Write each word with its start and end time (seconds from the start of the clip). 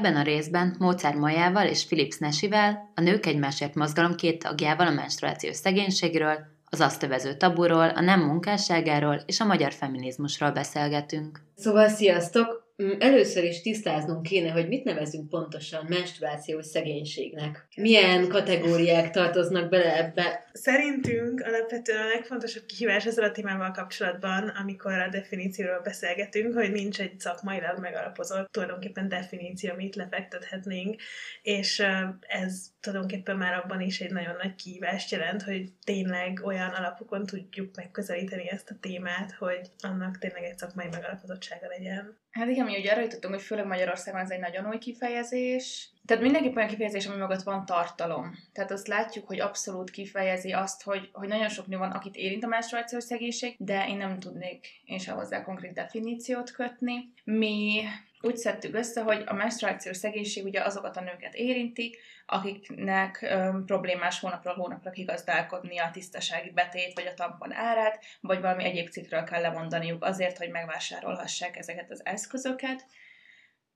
Ebben 0.00 0.16
a 0.16 0.22
részben 0.22 0.76
Mozart 0.78 1.16
Majával 1.16 1.66
és 1.66 1.86
Philips 1.86 2.18
Nesivel, 2.18 2.90
a 2.94 3.00
Nők 3.00 3.26
Egymásért 3.26 3.74
mozgalom 3.74 4.14
két 4.14 4.42
tagjával 4.42 4.86
a 4.86 4.90
menstruációs 4.90 5.56
szegénységről, 5.56 6.38
az 6.64 6.80
azt 6.80 7.02
övező 7.02 7.36
taburól, 7.36 7.88
a 7.88 8.00
nem 8.00 8.20
munkásságáról 8.20 9.22
és 9.26 9.40
a 9.40 9.44
magyar 9.44 9.72
feminizmusról 9.72 10.50
beszélgetünk. 10.50 11.40
Szóval 11.56 11.88
sziasztok! 11.88 12.69
Mm, 12.82 12.90
először 12.98 13.44
is 13.44 13.60
tisztáznunk 13.60 14.22
kéne, 14.22 14.50
hogy 14.50 14.68
mit 14.68 14.84
nevezünk 14.84 15.28
pontosan 15.28 15.86
menstruációs 15.88 16.66
szegénységnek. 16.66 17.66
Milyen 17.76 18.28
kategóriák 18.28 19.10
tartoznak 19.10 19.68
bele 19.68 19.96
ebbe? 19.96 20.44
Szerintünk 20.52 21.40
alapvetően 21.40 22.00
a 22.00 22.08
legfontosabb 22.08 22.64
kihívás 22.66 23.06
ezzel 23.06 23.24
a 23.24 23.30
témával 23.30 23.70
kapcsolatban, 23.70 24.48
amikor 24.48 24.92
a 24.92 25.08
definícióról 25.08 25.80
beszélgetünk, 25.80 26.54
hogy 26.54 26.72
nincs 26.72 27.00
egy 27.00 27.20
szakmailag 27.20 27.78
megalapozott 27.78 28.52
tulajdonképpen 28.52 29.08
definíció, 29.08 29.70
amit 29.70 29.96
lefektethetnénk, 29.96 31.00
és 31.42 31.82
ez 32.20 32.70
tulajdonképpen 32.80 33.36
már 33.36 33.54
abban 33.54 33.80
is 33.80 34.00
egy 34.00 34.12
nagyon 34.12 34.36
nagy 34.36 34.54
kihívást 34.54 35.10
jelent, 35.10 35.42
hogy 35.42 35.72
tényleg 35.84 36.40
olyan 36.44 36.70
alapokon 36.70 37.26
tudjuk 37.26 37.76
megközelíteni 37.76 38.50
ezt 38.50 38.70
a 38.70 38.78
témát, 38.80 39.32
hogy 39.32 39.70
annak 39.80 40.18
tényleg 40.18 40.42
egy 40.42 40.58
szakmai 40.58 40.86
megalapozottsága 40.90 41.66
legyen. 41.66 42.18
Hát 42.30 42.48
igen, 42.48 42.64
mi 42.64 42.78
ugye 42.78 42.92
arra 42.92 43.00
jutottunk, 43.00 43.34
hogy 43.34 43.42
főleg 43.42 43.66
Magyarországon 43.66 44.20
ez 44.20 44.30
egy 44.30 44.40
nagyon 44.40 44.66
új 44.66 44.78
kifejezés. 44.78 45.90
Tehát 46.06 46.22
mindenképp 46.22 46.56
olyan 46.56 46.68
kifejezés, 46.68 47.06
ami 47.06 47.16
mögött 47.16 47.42
van 47.42 47.64
tartalom. 47.64 48.34
Tehát 48.52 48.70
azt 48.70 48.86
látjuk, 48.86 49.26
hogy 49.26 49.40
abszolút 49.40 49.90
kifejezi 49.90 50.50
azt, 50.50 50.82
hogy, 50.82 51.08
hogy 51.12 51.28
nagyon 51.28 51.48
sok 51.48 51.66
nő 51.66 51.76
van, 51.76 51.90
akit 51.90 52.16
érint 52.16 52.44
a 52.44 52.48
menstruációs 52.48 53.04
szegénység, 53.04 53.54
de 53.58 53.88
én 53.88 53.96
nem 53.96 54.18
tudnék 54.18 54.66
én 54.84 54.98
sem 54.98 55.16
hozzá 55.16 55.42
konkrét 55.42 55.72
definíciót 55.72 56.50
kötni. 56.50 57.12
Mi 57.24 57.82
úgy 58.22 58.36
szedtük 58.36 58.74
össze, 58.74 59.02
hogy 59.02 59.22
a 59.26 59.34
menstruációs 59.34 59.96
szegénység 59.96 60.44
ugye 60.44 60.62
azokat 60.62 60.96
a 60.96 61.00
nőket 61.00 61.34
érinti, 61.34 61.96
akiknek 62.26 63.22
öm, 63.22 63.64
problémás 63.64 64.20
hónapról 64.20 64.54
hónapra 64.54 64.90
kigazdálkodni 64.90 65.78
a 65.78 65.90
tisztasági 65.92 66.50
betét, 66.50 66.94
vagy 66.94 67.06
a 67.06 67.14
tampon 67.14 67.52
árát, 67.52 68.04
vagy 68.20 68.40
valami 68.40 68.64
egyéb 68.64 68.88
cikkről 68.88 69.24
kell 69.24 69.40
lemondaniuk 69.40 70.04
azért, 70.04 70.38
hogy 70.38 70.50
megvásárolhassák 70.50 71.56
ezeket 71.56 71.90
az 71.90 72.00
eszközöket. 72.04 72.86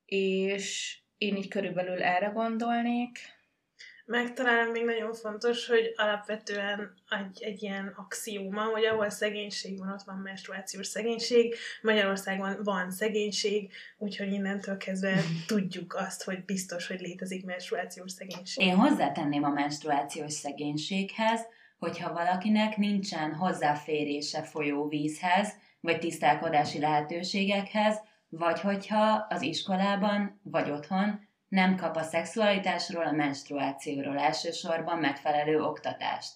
És 0.05 0.97
én 1.19 1.37
így 1.37 1.49
körülbelül 1.49 2.03
erre 2.03 2.27
gondolnék. 2.27 3.19
Meg 4.07 4.33
talán 4.33 4.69
még 4.69 4.85
nagyon 4.85 5.13
fontos, 5.13 5.67
hogy 5.67 5.93
alapvetően 5.97 6.95
egy, 7.09 7.43
egy 7.43 7.63
ilyen 7.63 7.95
axióma, 7.97 8.63
hogy 8.63 8.85
ahol 8.85 9.11
szegénység 9.11 9.79
van, 9.79 9.93
ott 9.93 10.03
van 10.03 10.17
menstruációs 10.17 10.87
szegénység. 10.87 11.55
Magyarországon 11.83 12.57
van 12.63 12.91
szegénység, 12.91 13.73
úgyhogy 13.99 14.33
innentől 14.33 14.77
kezdve 14.77 15.21
tudjuk 15.47 15.95
azt, 15.95 16.25
hogy 16.25 16.45
biztos, 16.45 16.87
hogy 16.87 17.01
létezik 17.01 17.45
menstruációs 17.45 18.13
szegénység. 18.13 18.67
Én 18.67 18.77
hozzátenném 18.77 19.45
a 19.45 19.51
menstruációs 19.51 20.33
szegénységhez, 20.33 21.41
hogyha 21.79 22.13
valakinek 22.13 22.77
nincsen 22.77 23.35
hozzáférése 23.35 24.43
folyóvízhez, 24.43 25.53
vagy 25.81 25.99
tisztálkodási 25.99 26.79
lehetőségekhez, 26.79 28.01
vagy 28.29 28.61
hogyha 28.61 29.27
az 29.29 29.43
iskolában, 29.43 30.41
vagy 30.43 30.71
otthon 30.71 31.24
nem 31.55 31.77
kap 31.77 31.97
a 31.97 32.03
szexualitásról, 32.03 33.07
a 33.07 33.13
menstruációról 33.13 34.19
elsősorban 34.19 34.99
megfelelő 34.99 35.61
oktatást. 35.61 36.33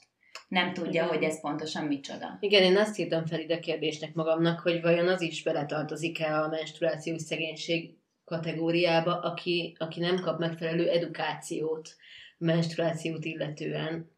Nem 0.48 0.72
tudja, 0.72 0.90
Igen. 0.90 1.06
hogy 1.06 1.22
ez 1.22 1.40
pontosan 1.40 1.84
micsoda. 1.84 2.36
Igen, 2.40 2.62
én 2.62 2.76
azt 2.76 2.98
írtam 2.98 3.26
fel 3.26 3.40
ide 3.40 3.58
kérdésnek 3.58 4.14
magamnak, 4.14 4.60
hogy 4.60 4.80
vajon 4.80 5.08
az 5.08 5.20
is 5.20 5.42
beletartozik-e 5.42 6.42
a 6.42 6.48
menstruációs 6.48 7.22
szegénység 7.22 7.94
kategóriába, 8.24 9.20
aki, 9.20 9.76
aki 9.78 10.00
nem 10.00 10.20
kap 10.20 10.38
megfelelő 10.38 10.88
edukációt 10.88 11.96
menstruációt 12.38 13.24
illetően. 13.24 14.10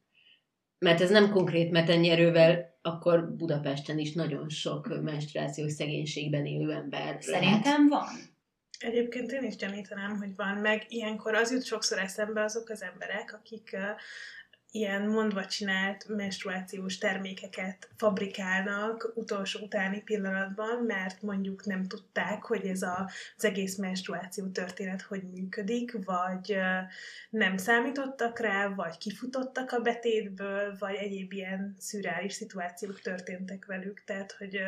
Mert 0.79 1.01
ez 1.01 1.11
nem 1.11 1.31
konkrét, 1.31 1.71
mert 1.71 1.89
ennyi 1.89 2.09
erővel 2.09 2.79
akkor 2.83 3.37
Budapesten 3.37 3.99
is 3.99 4.13
nagyon 4.13 4.49
sok 4.49 5.03
menstruációs 5.03 5.73
szegénységben 5.73 6.47
élő 6.47 6.73
ember 6.73 7.17
Szerintem 7.21 7.89
lehet. 7.89 7.89
van. 7.89 8.39
Egyébként 8.81 9.33
én 9.33 9.43
is 9.43 9.57
gyanítanám, 9.57 10.17
hogy 10.17 10.37
van, 10.37 10.57
meg. 10.57 10.85
Ilyenkor 10.89 11.35
az 11.35 11.53
jut 11.53 11.65
sokszor 11.65 11.99
eszembe 11.99 12.43
azok 12.43 12.69
az 12.69 12.83
emberek, 12.83 13.33
akik 13.33 13.77
ilyen 14.71 15.09
mondva 15.09 15.47
csinált 15.47 16.09
menstruációs 16.09 16.99
termékeket 16.99 17.89
fabrikálnak 17.97 19.13
utolsó 19.15 19.61
utáni 19.61 20.03
pillanatban, 20.03 20.85
mert 20.87 21.23
mondjuk 21.23 21.65
nem 21.65 21.87
tudták, 21.87 22.43
hogy 22.43 22.67
ez 22.67 22.83
a, 22.83 23.11
az 23.37 23.45
egész 23.45 23.77
menstruáció 23.77 24.47
történet 24.47 25.03
hogy 25.03 25.23
működik, 25.23 26.05
vagy 26.05 26.57
nem 27.31 27.57
számítottak 27.57 28.39
rá, 28.39 28.69
vagy 28.69 28.99
kifutottak 28.99 29.73
a 29.73 29.81
betétből, 29.81 30.77
vagy 30.79 30.95
egyéb 30.95 31.33
ilyen 31.33 31.77
szürreális 31.79 32.33
szituációk 32.33 33.01
történtek 33.01 33.67
velük. 33.67 34.05
Tehát, 34.05 34.33
hogy 34.33 34.61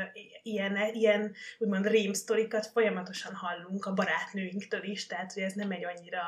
ilyen, 0.43 0.77
ilyen 0.93 1.33
úgymond 1.59 1.87
rémsztorikat 1.87 2.67
folyamatosan 2.67 3.35
hallunk 3.35 3.87
a 3.87 3.93
barátnőinktől 3.93 4.83
is, 4.83 5.07
tehát, 5.07 5.33
hogy 5.33 5.43
ez 5.43 5.53
nem 5.53 5.71
egy 5.71 5.85
annyira 5.85 6.23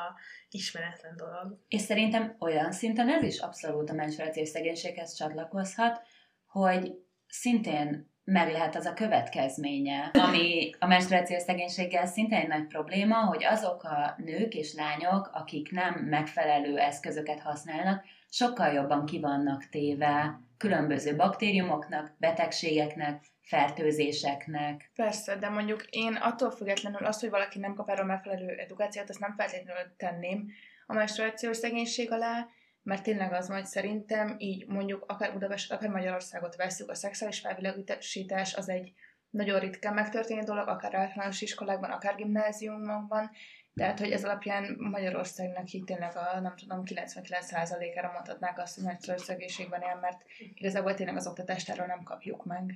ismeretlen 0.55 1.17
dolog. 1.17 1.59
És 1.69 1.81
szerintem 1.81 2.37
olyan 2.39 2.73
szinten 2.73 3.09
ez 3.09 3.23
is 3.23 3.39
abszolút 3.39 3.91
a 3.91 3.95
menstruációs 3.95 4.49
szegénységhez 4.49 5.15
csatlakozhat, 5.15 6.03
hogy 6.47 6.93
szintén 7.29 8.13
meg 8.25 8.51
lehet 8.51 8.77
az 8.77 8.87
a 8.87 8.95
következménye, 8.95 10.11
ami 10.13 10.71
a 10.79 10.87
menstruációs 10.87 11.43
szegénységgel 11.43 12.07
szintén 12.07 12.39
egy 12.39 12.49
nagy 12.49 12.67
probléma, 12.67 13.17
hogy 13.17 13.45
azok 13.45 13.85
a 13.85 14.15
nők 14.17 14.55
és 14.55 14.75
lányok, 14.75 15.31
akik 15.33 15.71
nem 15.71 15.95
megfelelő 15.95 16.79
eszközöket 16.79 17.41
használnak, 17.41 18.05
sokkal 18.31 18.73
jobban 18.73 19.05
kivannak 19.05 19.69
téve 19.69 20.41
különböző 20.65 21.17
baktériumoknak, 21.17 22.15
betegségeknek, 22.19 23.25
fertőzéseknek. 23.43 24.91
Persze, 24.95 25.37
de 25.37 25.49
mondjuk 25.49 25.85
én 25.91 26.15
attól 26.15 26.51
függetlenül 26.51 27.05
azt, 27.05 27.21
hogy 27.21 27.31
valaki 27.31 27.59
nem 27.59 27.75
kap 27.75 27.91
erről 27.91 28.05
megfelelő 28.05 28.49
edukációt, 28.49 29.09
azt 29.09 29.21
nem 29.21 29.35
feltétlenül 29.37 29.83
tenném 29.97 30.47
a 30.87 30.95
menstruációs 30.95 31.57
szegénység 31.57 32.13
alá, 32.13 32.47
mert 32.83 33.03
tényleg 33.03 33.33
az 33.33 33.49
van, 33.49 33.57
hogy 33.57 33.67
szerintem 33.67 34.35
így 34.39 34.67
mondjuk 34.67 35.05
akár 35.07 35.33
Budapest, 35.33 35.73
akár 35.73 35.91
Magyarországot 35.91 36.57
veszük, 36.57 36.91
a 36.91 36.95
szexuális 36.95 37.41
felvilágosítás 37.41 38.55
az 38.55 38.69
egy 38.69 38.93
nagyon 39.31 39.61
ritkán 39.61 39.95
megtörténő 39.95 40.43
dolog, 40.43 40.69
akár 40.69 40.95
általános 40.95 41.41
iskolákban, 41.41 41.91
akár 41.91 42.15
gimnáziumokban, 42.15 43.31
tehát, 43.75 43.99
hogy 43.99 44.11
ez 44.11 44.25
alapján 44.25 44.77
Magyarországnak 44.79 45.71
így 45.71 45.85
tényleg 45.85 46.17
a, 46.17 46.41
nem 46.41 46.57
tudom, 46.57 46.83
99%-ára 46.85 48.13
mondhatnák 48.13 48.59
azt, 48.59 48.75
hogy 48.75 48.85
nagy 48.85 49.19
szegénységben 49.19 49.83
él, 49.83 49.99
mert 50.01 50.23
igazából 50.55 50.95
tényleg 50.95 51.17
az 51.17 51.27
oktatást 51.27 51.69
erről 51.69 51.87
nem 51.87 52.03
kapjuk 52.03 52.45
meg. 52.45 52.75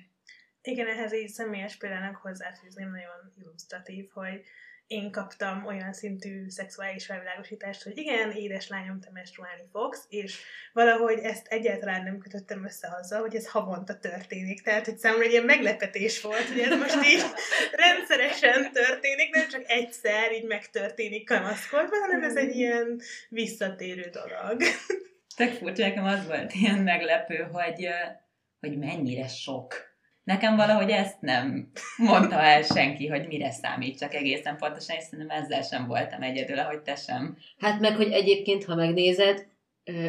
Igen, 0.63 0.87
ehhez 0.87 1.15
így 1.15 1.29
személyes 1.29 1.77
példának 1.77 2.17
hozzáfűzném 2.17 2.91
nagyon 2.91 3.33
illusztratív, 3.39 4.09
hogy 4.13 4.45
én 4.89 5.11
kaptam 5.11 5.67
olyan 5.67 5.93
szintű 5.93 6.49
szexuális 6.49 7.07
felvilágosítást, 7.07 7.83
hogy 7.83 7.99
igen, 7.99 8.31
édeslányom, 8.31 9.01
te 9.01 9.09
menstruálni 9.13 9.63
fogsz, 9.73 10.07
és 10.09 10.41
valahogy 10.73 11.19
ezt 11.19 11.47
egyáltalán 11.47 12.03
nem 12.03 12.19
kötöttem 12.19 12.65
össze 12.65 12.89
azzal, 13.01 13.21
hogy 13.21 13.35
ez 13.35 13.49
havonta 13.49 13.99
történik. 13.99 14.63
Tehát, 14.63 14.85
hogy 14.85 14.99
számomra 14.99 15.25
egy 15.25 15.33
ilyen 15.33 15.45
meglepetés 15.45 16.21
volt, 16.21 16.49
hogy 16.49 16.61
ez 16.61 16.79
most 16.79 17.07
így 17.07 17.23
rendszeresen 17.87 18.73
történik, 18.73 19.35
nem 19.35 19.49
csak 19.49 19.63
egyszer 19.67 20.33
így 20.33 20.45
megtörténik 20.45 21.27
kamaszkorban, 21.27 22.01
hanem 22.01 22.23
ez 22.23 22.37
egy 22.37 22.57
ilyen 22.57 23.01
visszatérő 23.29 24.11
dolog. 24.11 24.63
Tök 25.37 25.53
furcsa, 25.53 25.83
nekem 25.83 26.05
az 26.05 26.27
volt 26.27 26.53
ilyen 26.53 26.79
meglepő, 26.79 27.37
hogy, 27.37 27.89
hogy 28.61 28.79
mennyire 28.79 29.29
sok 29.29 29.88
Nekem 30.29 30.57
valahogy 30.57 30.91
ezt 30.91 31.21
nem 31.21 31.71
mondta 31.97 32.43
el 32.43 32.63
senki, 32.63 33.07
hogy 33.07 33.27
mire 33.27 33.51
számít, 33.51 33.99
csak 33.99 34.15
egészen 34.15 34.57
pontosan, 34.57 34.97
és 34.97 35.03
szerintem 35.03 35.43
ezzel 35.43 35.63
sem 35.63 35.87
voltam 35.87 36.23
egyedül, 36.23 36.59
ahogy 36.59 36.81
te 36.81 36.95
sem. 36.95 37.37
Hát 37.59 37.81
meg, 37.81 37.97
hogy 37.97 38.13
egyébként, 38.13 38.65
ha 38.65 38.75
megnézed, 38.75 39.47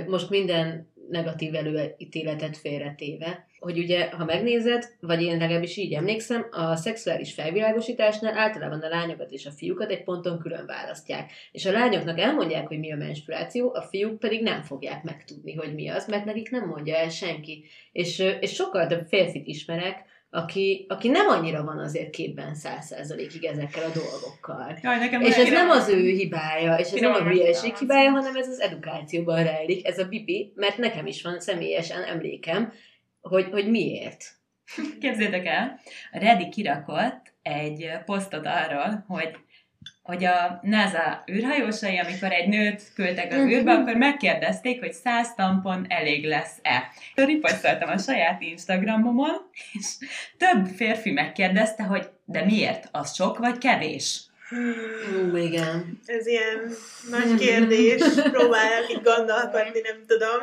most 0.07 0.29
minden 0.29 0.93
negatív 1.09 1.55
előítéletet 1.55 2.57
félretéve, 2.57 3.47
hogy 3.59 3.77
ugye, 3.77 4.09
ha 4.09 4.25
megnézed, 4.25 4.83
vagy 4.99 5.21
én 5.21 5.37
legalábbis 5.37 5.77
így 5.77 5.93
emlékszem, 5.93 6.47
a 6.51 6.75
szexuális 6.75 7.33
felvilágosításnál 7.33 8.37
általában 8.37 8.79
a 8.79 8.89
lányokat 8.89 9.31
és 9.31 9.45
a 9.45 9.51
fiúkat 9.51 9.91
egy 9.91 10.03
ponton 10.03 10.39
külön 10.39 10.65
választják. 10.65 11.31
És 11.51 11.65
a 11.65 11.71
lányoknak 11.71 12.19
elmondják, 12.19 12.67
hogy 12.67 12.79
mi 12.79 12.91
a 12.91 12.95
menstruáció, 12.95 13.73
a 13.73 13.81
fiúk 13.81 14.19
pedig 14.19 14.41
nem 14.41 14.61
fogják 14.61 15.03
megtudni, 15.03 15.53
hogy 15.53 15.73
mi 15.73 15.87
az, 15.87 16.07
mert 16.07 16.25
nekik 16.25 16.49
nem 16.49 16.67
mondja 16.67 16.95
el 16.95 17.09
senki. 17.09 17.65
És, 17.91 18.23
és 18.39 18.53
sokkal 18.53 18.87
több 18.87 19.05
férfit 19.07 19.47
ismerek, 19.47 20.07
aki, 20.29 20.85
aki 20.89 21.07
nem 21.07 21.27
annyira 21.27 21.63
van 21.63 21.79
azért 21.79 22.09
képben 22.09 22.55
száz 22.55 22.85
százalékig 22.85 23.43
ezekkel 23.43 23.83
a 23.83 23.93
dolgokkal. 23.93 24.77
Jaj, 24.81 24.97
nekem 24.97 25.21
és 25.21 25.35
ez 25.35 25.49
nem 25.49 25.69
az 25.69 25.89
ő 25.89 26.09
hibája, 26.09 26.75
és 26.75 26.91
ez 26.91 26.99
nem 26.99 27.13
a 27.13 27.23
hülyeség 27.23 27.75
hibája, 27.75 28.09
hanem 28.09 28.35
ez 28.35 28.47
az 28.47 28.59
edukációban 28.59 29.43
rejlik, 29.43 29.87
ez 29.87 29.99
a 29.99 30.07
bibi, 30.07 30.51
mert 30.55 30.77
nekem 30.77 31.05
is 31.05 31.21
van 31.21 31.39
személyesen 31.39 32.03
emlékem, 32.03 32.73
hogy, 33.21 33.47
hogy 33.51 33.69
miért. 33.69 34.25
Képzétek 34.99 35.45
el, 35.45 35.79
a 36.11 36.17
Reddy 36.17 36.49
kirakott 36.49 37.33
egy 37.41 37.89
posztot 38.05 38.45
arról, 38.45 39.03
hogy 39.07 39.37
hogy 40.09 40.25
a 40.25 40.59
NASA 40.61 41.23
űrhajósai, 41.31 41.97
amikor 41.97 42.31
egy 42.31 42.47
nőt 42.47 42.81
küldtek 42.95 43.33
az 43.33 43.39
űrbe, 43.39 43.71
akkor 43.71 43.95
megkérdezték, 43.95 44.79
hogy 44.79 44.93
száz 44.93 45.33
tampon 45.35 45.85
elég 45.89 46.25
lesz-e. 46.25 46.91
Riposztoltam 47.15 47.89
a 47.89 47.97
saját 47.97 48.41
Instagramomon, 48.41 49.49
és 49.73 49.85
több 50.37 50.65
férfi 50.75 51.11
megkérdezte, 51.11 51.83
hogy 51.83 52.09
de 52.25 52.45
miért? 52.45 52.89
Az 52.91 53.15
sok 53.15 53.37
vagy 53.37 53.57
kevés? 53.57 54.28
Ú, 54.51 55.35
igen. 55.35 55.99
Ez 56.05 56.27
ilyen 56.27 56.71
nagy 57.09 57.35
kérdés, 57.39 58.01
próbálják 58.31 58.89
itt 58.89 59.03
gondolkodni, 59.03 59.79
nem 59.79 60.05
tudom. 60.07 60.41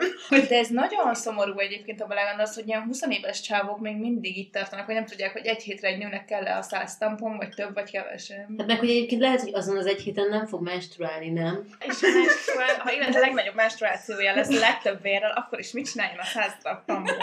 De 0.48 0.58
ez 0.58 0.68
nagyon 0.68 1.14
szomorú 1.14 1.58
egyébként, 1.58 2.00
ha 2.00 2.06
belegondolsz, 2.06 2.54
hogy 2.54 2.68
ilyen 2.68 2.82
20 2.82 3.02
éves 3.08 3.40
csávok 3.40 3.80
még 3.80 3.96
mindig 3.96 4.36
itt 4.36 4.52
tartanak, 4.52 4.86
hogy 4.86 4.94
nem 4.94 5.04
tudják, 5.04 5.32
hogy 5.32 5.46
egy 5.46 5.62
hétre 5.62 5.88
egy 5.88 5.98
nőnek 5.98 6.24
kell-e 6.24 6.56
a 6.56 6.62
száz 6.62 6.98
tampon, 6.98 7.36
vagy 7.36 7.48
több, 7.48 7.74
vagy 7.74 7.90
kevesebb. 7.90 8.58
Hát 8.58 8.66
meg, 8.66 8.78
hogy 8.78 8.90
egyébként 8.90 9.20
lehet, 9.20 9.40
hogy 9.40 9.54
azon 9.54 9.76
az 9.76 9.86
egy 9.86 10.00
héten 10.00 10.28
nem 10.28 10.46
fog 10.46 10.62
menstruálni, 10.62 11.30
nem? 11.30 11.66
És 11.78 12.02
a 12.02 12.06
menstruál, 12.18 12.78
ha 12.78 12.92
illetve 12.92 13.18
a 13.18 13.20
legnagyobb 13.20 13.54
menstruációja 13.54 14.34
lesz 14.34 14.56
a 14.56 14.58
legtöbb 14.58 15.02
vérrel, 15.02 15.32
akkor 15.36 15.58
is 15.58 15.72
mit 15.72 15.90
csináljon 15.90 16.18
a 16.18 16.24
száz 16.24 16.52
tamponnal? 16.62 17.16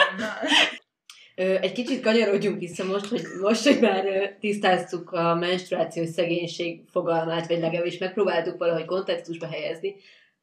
Egy 1.36 1.72
kicsit 1.72 2.02
kanyarodjunk 2.02 2.60
vissza 2.60 2.84
most, 2.84 3.06
hogy 3.06 3.22
most, 3.42 3.68
hogy 3.68 3.80
már 3.82 4.04
tisztáztuk 4.40 5.12
a 5.12 5.36
menstruációs 5.36 6.10
szegénység 6.10 6.82
fogalmát, 6.92 7.48
vagy 7.48 7.60
legalábbis 7.60 7.98
megpróbáltuk 7.98 8.58
valahogy 8.58 8.86
kontextusba 8.86 9.48
helyezni, 9.48 9.96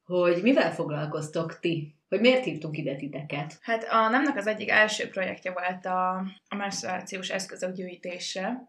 hogy 0.04 0.42
mivel 0.42 0.74
foglalkoztok 0.74 1.58
ti? 1.58 1.94
Hogy 2.08 2.20
miért 2.20 2.44
hívtunk 2.44 2.76
ide 2.76 2.96
titeket? 2.96 3.58
Hát 3.62 3.86
a 3.90 4.08
nemnek 4.08 4.36
az 4.36 4.46
egyik 4.46 4.70
első 4.70 5.08
projektje 5.08 5.52
volt 5.52 5.86
a, 5.86 6.10
a 6.48 6.56
menstruációs 6.56 7.28
eszközök 7.30 7.74
gyűjtése, 7.74 8.68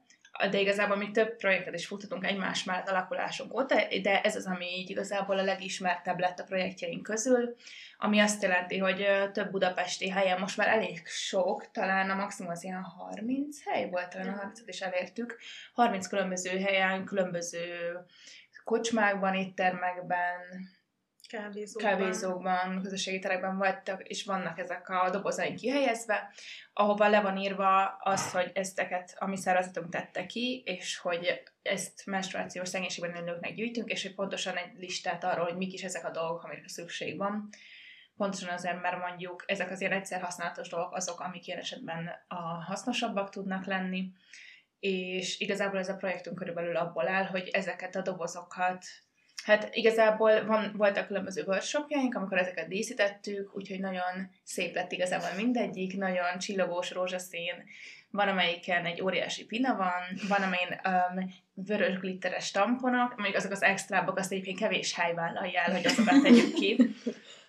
de 0.49 0.59
igazából 0.59 0.95
mi 0.95 1.11
több 1.11 1.35
projektet 1.35 1.73
is 1.73 1.85
futhatunk 1.85 2.25
egymás 2.25 2.63
mellett 2.63 2.89
alakulásunk 2.89 3.53
óta, 3.53 3.75
de 4.01 4.21
ez 4.21 4.35
az, 4.35 4.45
ami 4.45 4.65
így 4.65 4.89
igazából 4.89 5.39
a 5.39 5.43
legismertebb 5.43 6.19
lett 6.19 6.39
a 6.39 6.43
projektjeink 6.43 7.03
közül, 7.03 7.55
ami 7.97 8.19
azt 8.19 8.41
jelenti, 8.41 8.77
hogy 8.77 9.07
több 9.31 9.51
budapesti 9.51 10.09
helyen 10.09 10.39
most 10.39 10.57
már 10.57 10.67
elég 10.67 11.07
sok, 11.07 11.71
talán 11.71 12.09
a 12.09 12.15
maximum 12.15 12.51
az 12.51 12.63
ilyen 12.63 12.81
30 12.81 13.63
hely 13.65 13.89
volt, 13.89 14.09
talán 14.09 14.27
a 14.27 14.35
30 14.35 14.61
is 14.65 14.81
elértük, 14.81 15.37
30 15.73 16.07
különböző 16.07 16.59
helyen, 16.59 17.05
különböző 17.05 17.97
kocsmákban, 18.63 19.33
éttermekben, 19.33 20.39
kávézókban. 21.31 21.91
kávézókban, 21.91 22.81
közösségi 22.81 23.19
terekben 23.19 23.57
voltak, 23.57 24.07
és 24.07 24.23
vannak 24.23 24.59
ezek 24.59 24.89
a 24.89 25.09
dobozaink 25.09 25.55
kihelyezve, 25.55 26.33
ahova 26.73 27.07
le 27.07 27.21
van 27.21 27.37
írva 27.37 27.85
az, 27.87 28.31
hogy 28.31 28.51
ezteket 28.53 29.15
a 29.19 29.27
mi 29.27 29.37
szervezetünk 29.37 29.89
tette 29.89 30.25
ki, 30.25 30.61
és 30.65 30.97
hogy 30.97 31.41
ezt 31.61 32.05
menstruációs 32.05 32.67
szegénységben 32.67 33.23
nőknek 33.23 33.53
gyűjtünk, 33.53 33.89
és 33.89 34.01
hogy 34.01 34.15
pontosan 34.15 34.55
egy 34.55 34.71
listát 34.77 35.23
arról, 35.23 35.45
hogy 35.45 35.57
mik 35.57 35.73
is 35.73 35.83
ezek 35.83 36.05
a 36.05 36.11
dolgok, 36.11 36.43
amikre 36.43 36.67
szükség 36.67 37.17
van. 37.17 37.49
Pontosan 38.17 38.49
azért, 38.49 38.81
mert 38.81 38.99
mondjuk 38.99 39.43
ezek 39.47 39.71
az 39.71 39.81
ilyen 39.81 39.93
egyszer 39.93 40.21
használatos 40.21 40.69
dolgok 40.69 40.95
azok, 40.95 41.19
amik 41.19 41.47
ilyen 41.47 41.59
esetben 41.59 42.09
a 42.27 42.63
hasznosabbak 42.63 43.29
tudnak 43.29 43.65
lenni, 43.65 44.11
és 44.79 45.39
igazából 45.39 45.79
ez 45.79 45.89
a 45.89 45.95
projektünk 45.95 46.37
körülbelül 46.37 46.75
abból 46.75 47.07
áll, 47.07 47.25
hogy 47.25 47.47
ezeket 47.47 47.95
a 47.95 48.01
dobozokat 48.01 48.85
Hát 49.43 49.75
igazából 49.75 50.45
van, 50.45 50.73
voltak 50.77 51.07
különböző 51.07 51.43
workshopjaink, 51.47 52.15
amikor 52.15 52.37
ezeket 52.37 52.67
díszítettük, 52.67 53.55
úgyhogy 53.55 53.79
nagyon 53.79 54.29
szép 54.43 54.75
lett 54.75 54.91
igazából 54.91 55.29
mindegyik, 55.35 55.97
nagyon 55.97 56.37
csillogós 56.37 56.91
rózsaszín, 56.91 57.53
van 58.11 58.27
amelyiken 58.27 58.85
egy 58.85 59.01
óriási 59.01 59.45
pina 59.45 59.75
van, 59.75 60.27
van 60.27 60.41
amelyen 60.41 60.81
um, 60.85 61.33
vörös 61.53 61.97
glitteres 61.97 62.51
tamponok, 62.51 63.13
amíg 63.17 63.35
azok 63.35 63.51
az 63.51 63.63
extrábbak 63.63 64.17
azt 64.17 64.31
egyébként 64.31 64.59
kevés 64.59 64.93
hely 64.93 65.13
vállalja 65.13 65.61
el, 65.61 65.71
hogy 65.71 65.85
azokat 65.85 66.21
tegyük 66.21 66.53
ki. 66.53 66.95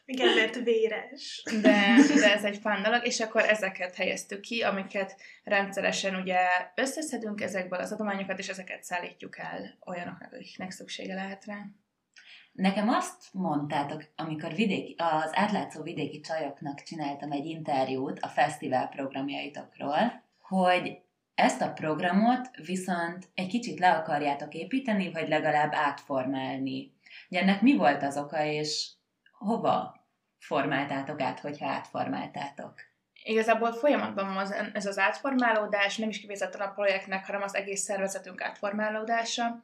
Igen, 0.04 0.34
mert 0.34 0.54
véres. 0.54 1.42
De, 1.60 1.94
de 2.20 2.32
ez 2.34 2.44
egy 2.44 2.58
fán 2.58 2.82
dolog, 2.82 3.06
és 3.06 3.20
akkor 3.20 3.42
ezeket 3.42 3.94
helyeztük 3.94 4.40
ki, 4.40 4.62
amiket 4.62 5.16
rendszeresen 5.44 6.14
ugye 6.14 6.38
összeszedünk 6.74 7.40
ezekből 7.40 7.78
az 7.78 7.92
adományokat, 7.92 8.38
és 8.38 8.48
ezeket 8.48 8.84
szállítjuk 8.84 9.38
el 9.38 9.78
olyanoknak, 9.86 10.32
akiknek 10.32 10.70
szüksége 10.70 11.14
lehet 11.14 11.44
rá. 11.44 11.58
Nekem 12.52 12.88
azt 12.88 13.24
mondtátok, 13.32 14.04
amikor 14.16 14.54
vidéki, 14.54 14.94
az 14.98 15.30
átlátszó 15.34 15.82
vidéki 15.82 16.20
csajoknak 16.20 16.82
csináltam 16.82 17.32
egy 17.32 17.46
interjút 17.46 18.18
a 18.20 18.28
fesztivál 18.28 18.88
programjaitokról, 18.88 20.22
hogy 20.40 20.98
ezt 21.34 21.60
a 21.60 21.72
programot 21.72 22.50
viszont 22.64 23.28
egy 23.34 23.46
kicsit 23.46 23.78
le 23.78 23.90
akarjátok 23.92 24.54
építeni, 24.54 25.10
vagy 25.10 25.28
legalább 25.28 25.72
átformálni. 25.74 26.92
Ugye 27.28 27.40
ennek 27.40 27.60
mi 27.60 27.76
volt 27.76 28.02
az 28.02 28.16
oka, 28.16 28.44
és 28.44 28.90
hova 29.38 30.06
formáltátok 30.38 31.20
át, 31.20 31.40
hogyha 31.40 31.68
átformáltátok? 31.68 32.74
Igazából 33.24 33.72
folyamatban 33.72 34.34
van 34.34 34.52
ez 34.72 34.86
az 34.86 34.98
átformálódás, 34.98 35.96
nem 35.96 36.08
is 36.08 36.20
kifejezetten 36.20 36.60
a 36.60 36.72
projektnek, 36.72 37.26
hanem 37.26 37.42
az 37.42 37.54
egész 37.54 37.80
szervezetünk 37.80 38.42
átformálódása 38.42 39.62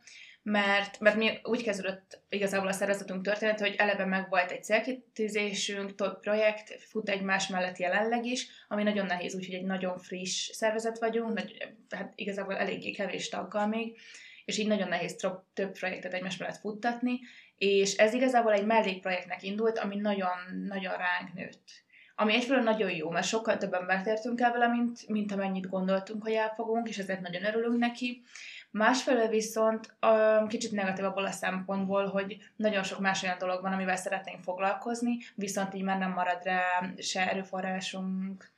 mert, 0.51 1.01
mert 1.01 1.17
mi 1.17 1.39
úgy 1.43 1.63
kezdődött 1.63 2.21
igazából 2.29 2.69
a 2.69 2.73
szervezetünk 2.73 3.23
történet, 3.23 3.61
hogy 3.61 3.75
eleve 3.79 4.05
meg 4.05 4.29
volt 4.29 4.51
egy 4.51 4.65
célkitűzésünk, 4.65 5.95
több 5.95 6.21
projekt 6.21 6.83
fut 6.83 7.09
egymás 7.09 7.49
mellett 7.49 7.79
jelenleg 7.79 8.25
is, 8.25 8.47
ami 8.69 8.83
nagyon 8.83 9.07
nehéz, 9.07 9.35
úgyhogy 9.35 9.55
egy 9.55 9.65
nagyon 9.65 9.99
friss 9.99 10.51
szervezet 10.53 10.99
vagyunk, 10.99 11.35
nagy, 11.35 11.75
hát 11.91 12.13
igazából 12.15 12.57
eléggé 12.57 12.91
kevés 12.91 13.29
taggal 13.29 13.67
még, 13.67 13.99
és 14.45 14.59
így 14.59 14.67
nagyon 14.67 14.89
nehéz 14.89 15.17
több 15.55 15.73
projektet 15.73 16.15
egymás 16.15 16.37
mellett 16.37 16.61
futtatni, 16.61 17.19
és 17.57 17.97
ez 17.97 18.13
igazából 18.13 18.53
egy 18.53 18.67
mellékprojektnek 18.67 19.43
indult, 19.43 19.79
ami 19.79 19.97
nagyon-nagyon 19.97 20.97
ránk 20.97 21.35
nőtt. 21.35 21.87
Ami 22.15 22.35
egyfelől 22.35 22.63
nagyon 22.63 22.91
jó, 22.91 23.11
mert 23.11 23.27
sokkal 23.27 23.57
több 23.57 23.73
embert 23.73 24.07
értünk 24.07 24.41
el 24.41 24.53
vele, 24.53 24.69
mint, 24.69 25.09
mint 25.09 25.33
amennyit 25.33 25.69
gondoltunk, 25.69 26.23
hogy 26.23 26.33
elfogunk, 26.33 26.89
és 26.89 26.99
ezért 26.99 27.21
nagyon 27.21 27.45
örülünk 27.45 27.79
neki 27.79 28.23
Másfelől 28.71 29.29
viszont 29.29 29.97
um, 30.01 30.49
kicsit 30.49 30.73
negatív 30.73 31.05
abból 31.05 31.25
a 31.25 31.31
szempontból, 31.31 32.07
hogy 32.07 32.37
nagyon 32.57 32.83
sok 32.83 32.99
más 32.99 33.23
olyan 33.23 33.39
dolog 33.39 33.63
van, 33.63 33.73
amivel 33.73 33.97
szeretnénk 33.97 34.43
foglalkozni, 34.43 35.17
viszont 35.35 35.75
így 35.75 35.83
már 35.83 35.99
nem 35.99 36.13
marad 36.13 36.43
rá 36.43 36.91
se 36.99 37.31
erőforrásunk, 37.31 38.51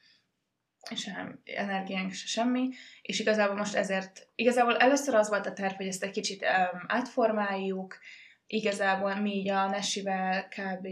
sem 0.95 1.40
energiánk, 1.45 2.12
se 2.12 2.26
semmi, 2.26 2.69
és 3.02 3.21
igazából 3.21 3.57
most 3.57 3.75
ezért, 3.75 4.29
igazából 4.35 4.76
először 4.76 5.14
az 5.14 5.29
volt 5.29 5.47
a 5.47 5.52
terv, 5.52 5.75
hogy 5.75 5.87
ezt 5.87 6.02
egy 6.02 6.11
kicsit 6.11 6.43
um, 6.43 6.85
átformáljuk, 6.87 7.99
igazából 8.47 9.14
mi 9.14 9.35
így 9.35 9.50
a 9.50 9.69
Nessivel 9.69 10.49
kb. 10.49 10.87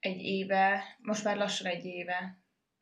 egy 0.00 0.20
éve, 0.20 0.82
most 0.98 1.24
már 1.24 1.36
lassan 1.36 1.66
egy 1.66 1.84
éve, 1.84 2.38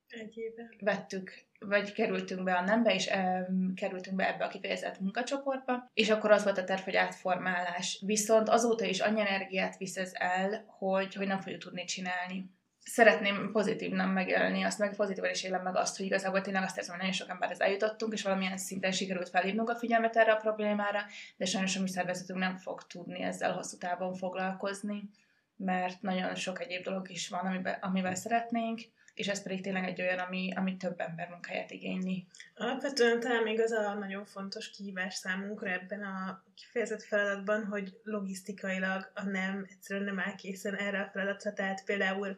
egy 0.09 0.37
éve. 0.37 0.69
vettük 0.79 1.33
vagy 1.67 1.93
kerültünk 1.93 2.43
be 2.43 2.55
a 2.55 2.61
nembe, 2.61 2.95
és 2.95 3.11
um, 3.15 3.75
kerültünk 3.75 4.17
be 4.17 4.29
ebbe 4.29 4.45
a 4.45 4.49
kifejezett 4.49 5.01
munkacsoportba, 5.01 5.91
és 5.95 6.11
akkor 6.11 6.31
az 6.31 6.45
volt 6.45 6.59
a 6.59 6.65
terv, 6.65 6.81
hogy 6.81 6.97
átformálás. 6.97 8.03
Viszont 8.07 8.49
azóta 8.49 8.85
is 8.85 9.01
annyi 9.01 9.21
energiát 9.21 9.77
visz 9.77 9.97
ez 9.97 10.11
el, 10.15 10.65
hogy, 10.79 11.15
hogy 11.15 11.27
nem 11.27 11.41
fogjuk 11.41 11.61
tudni 11.61 11.85
csinálni. 11.85 12.51
Szeretném 12.81 13.51
nem 13.91 14.11
megélni 14.11 14.63
azt, 14.63 14.79
meg 14.79 14.97
pozitívan 14.97 15.31
is 15.31 15.43
élem 15.43 15.63
meg 15.63 15.77
azt, 15.77 15.97
hogy 15.97 16.07
igazából 16.07 16.41
tényleg 16.41 16.63
azt 16.63 16.77
érzem, 16.77 16.95
hogy 16.95 17.01
nagyon 17.05 17.19
sok 17.19 17.29
emberhez 17.29 17.61
eljutottunk, 17.61 18.13
és 18.13 18.23
valamilyen 18.23 18.57
szinten 18.57 18.93
sikerült 18.93 19.29
felhívnunk 19.29 19.71
a 19.71 19.77
figyelmet 19.77 20.17
erre 20.17 20.33
a 20.33 20.37
problémára, 20.37 21.01
de 21.37 21.45
sajnos 21.45 21.77
a 21.77 21.81
mi 21.81 21.89
szervezetünk 21.89 22.39
nem 22.39 22.57
fog 22.57 22.83
tudni 22.83 23.23
ezzel 23.23 23.53
hosszú 23.53 23.77
távon 23.77 24.15
foglalkozni 24.15 25.11
mert 25.57 26.03
nagyon 26.03 26.35
sok 26.35 26.61
egyéb 26.61 26.83
dolog 26.83 27.11
is 27.11 27.29
van, 27.29 27.47
amivel, 27.47 27.79
amivel 27.81 28.15
szeretnénk, 28.15 28.81
és 29.15 29.29
ez 29.29 29.43
pedig 29.43 29.63
tényleg 29.63 29.85
egy 29.85 30.01
olyan, 30.01 30.19
ami, 30.19 30.53
ami 30.57 30.77
több 30.77 31.01
ember 31.01 31.29
munkáját 31.29 31.71
igényli. 31.71 32.27
Alapvetően 32.55 33.21
talán 33.21 33.43
még 33.43 33.61
az 33.61 33.71
a 33.71 33.95
nagyon 33.95 34.25
fontos 34.25 34.71
kihívás 34.71 35.15
számunkra 35.15 35.71
ebben 35.71 36.03
a 36.03 36.45
kifejezett 36.57 37.03
feladatban, 37.03 37.65
hogy 37.65 38.01
logisztikailag 38.03 39.11
a 39.15 39.25
nem 39.25 39.67
egyszerűen 39.71 40.05
nem 40.05 40.19
áll 40.19 40.35
készen 40.35 40.75
erre 40.75 41.01
a 41.01 41.11
feladatra, 41.13 41.53
tehát 41.53 41.85
például 41.85 42.37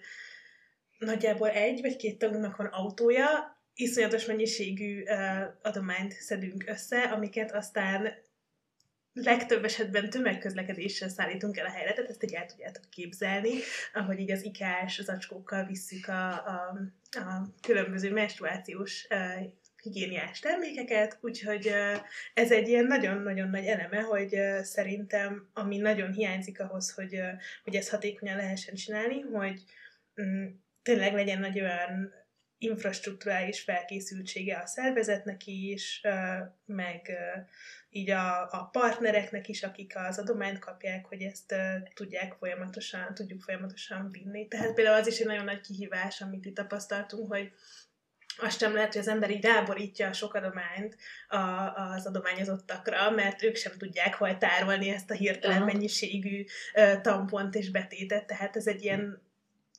nagyjából 0.98 1.48
egy 1.48 1.80
vagy 1.80 1.96
két 1.96 2.18
tagunknak 2.18 2.56
van 2.56 2.66
autója, 2.66 3.56
iszonyatos 3.74 4.24
mennyiségű 4.24 5.02
uh, 5.02 5.42
adományt 5.62 6.12
szedünk 6.12 6.64
össze, 6.66 7.02
amiket 7.02 7.52
aztán 7.52 8.14
legtöbb 9.22 9.64
esetben 9.64 10.10
tömegközlekedéssel 10.10 11.08
szállítunk 11.08 11.56
el 11.56 11.66
a 11.66 11.70
helyre, 11.70 11.92
tehát 11.92 12.10
ezt 12.10 12.22
így 12.22 12.34
el 12.34 12.46
tudjátok 12.46 12.84
képzelni, 12.90 13.52
ahogy 13.92 14.18
így 14.18 14.30
az 14.30 14.44
ikás 14.44 15.00
zacskókkal 15.02 15.64
visszük 15.64 16.08
a, 16.08 16.28
a, 16.32 16.78
a 17.10 17.48
különböző 17.60 18.12
menstruációs 18.12 19.06
uh, 19.10 19.46
higiéniás 19.82 20.38
termékeket, 20.38 21.18
úgyhogy 21.20 21.72
ez 22.34 22.50
egy 22.50 22.68
ilyen 22.68 22.84
nagyon-nagyon 22.84 23.48
nagy 23.48 23.66
eleme, 23.66 24.00
hogy 24.00 24.36
szerintem, 24.62 25.48
ami 25.52 25.76
nagyon 25.76 26.12
hiányzik 26.12 26.60
ahhoz, 26.60 26.94
hogy, 26.94 27.20
hogy 27.64 27.74
ezt 27.74 27.90
hatékonyan 27.90 28.36
lehessen 28.36 28.74
csinálni, 28.74 29.20
hogy 29.20 29.62
um, 30.16 30.64
tényleg 30.82 31.14
legyen 31.14 31.44
egy 31.44 31.60
olyan 31.60 32.12
infrastruktúrális 32.58 33.60
felkészültsége 33.60 34.58
a 34.58 34.66
szervezetnek 34.66 35.46
is, 35.46 36.00
meg 36.66 37.18
így 37.90 38.10
a, 38.10 38.42
a 38.42 38.68
partnereknek 38.72 39.48
is, 39.48 39.62
akik 39.62 39.92
az 39.96 40.18
adományt 40.18 40.58
kapják, 40.58 41.06
hogy 41.06 41.22
ezt 41.22 41.54
tudják 41.94 42.32
folyamatosan, 42.32 43.14
tudjuk 43.14 43.42
folyamatosan 43.42 44.10
vinni. 44.10 44.48
Tehát 44.48 44.74
például 44.74 45.00
az 45.00 45.06
is 45.06 45.18
egy 45.18 45.26
nagyon 45.26 45.44
nagy 45.44 45.60
kihívás, 45.60 46.20
amit 46.20 46.44
itt 46.44 46.54
tapasztaltunk, 46.54 47.32
hogy 47.32 47.52
azt 48.38 48.58
sem 48.58 48.74
lehet, 48.74 48.92
hogy 48.92 49.00
az 49.00 49.08
ember 49.08 49.30
így 49.30 49.44
ráborítja 49.44 50.08
a 50.08 50.12
sok 50.12 50.34
adományt 50.34 50.96
a, 51.28 51.36
az 51.36 52.06
adományozottakra, 52.06 53.10
mert 53.10 53.42
ők 53.42 53.56
sem 53.56 53.72
tudják 53.78 54.14
hol 54.14 54.38
tárolni 54.38 54.88
ezt 54.88 55.10
a 55.10 55.14
hirtelen 55.14 55.62
mennyiségű 55.62 56.44
tampont 57.02 57.54
és 57.54 57.70
betétet, 57.70 58.26
tehát 58.26 58.56
ez 58.56 58.66
egy 58.66 58.84
ilyen 58.84 59.25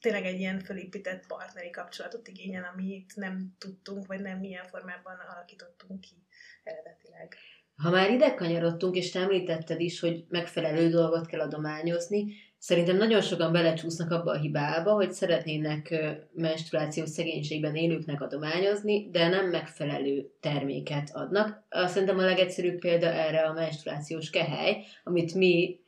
tényleg 0.02 0.26
egy 0.26 0.40
ilyen 0.40 0.60
fölépített 0.60 1.28
partneri 1.28 1.70
kapcsolatot 1.70 2.28
igényel, 2.28 2.72
amit 2.74 3.16
nem 3.16 3.56
tudtunk, 3.58 4.06
vagy 4.06 4.22
nem 4.22 4.40
milyen 4.40 4.68
formában 4.68 5.16
alakítottunk 5.34 6.02
ki 6.02 6.26
eredetileg. 6.64 7.36
Ha 7.76 7.90
már 7.90 8.12
ide 8.12 8.34
kanyarodtunk, 8.34 8.96
és 8.96 9.12
te 9.12 9.20
említetted 9.20 9.80
is, 9.80 10.00
hogy 10.00 10.26
megfelelő 10.30 10.90
dolgot 10.90 11.28
kell 11.28 11.40
adományozni, 11.40 12.26
szerintem 12.58 12.98
nagyon 12.98 13.22
sokan 13.22 13.52
belecsúsznak 13.52 14.12
abba 14.12 14.32
a 14.32 14.40
hibába, 14.40 14.94
hogy 14.94 15.12
szeretnének 15.12 15.96
menstruációs 16.34 17.10
szegénységben 17.10 17.76
élőknek 17.76 18.22
adományozni, 18.22 19.10
de 19.10 19.28
nem 19.28 19.50
megfelelő 19.50 20.32
terméket 20.40 21.10
adnak. 21.14 21.66
Szerintem 21.70 22.18
a 22.18 22.26
legegyszerűbb 22.26 22.80
példa 22.80 23.08
erre 23.08 23.42
a 23.42 23.54
menstruációs 23.54 24.30
kehely, 24.30 24.84
amit 25.04 25.34
mi 25.34 25.80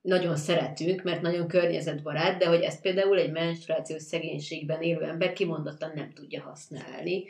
nagyon 0.00 0.36
szeretünk, 0.36 1.02
mert 1.02 1.22
nagyon 1.22 1.48
környezetbarát, 1.48 2.38
de 2.38 2.46
hogy 2.46 2.60
ezt 2.62 2.80
például 2.80 3.18
egy 3.18 3.32
menstruációs 3.32 4.02
szegénységben 4.02 4.82
élő 4.82 5.02
ember 5.02 5.32
kimondottan 5.32 5.92
nem 5.94 6.12
tudja 6.12 6.42
használni. 6.42 7.24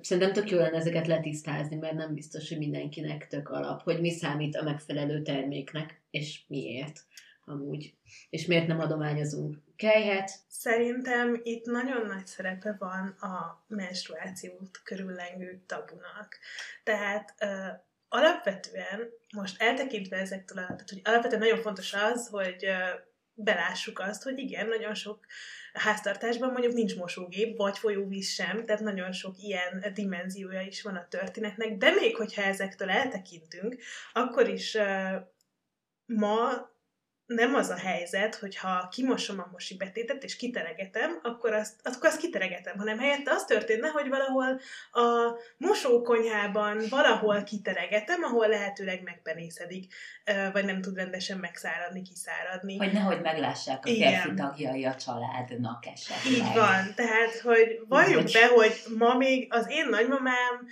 Szerintem 0.00 0.32
tök 0.32 0.50
jó 0.50 0.58
lenne 0.58 0.76
ezeket 0.76 1.06
letisztázni, 1.06 1.76
mert 1.76 1.94
nem 1.94 2.14
biztos, 2.14 2.48
hogy 2.48 2.58
mindenkinek 2.58 3.26
tök 3.26 3.48
alap, 3.48 3.82
hogy 3.82 4.00
mi 4.00 4.10
számít 4.10 4.56
a 4.56 4.62
megfelelő 4.62 5.22
terméknek, 5.22 6.02
és 6.10 6.40
miért 6.48 7.00
amúgy. 7.44 7.94
És 8.30 8.46
miért 8.46 8.66
nem 8.66 8.80
adományozunk 8.80 9.56
kejhet? 9.76 10.30
Szerintem 10.48 11.40
itt 11.42 11.64
nagyon 11.64 12.06
nagy 12.06 12.26
szerepe 12.26 12.76
van 12.78 13.08
a 13.08 13.64
menstruációt 13.66 14.80
körüllengő 14.84 15.62
tabunak. 15.66 16.38
Tehát 16.82 17.34
alapvetően, 18.14 19.10
most 19.36 19.62
eltekintve 19.62 20.16
ezektől, 20.16 20.64
tehát 20.64 20.90
hogy 20.90 21.00
alapvetően 21.04 21.40
nagyon 21.40 21.60
fontos 21.60 21.92
az, 21.92 22.28
hogy 22.28 22.66
belássuk 23.34 23.98
azt, 23.98 24.22
hogy 24.22 24.38
igen, 24.38 24.66
nagyon 24.66 24.94
sok 24.94 25.26
háztartásban 25.72 26.50
mondjuk 26.50 26.72
nincs 26.72 26.96
mosógép, 26.96 27.56
vagy 27.56 27.78
folyóvíz 27.78 28.28
sem, 28.28 28.64
tehát 28.64 28.82
nagyon 28.82 29.12
sok 29.12 29.34
ilyen 29.38 29.84
dimenziója 29.94 30.60
is 30.60 30.82
van 30.82 30.96
a 30.96 31.08
történetnek, 31.08 31.76
de 31.76 31.90
még 31.90 32.16
hogyha 32.16 32.42
ezektől 32.42 32.90
eltekintünk, 32.90 33.76
akkor 34.12 34.48
is 34.48 34.76
ma 36.06 36.72
nem 37.26 37.54
az 37.54 37.68
a 37.68 37.76
helyzet, 37.76 38.34
hogy 38.34 38.56
ha 38.56 38.88
kimosom 38.88 39.38
a 39.38 39.48
mosi 39.52 39.76
betétet 39.76 40.24
és 40.24 40.36
kiteregetem, 40.36 41.18
akkor 41.22 41.52
azt, 41.52 41.74
akkor 41.82 42.08
azt 42.08 42.20
kiteregetem, 42.20 42.78
hanem 42.78 42.98
helyette 42.98 43.30
az 43.30 43.44
történne, 43.44 43.88
hogy 43.88 44.08
valahol 44.08 44.60
a 44.92 45.38
mosókonyhában 45.56 46.82
valahol 46.90 47.42
kiteregetem, 47.42 48.22
ahol 48.22 48.48
lehetőleg 48.48 49.02
megpenészedik, 49.02 49.94
vagy 50.52 50.64
nem 50.64 50.80
tud 50.80 50.96
rendesen 50.96 51.38
megszáradni, 51.38 52.02
kiszáradni. 52.02 52.76
Hogy 52.76 52.92
nehogy 52.92 53.20
meglássák 53.20 53.84
a 53.84 53.88
férfi 53.88 54.34
tagjai 54.34 54.84
a 54.84 54.94
családnak 54.94 55.86
esetleg. 55.86 56.32
Így 56.32 56.54
van, 56.54 56.94
tehát, 56.94 57.38
hogy 57.42 57.80
valljuk 57.88 58.32
be, 58.32 58.46
hogy 58.46 58.82
ma 58.98 59.14
még 59.14 59.46
az 59.50 59.66
én 59.70 59.86
nagymamám 59.88 60.66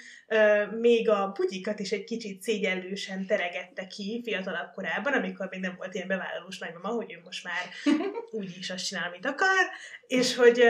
még 0.80 1.08
a 1.08 1.32
bugyikat 1.34 1.80
is 1.80 1.92
egy 1.92 2.04
kicsit 2.04 2.42
szégyellősen 2.42 3.26
teregette 3.26 3.86
ki 3.86 4.20
fiatalabb 4.24 4.72
korában, 4.74 5.12
amikor 5.12 5.48
még 5.50 5.60
nem 5.60 5.74
volt 5.76 5.94
ilyen 5.94 6.08
bevállalós 6.42 6.58
nagymama, 6.58 6.88
hogy 6.88 7.12
ő 7.12 7.20
most 7.24 7.44
már 7.44 7.94
úgy 8.40 8.56
is 8.58 8.70
azt 8.70 8.86
csinál, 8.86 9.08
amit 9.08 9.26
akar, 9.26 9.66
és 10.06 10.36
hogy 10.36 10.62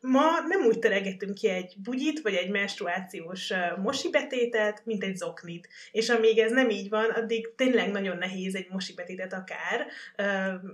ma 0.00 0.40
nem 0.48 0.64
úgy 0.66 0.78
teregetünk 0.78 1.34
ki 1.34 1.48
egy 1.48 1.74
bugyit, 1.82 2.20
vagy 2.20 2.34
egy 2.34 2.50
menstruációs 2.50 3.52
mosibetétet, 3.76 4.82
mint 4.84 5.04
egy 5.04 5.16
zoknit. 5.16 5.68
És 5.92 6.08
amíg 6.08 6.38
ez 6.38 6.52
nem 6.52 6.70
így 6.70 6.88
van, 6.88 7.10
addig 7.10 7.54
tényleg 7.54 7.90
nagyon 7.90 8.16
nehéz 8.16 8.54
egy 8.54 8.68
mosibetétet 8.70 9.32
akár 9.32 9.86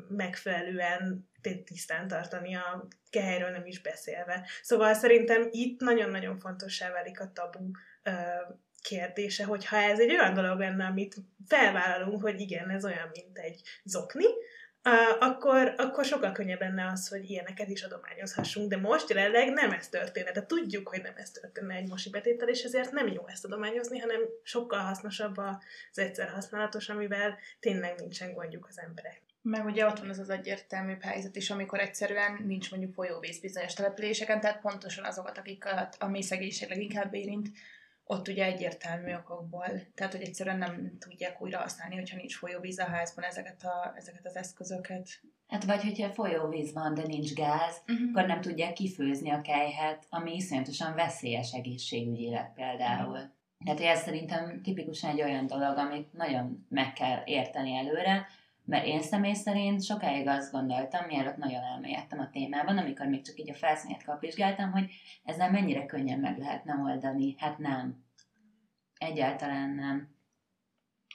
megfelelően 0.09 1.29
tisztán 1.65 2.09
tartani 2.09 2.55
a 2.55 2.89
kehelyről 3.11 3.51
nem 3.51 3.67
is 3.67 3.81
beszélve. 3.81 4.49
Szóval 4.63 4.95
szerintem 4.95 5.49
itt 5.51 5.81
nagyon-nagyon 5.81 6.39
fontossá 6.39 6.91
válik 6.91 7.21
a 7.21 7.33
tabu 7.33 7.71
kérdése, 8.83 9.45
hogyha 9.45 9.77
ez 9.77 10.01
egy 10.01 10.11
olyan 10.11 10.35
dolog 10.35 10.59
lenne, 10.59 10.85
amit 10.85 11.17
felvállalunk, 11.47 12.23
hogy 12.23 12.41
igen, 12.41 12.71
ez 12.71 12.85
olyan, 12.85 13.11
mint 13.13 13.39
egy 13.39 13.63
zokni, 13.85 14.25
akkor, 15.19 15.75
akkor 15.77 16.05
sokkal 16.05 16.33
könnyebb 16.33 16.61
lenne 16.61 16.87
az, 16.87 17.09
hogy 17.09 17.31
ilyeneket 17.31 17.69
is 17.69 17.83
adományozhassunk, 17.83 18.71
de 18.71 18.77
most 18.77 19.09
jelenleg 19.09 19.53
nem 19.53 19.71
ez 19.71 19.89
történne, 19.89 20.33
de 20.33 20.47
tudjuk, 20.47 20.89
hogy 20.89 21.03
nem 21.03 21.13
ez 21.17 21.31
történne 21.31 21.75
egy 21.75 21.89
mosi 21.89 22.11
betéttel, 22.11 22.49
és 22.49 22.63
ezért 22.63 22.93
nem 22.93 23.07
jó 23.07 23.29
ezt 23.29 23.45
adományozni, 23.45 23.99
hanem 23.99 24.21
sokkal 24.43 24.81
hasznosabb 24.81 25.37
az 25.37 25.99
egyszer 25.99 26.29
használatos, 26.29 26.89
amivel 26.89 27.39
tényleg 27.61 27.95
nincsen 27.99 28.33
gondjuk 28.33 28.67
az 28.69 28.79
emberek. 28.79 29.21
Meg 29.43 29.65
ugye 29.65 29.87
ott 29.87 29.99
van 29.99 30.09
az 30.09 30.19
az 30.19 30.31
egyértelmű 30.31 30.97
helyzet 31.01 31.37
is, 31.37 31.51
amikor 31.51 31.81
egyszerűen 31.81 32.43
nincs 32.47 32.71
mondjuk 32.71 32.95
folyóvíz 32.95 33.41
bizonyos 33.41 33.75
településeken, 33.75 34.41
tehát 34.41 34.61
pontosan 34.61 35.05
azokat, 35.05 35.39
akik 35.39 35.65
a, 35.65 35.89
a 35.99 36.07
mély 36.07 36.23
szegénység 36.23 36.69
leginkább 36.69 37.15
érint, 37.15 37.49
ott 38.11 38.29
ugye 38.29 38.45
egyértelmű 38.45 39.15
okokból, 39.15 39.67
tehát 39.95 40.13
hogy 40.13 40.23
egyszerűen 40.23 40.59
nem 40.59 40.97
tudják 40.99 41.43
újra 41.43 41.59
használni, 41.59 41.95
hogyha 41.95 42.17
nincs 42.17 42.37
folyóvíz 42.37 42.79
a 42.79 42.85
házban 42.85 43.25
ezeket, 43.25 43.63
a, 43.63 43.93
ezeket 43.97 44.27
az 44.27 44.37
eszközöket. 44.37 45.09
Hát 45.49 45.65
vagy 45.65 45.83
hogyha 45.83 46.09
folyóvíz 46.09 46.73
van, 46.73 46.95
de 46.95 47.03
nincs 47.03 47.33
gáz, 47.33 47.83
uh-huh. 47.87 48.09
akkor 48.11 48.27
nem 48.27 48.41
tudják 48.41 48.73
kifőzni 48.73 49.31
a 49.31 49.41
kejhet, 49.41 50.07
ami 50.09 50.35
iszonyatosan 50.35 50.95
veszélyes 50.95 51.53
egészségügyileg 51.53 52.53
például. 52.55 53.17
Uh-huh. 53.17 53.31
Tehát 53.65 53.81
ez 53.81 54.03
szerintem 54.03 54.63
tipikusan 54.63 55.11
egy 55.11 55.23
olyan 55.23 55.47
dolog, 55.47 55.77
amit 55.77 56.13
nagyon 56.13 56.67
meg 56.69 56.93
kell 56.93 57.23
érteni 57.25 57.77
előre, 57.77 58.27
mert 58.71 58.87
én 58.87 59.03
személy 59.03 59.35
szerint 59.35 59.85
sokáig 59.85 60.27
azt 60.27 60.53
gondoltam, 60.53 61.07
mielőtt 61.07 61.37
nagyon 61.37 61.63
elmélyedtem 61.63 62.19
a 62.19 62.31
témában, 62.33 62.79
amikor 62.79 63.07
még 63.07 63.25
csak 63.25 63.39
így 63.39 63.51
a 63.51 63.55
felszínet 63.55 64.05
kapizsgáltam, 64.05 64.71
hogy 64.71 64.85
ezzel 65.25 65.51
mennyire 65.51 65.87
könnyen 65.87 66.19
meg 66.19 66.39
lehetne 66.39 66.75
oldani. 66.75 67.35
Hát 67.39 67.59
nem. 67.59 68.05
Egyáltalán 68.99 69.71
nem. 69.71 70.19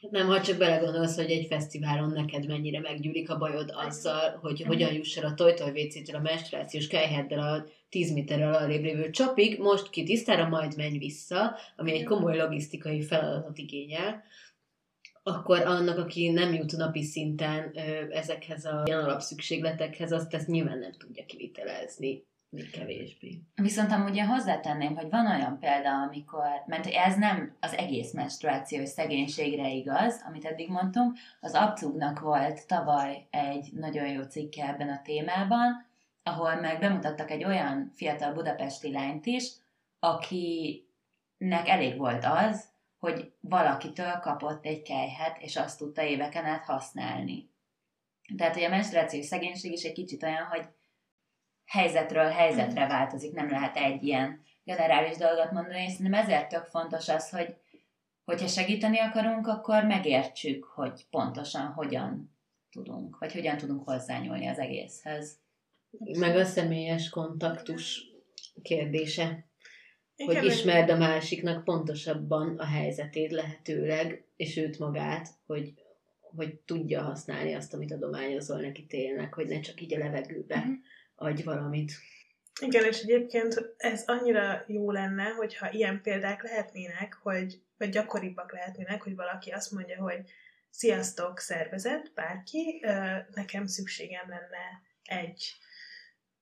Nem, 0.09 0.27
ha 0.27 0.41
csak 0.41 0.57
belegondolsz, 0.57 1.15
hogy 1.15 1.31
egy 1.31 1.45
fesztiválon 1.45 2.09
neked 2.09 2.47
mennyire 2.47 2.79
meggyűlik 2.79 3.29
a 3.29 3.37
bajod 3.37 3.73
azzal, 3.75 4.37
hogy 4.41 4.61
mm. 4.63 4.67
hogyan 4.67 4.93
juss 4.93 5.17
el 5.17 5.25
a 5.25 5.33
tojtoj 5.33 5.71
vécétől 5.71 6.15
a 6.15 6.21
menstruációs 6.21 6.87
kejheddel 6.87 7.39
a 7.39 7.65
10 7.89 8.13
méterrel 8.13 8.53
arrébb 8.53 8.83
lévő 8.83 9.09
csapig, 9.09 9.59
most 9.59 9.89
ki 9.89 10.03
tisztára, 10.03 10.47
majd 10.47 10.77
menj 10.77 10.97
vissza, 10.97 11.57
ami 11.75 11.91
egy 11.91 12.03
komoly 12.03 12.37
logisztikai 12.37 13.01
feladatot 13.01 13.57
igényel 13.57 14.23
akkor 15.27 15.61
annak, 15.61 15.97
aki 15.97 16.29
nem 16.29 16.53
jut 16.53 16.77
napi 16.77 17.03
szinten 17.03 17.71
ezekhez 18.11 18.65
a 18.65 18.83
ilyen 18.85 19.03
alapszükségletekhez, 19.03 20.11
azt 20.11 20.33
ezt 20.33 20.47
nyilván 20.47 20.77
nem 20.77 20.91
tudja 20.91 21.25
kivitelezni 21.25 22.23
még 22.49 22.71
kevésbé. 22.71 23.41
Viszont 23.55 23.91
amúgy 23.91 24.15
én 24.15 24.25
hozzátenném, 24.25 24.95
hogy 24.95 25.09
van 25.09 25.27
olyan 25.27 25.59
példa, 25.59 25.89
amikor, 25.89 26.47
mert 26.65 26.85
ez 26.85 27.15
nem 27.15 27.55
az 27.59 27.73
egész 27.73 28.13
menstruációs 28.13 28.89
szegénységre 28.89 29.69
igaz, 29.69 30.23
amit 30.27 30.45
eddig 30.45 30.69
mondtunk, 30.69 31.17
az 31.41 31.53
Abcugnak 31.53 32.19
volt 32.19 32.67
tavaly 32.67 33.27
egy 33.29 33.69
nagyon 33.73 34.07
jó 34.07 34.21
cikke 34.21 34.67
ebben 34.67 34.89
a 34.89 35.01
témában, 35.03 35.85
ahol 36.23 36.55
meg 36.55 36.79
bemutattak 36.79 37.31
egy 37.31 37.43
olyan 37.43 37.91
fiatal 37.93 38.33
budapesti 38.33 38.91
lányt 38.91 39.25
is, 39.25 39.51
akinek 39.99 41.67
elég 41.67 41.97
volt 41.97 42.25
az, 42.25 42.73
hogy 43.05 43.31
valakitől 43.39 44.19
kapott 44.21 44.65
egy 44.65 44.81
kejhet, 44.81 45.37
és 45.39 45.55
azt 45.55 45.77
tudta 45.77 46.03
éveken 46.03 46.45
át 46.45 46.65
használni. 46.65 47.49
Tehát, 48.37 48.53
hogy 48.53 48.63
a 48.63 48.69
menstruációs 48.69 49.25
szegénység 49.25 49.71
is 49.71 49.83
egy 49.83 49.93
kicsit 49.93 50.23
olyan, 50.23 50.45
hogy 50.45 50.65
helyzetről 51.65 52.29
helyzetre 52.29 52.87
változik, 52.87 53.33
nem 53.33 53.49
lehet 53.49 53.77
egy 53.77 54.03
ilyen 54.03 54.43
generális 54.63 55.17
dolgot 55.17 55.51
mondani, 55.51 55.83
és 55.83 55.91
szerintem 55.91 56.21
ezért 56.21 56.49
tök 56.49 56.65
fontos 56.65 57.09
az, 57.09 57.29
hogy 57.29 57.55
hogyha 58.23 58.47
segíteni 58.47 58.99
akarunk, 58.99 59.47
akkor 59.47 59.83
megértsük, 59.83 60.63
hogy 60.63 61.05
pontosan 61.09 61.65
hogyan 61.65 62.37
tudunk, 62.71 63.17
vagy 63.17 63.33
hogyan 63.33 63.57
tudunk 63.57 63.89
hozzányúlni 63.89 64.47
az 64.47 64.59
egészhez. 64.59 65.39
Meg 66.19 66.35
a 66.35 66.43
személyes 66.43 67.09
kontaktus 67.09 68.03
kérdése. 68.61 69.45
Igen, 70.15 70.35
hogy 70.35 70.45
ismerd 70.51 70.89
a 70.89 70.97
másiknak 70.97 71.63
pontosabban 71.63 72.57
a 72.57 72.65
helyzetét 72.65 73.31
lehetőleg, 73.31 74.23
és 74.35 74.57
őt 74.57 74.79
magát, 74.79 75.27
hogy, 75.45 75.73
hogy 76.21 76.55
tudja 76.55 77.01
használni 77.01 77.53
azt, 77.53 77.73
amit 77.73 77.91
adományozol 77.91 78.61
neki 78.61 78.85
tényleg, 78.85 79.33
hogy 79.33 79.47
ne 79.47 79.59
csak 79.59 79.81
így 79.81 79.93
a 79.93 79.97
levegőbe 79.97 80.57
Mhm. 80.57 80.71
adj 81.15 81.43
valamit. 81.43 81.91
Igen, 82.61 82.85
és 82.85 83.01
egyébként 83.01 83.73
ez 83.77 84.03
annyira 84.05 84.63
jó 84.67 84.91
lenne, 84.91 85.23
hogyha 85.23 85.71
ilyen 85.71 86.01
példák 86.01 86.43
lehetnének, 86.43 87.13
hogy, 87.13 87.61
vagy 87.77 87.89
gyakoribbak 87.89 88.51
lehetnének, 88.51 89.01
hogy 89.01 89.15
valaki 89.15 89.49
azt 89.49 89.71
mondja, 89.71 90.01
hogy 90.01 90.19
sziasztok, 90.69 91.39
szervezet, 91.39 92.11
bárki, 92.13 92.81
nekem 93.33 93.65
szükségem 93.65 94.29
lenne 94.29 94.81
egy 95.03 95.55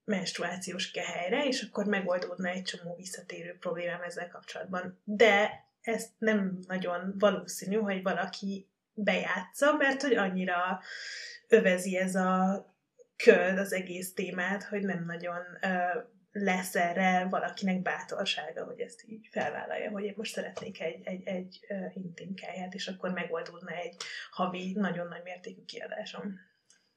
menstruációs 0.06 0.92
kehelyre, 0.92 1.46
és 1.46 1.62
akkor 1.62 1.86
megoldódna 1.86 2.50
egy 2.50 2.64
csomó 2.64 2.96
visszatérő 2.96 3.58
problémám 3.60 4.02
ezzel 4.02 4.28
kapcsolatban. 4.28 5.02
De 5.04 5.50
ez 5.82 6.06
nem 6.18 6.60
nagyon 6.68 7.14
valószínű, 7.18 7.76
hogy 7.76 8.02
valaki 8.02 8.68
bejátsza, 8.94 9.74
mert 9.74 10.02
hogy 10.02 10.16
annyira 10.16 10.82
övezi 11.48 11.98
ez 11.98 12.16
a 12.16 12.66
köld 13.16 13.58
az 13.58 13.74
egész 13.74 14.14
témát, 14.14 14.64
hogy 14.64 14.82
nem 14.82 15.06
nagyon 15.06 15.42
ö, 15.62 16.00
lesz 16.32 16.76
erre 16.76 17.28
valakinek 17.30 17.82
bátorsága, 17.82 18.64
hogy 18.64 18.80
ezt 18.80 19.04
így 19.06 19.28
felvállalja, 19.32 19.92
hogy 19.92 20.04
én 20.04 20.14
most 20.18 20.34
szeretnék 20.34 20.82
egy, 20.82 21.02
egy, 21.08 21.28
egy 21.28 21.66
ö, 21.70 21.76
intim 21.94 22.34
kelyet, 22.34 22.74
és 22.74 22.88
akkor 22.88 23.12
megoldódna 23.12 23.72
egy 23.72 23.96
havi 24.32 24.74
nagyon 24.74 25.08
nagy 25.08 25.24
mértékű 25.24 25.66
kiadásom. 25.66 26.40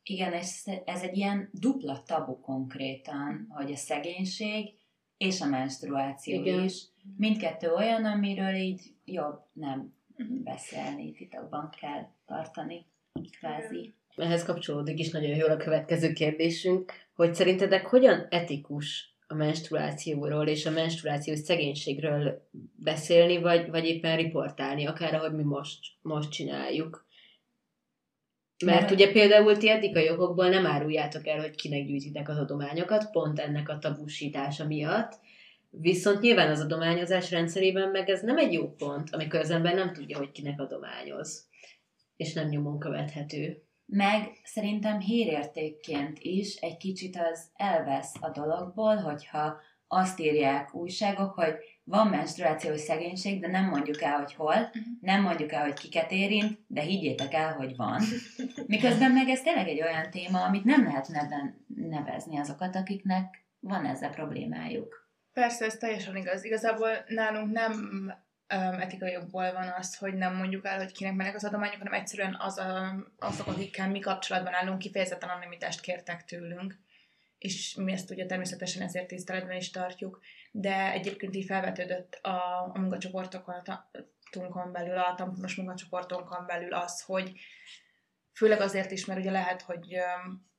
Igen, 0.09 0.33
ez, 0.33 0.63
ez 0.85 1.03
egy 1.03 1.17
ilyen 1.17 1.51
dupla 1.53 2.03
tabu 2.03 2.41
konkrétan, 2.41 3.47
hogy 3.49 3.73
a 3.73 3.77
szegénység 3.77 4.75
és 5.17 5.41
a 5.41 5.47
menstruáció 5.47 6.41
Igen. 6.41 6.65
is. 6.65 6.85
Mindkettő 7.17 7.73
olyan, 7.73 8.05
amiről 8.05 8.55
így 8.55 8.81
jobb 9.05 9.39
nem 9.53 9.95
beszélni, 10.45 11.13
titokban 11.13 11.71
kell 11.81 12.09
tartani, 12.27 12.87
kvázi. 13.39 13.95
Ehhez 14.17 14.45
kapcsolódik 14.45 14.99
is 14.99 15.11
nagyon 15.11 15.37
jól 15.37 15.51
a 15.51 15.57
következő 15.57 16.13
kérdésünk, 16.13 16.93
hogy 17.15 17.35
szerintetek 17.35 17.87
hogyan 17.87 18.27
etikus 18.31 19.17
a 19.27 19.35
menstruációról 19.35 20.47
és 20.47 20.67
a 20.67 20.71
menstruációs 20.71 21.39
szegénységről 21.39 22.49
beszélni, 22.75 23.39
vagy, 23.39 23.71
vagy 23.71 23.85
éppen 23.85 24.17
riportálni, 24.17 24.87
akár 24.87 25.15
ahogy 25.15 25.33
mi 25.33 25.43
most, 25.43 25.79
most 26.03 26.31
csináljuk. 26.31 27.06
Mert 28.65 28.91
ugye 28.91 29.13
például 29.13 29.57
ti 29.57 29.69
etikai 29.69 30.11
okokból 30.11 30.49
nem 30.49 30.67
áruljátok 30.67 31.27
el, 31.27 31.41
hogy 31.41 31.55
kinek 31.55 31.87
gyűjtitek 31.87 32.29
az 32.29 32.39
adományokat, 32.39 33.11
pont 33.11 33.39
ennek 33.39 33.69
a 33.69 33.79
tabusítása 33.79 34.67
miatt. 34.67 35.19
Viszont 35.71 36.21
nyilván 36.21 36.51
az 36.51 36.61
adományozás 36.61 37.31
rendszerében 37.31 37.89
meg 37.89 38.09
ez 38.09 38.23
nem 38.23 38.39
egy 38.39 38.53
jó 38.53 38.75
pont, 38.75 39.15
amikor 39.15 39.41
az 39.41 39.51
ember 39.51 39.75
nem 39.75 39.93
tudja, 39.93 40.19
hogy 40.19 40.31
kinek 40.31 40.61
adományoz, 40.61 41.49
és 42.17 42.33
nem 42.33 42.49
nyomon 42.49 42.79
követhető. 42.79 43.63
Meg 43.87 44.31
szerintem 44.45 45.01
hírértékként 45.01 46.19
is 46.21 46.55
egy 46.55 46.77
kicsit 46.77 47.17
az 47.31 47.49
elvesz 47.55 48.15
a 48.21 48.31
dologból, 48.31 48.97
hogyha 48.97 49.61
azt 49.87 50.21
írják 50.21 50.75
újságok, 50.75 51.35
hogy 51.35 51.55
van 51.89 52.07
menstruációs 52.07 52.81
szegénység, 52.81 53.41
de 53.41 53.49
nem 53.49 53.65
mondjuk 53.65 54.03
el, 54.03 54.17
hogy 54.17 54.35
hol, 54.35 54.71
nem 55.01 55.23
mondjuk 55.23 55.53
el, 55.53 55.63
hogy 55.63 55.75
kiket 55.75 56.11
érint, 56.11 56.59
de 56.67 56.81
higgyétek 56.81 57.35
el, 57.35 57.53
hogy 57.53 57.77
van. 57.77 58.03
Miközben 58.67 59.11
meg 59.11 59.29
ez 59.29 59.41
tényleg 59.41 59.69
egy 59.69 59.83
olyan 59.83 60.11
téma, 60.11 60.43
amit 60.43 60.65
nem 60.65 60.85
lehet 60.85 61.09
neven, 61.09 61.65
nevezni 61.67 62.39
azokat, 62.39 62.77
akiknek 62.77 63.45
van 63.61 63.85
ezzel 63.87 64.11
problémájuk. 64.11 65.11
Persze, 65.33 65.65
ez 65.65 65.77
teljesen 65.77 66.17
igaz. 66.17 66.45
Igazából 66.45 66.91
nálunk 67.09 67.53
nem 67.53 68.13
etikai 68.81 69.13
jogból 69.13 69.53
van 69.53 69.75
az, 69.79 69.97
hogy 69.97 70.15
nem 70.15 70.37
mondjuk 70.37 70.67
el, 70.67 70.79
hogy 70.79 70.93
kinek 70.93 71.15
mennek 71.15 71.35
az 71.35 71.45
adományok, 71.45 71.79
hanem 71.79 71.93
egyszerűen 71.93 72.37
az 72.39 72.59
a, 72.59 72.95
azok, 73.19 73.47
akikkel 73.47 73.91
mi 73.91 73.99
kapcsolatban 73.99 74.55
állunk, 74.55 74.79
kifejezetten 74.79 75.29
anonimitást 75.29 75.81
kértek 75.81 76.25
tőlünk. 76.25 76.79
És 77.39 77.75
mi 77.75 77.93
ezt 77.93 78.11
ugye 78.11 78.27
természetesen 78.27 78.83
ezért 78.83 79.07
tiszteletben 79.07 79.57
is 79.57 79.71
tartjuk. 79.71 80.21
De 80.59 80.93
egyébként 80.93 81.37
így 81.37 81.45
felvetődött 81.45 82.19
a, 82.23 82.71
a 82.75 82.79
munkacsoportokon, 82.79 83.55
a 83.55 83.63
ta- 83.63 83.91
belül, 84.73 84.99
a 84.99 85.15
tamponos 85.17 85.55
munkacsoportonkon 85.55 86.47
belül 86.47 86.75
az, 86.75 87.03
hogy 87.03 87.33
főleg 88.33 88.61
azért 88.61 88.91
is, 88.91 89.05
mert 89.05 89.21
ugye 89.21 89.31
lehet, 89.31 89.63
hogy 89.63 89.97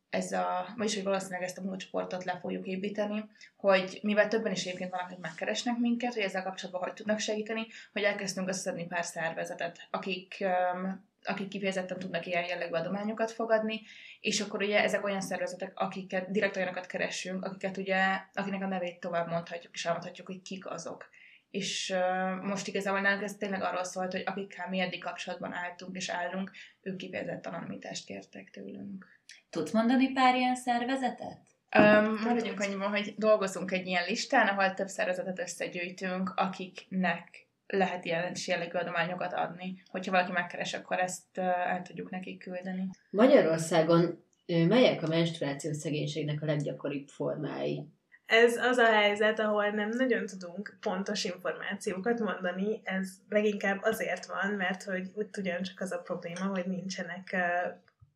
ez 0.10 0.32
a, 0.32 0.74
vagyis 0.76 0.96
hogy 0.96 1.04
valószínűleg 1.04 1.44
ezt 1.44 1.58
a 1.58 1.62
munkacsoportot 1.62 2.24
le 2.24 2.38
fogjuk 2.40 2.66
építeni, 2.66 3.30
hogy 3.56 4.00
mivel 4.04 4.28
többen 4.28 4.52
is 4.52 4.66
egyébként 4.66 4.92
vannak, 4.92 5.06
akik 5.06 5.20
megkeresnek 5.20 5.78
minket, 5.78 6.14
hogy 6.14 6.24
ezzel 6.24 6.44
kapcsolatban 6.44 6.84
hogy 6.84 6.94
tudnak 6.94 7.20
segíteni, 7.20 7.68
hogy 7.94 8.04
elkezdtünk 8.04 8.48
összeszedni 8.48 8.88
pár 8.88 9.06
szervezetet, 9.06 9.88
akik, 9.90 10.38
öm, 10.40 11.07
akik 11.28 11.48
kifejezetten 11.48 12.00
tudnak 12.00 12.26
ilyen 12.26 12.46
jellegű 12.46 12.74
adományokat 12.74 13.32
fogadni, 13.32 13.82
és 14.20 14.42
akkor 14.42 14.62
ugye 14.62 14.84
ezek 14.84 15.06
olyan 15.06 15.22
szervezetek, 15.22 15.72
akiket, 15.76 16.32
direkt 16.32 16.56
olyanokat 16.56 16.86
keresünk, 16.86 17.46
akiket 17.46 17.78
ugye, 17.78 18.20
akinek 18.34 18.62
a 18.62 18.68
nevét 18.68 19.00
tovább 19.00 19.28
mondhatjuk, 19.30 19.74
és 19.74 19.86
elmondhatjuk, 19.86 20.28
hogy 20.28 20.42
kik 20.42 20.70
azok. 20.70 21.10
És 21.50 21.94
uh, 21.96 22.44
most 22.44 22.68
igazából 22.68 23.02
nálunk 23.02 23.24
ez 23.24 23.36
tényleg 23.36 23.62
arról 23.62 23.84
szólt, 23.84 24.12
hogy 24.12 24.24
akikkel 24.26 24.70
mi 24.70 24.80
eddig 24.80 25.04
kapcsolatban 25.04 25.54
álltunk 25.54 25.96
és 25.96 26.10
állunk, 26.10 26.52
ők 26.82 26.96
kifejezetten 26.96 27.54
anonimitást 27.54 28.06
kértek 28.06 28.50
tőlünk. 28.50 29.06
Tudsz 29.50 29.72
mondani 29.72 30.12
pár 30.12 30.36
ilyen 30.36 30.56
szervezetet? 30.56 31.40
Um, 31.78 32.20
maradjunk 32.24 32.60
annyiban, 32.60 32.90
hogy 32.90 33.14
dolgozunk 33.18 33.72
egy 33.72 33.88
ilyen 33.88 34.06
listán, 34.06 34.48
ahol 34.48 34.74
több 34.74 34.88
szervezetet 34.88 35.40
összegyűjtünk, 35.40 36.34
akiknek 36.36 37.47
lehet 37.68 38.06
ilyen 38.06 38.36
jellegű 38.46 38.78
adományokat 38.78 39.34
adni. 39.34 39.84
Hogyha 39.92 40.12
valaki 40.12 40.32
megkeres, 40.32 40.74
akkor 40.74 41.00
ezt 41.00 41.38
el 41.38 41.82
tudjuk 41.82 42.10
nekik 42.10 42.40
küldeni. 42.40 42.90
Magyarországon 43.10 44.24
melyek 44.46 45.04
a 45.04 45.08
menstruációs 45.08 45.76
szegénységnek 45.76 46.42
a 46.42 46.46
leggyakoribb 46.46 47.08
formái? 47.08 47.88
Ez 48.26 48.56
az 48.56 48.78
a 48.78 48.86
helyzet, 48.86 49.40
ahol 49.40 49.70
nem 49.70 49.90
nagyon 49.90 50.26
tudunk 50.26 50.78
pontos 50.80 51.24
információkat 51.24 52.20
mondani, 52.20 52.82
ez 52.84 53.10
leginkább 53.30 53.80
azért 53.82 54.26
van, 54.26 54.54
mert 54.54 54.84
hogy 54.84 55.12
ugyancsak 55.38 55.80
az 55.80 55.92
a 55.92 56.02
probléma, 56.02 56.46
hogy 56.46 56.66
nincsenek 56.66 57.36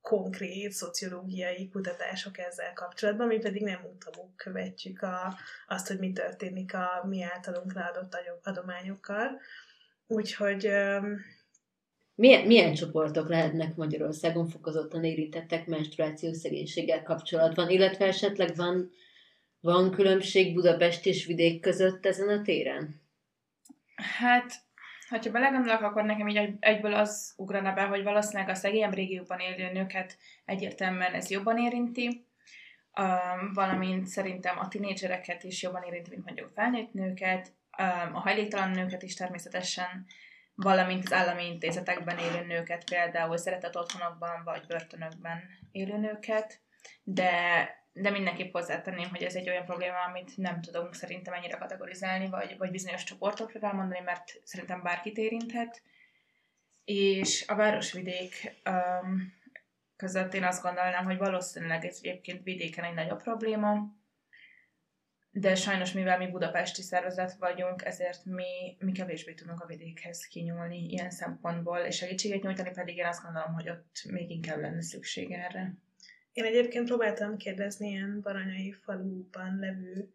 konkrét 0.02 0.72
szociológiai 0.72 1.70
kutatások 1.70 2.38
ezzel 2.38 2.74
kapcsolatban, 2.74 3.28
mi 3.28 3.38
pedig 3.38 3.62
nem 3.62 3.86
utamuk 3.96 4.36
követjük 4.36 5.02
a, 5.02 5.38
azt, 5.68 5.88
hogy 5.88 6.00
mi 6.00 6.12
történik 6.12 6.74
a 6.74 7.06
mi 7.08 7.24
általunk 7.24 7.74
leadott 7.74 8.18
adományokkal. 8.44 9.40
Úgyhogy 10.08 10.68
um, 10.68 11.20
Milyen, 12.16 12.46
milyen 12.46 12.74
csoportok 12.74 13.30
lehetnek 13.30 13.76
Magyarországon 13.76 14.48
fokozottan 14.48 15.04
érintettek 15.04 15.68
menstruációs 15.68 16.38
szegénységgel 16.38 17.04
kapcsolatban, 17.04 17.70
illetve 17.70 18.06
esetleg 18.06 18.56
van, 18.56 18.92
van 19.60 19.92
különbség 19.92 20.54
Budapest 20.54 21.06
és 21.06 21.26
vidék 21.26 21.62
között 21.62 22.06
ezen 22.06 22.30
a 22.30 22.42
téren? 22.42 23.02
Hát, 23.96 24.54
ha 25.12 25.32
belegondolok, 25.32 25.82
akkor 25.82 26.04
nekem 26.04 26.28
így 26.28 26.38
egy- 26.38 26.58
egyből 26.60 26.94
az 26.94 27.34
ugrana 27.38 27.74
be, 27.74 27.82
hogy 27.84 28.04
valószínűleg 28.04 28.50
a 28.50 28.56
szegényebb 28.56 28.94
régióban 28.94 29.40
élő 29.40 29.72
nőket 29.72 30.18
egyértelműen 30.46 31.14
ez 31.14 31.30
jobban 31.30 31.58
érinti, 31.58 32.26
um, 33.00 33.54
valamint 33.54 34.06
szerintem 34.08 34.60
a 34.60 34.68
tinédzsereket 34.68 35.44
is 35.44 35.62
jobban 35.64 35.84
érinti, 35.84 36.10
mint 36.10 36.26
mondjuk 36.26 36.52
felnőtt 36.54 36.94
nőket, 36.94 37.54
um, 37.78 38.16
a 38.16 38.20
hajléktalan 38.20 38.70
nőket 38.70 39.04
is 39.04 39.14
természetesen, 39.14 40.06
valamint 40.56 41.04
az 41.04 41.14
állami 41.14 41.46
intézetekben 41.46 42.18
élő 42.18 42.46
nőket, 42.46 42.84
például 42.84 43.38
szeretett 43.38 43.78
otthonokban 43.78 44.44
vagy 44.44 44.66
börtönökben 44.68 45.42
élő 45.72 45.98
nőket. 45.98 46.60
de, 47.04 47.70
de 47.94 48.10
mindenképp 48.10 48.52
hozzátenném, 48.52 49.10
hogy 49.10 49.24
ez 49.24 49.36
egy 49.36 49.50
olyan 49.50 49.66
probléma, 49.66 50.04
amit 50.08 50.38
nem 50.38 50.62
tudunk 50.62 50.96
szerintem 50.96 51.34
ennyire 51.34 51.58
kategorizálni, 51.58 52.30
vagy, 52.30 52.58
vagy 52.58 52.72
bizonyos 52.72 53.04
csoportokra 53.04 53.60
rámondani, 53.60 54.00
mert 54.00 54.42
szerintem 54.44 54.82
bárkit 54.84 55.18
érinthet. 55.18 55.82
És 56.84 57.48
a 57.48 57.56
városvidék 57.56 58.62
um, 58.70 59.34
között 59.96 60.34
én 60.34 60.44
azt 60.44 60.64
gondolnám, 60.64 61.06
hogy 61.06 61.18
valószínűleg 61.18 61.86
ez 61.86 62.00
egyébként 62.02 62.44
vidéken 62.44 62.84
egy 62.84 62.94
nagyobb 62.94 63.22
probléma, 63.22 64.00
de 65.32 65.56
sajnos 65.56 65.92
mivel 65.92 66.18
mi 66.18 66.28
budapesti 66.28 66.82
szervezet 66.82 67.36
vagyunk, 67.40 67.86
ezért 67.86 68.26
mi, 68.26 68.78
mi 68.80 68.92
kevésbé 68.92 69.34
tudunk 69.34 69.62
a 69.62 69.66
vidékhez 69.66 70.26
kinyúlni 70.26 70.86
ilyen 70.90 71.10
szempontból, 71.10 71.78
és 71.78 71.96
segítséget 71.96 72.42
nyújtani 72.42 72.72
pedig 72.72 72.98
én 72.98 73.06
azt 73.06 73.24
gondolom, 73.24 73.54
hogy 73.54 73.70
ott 73.70 74.04
még 74.10 74.30
inkább 74.30 74.60
lenne 74.60 74.82
szükség 74.82 75.32
erre. 75.32 75.74
Én 76.34 76.44
egyébként 76.44 76.86
próbáltam 76.86 77.38
kérdezni 77.38 77.90
ilyen 77.90 78.22
baranyai 78.22 78.72
faluban 78.72 79.60
levő 79.60 80.10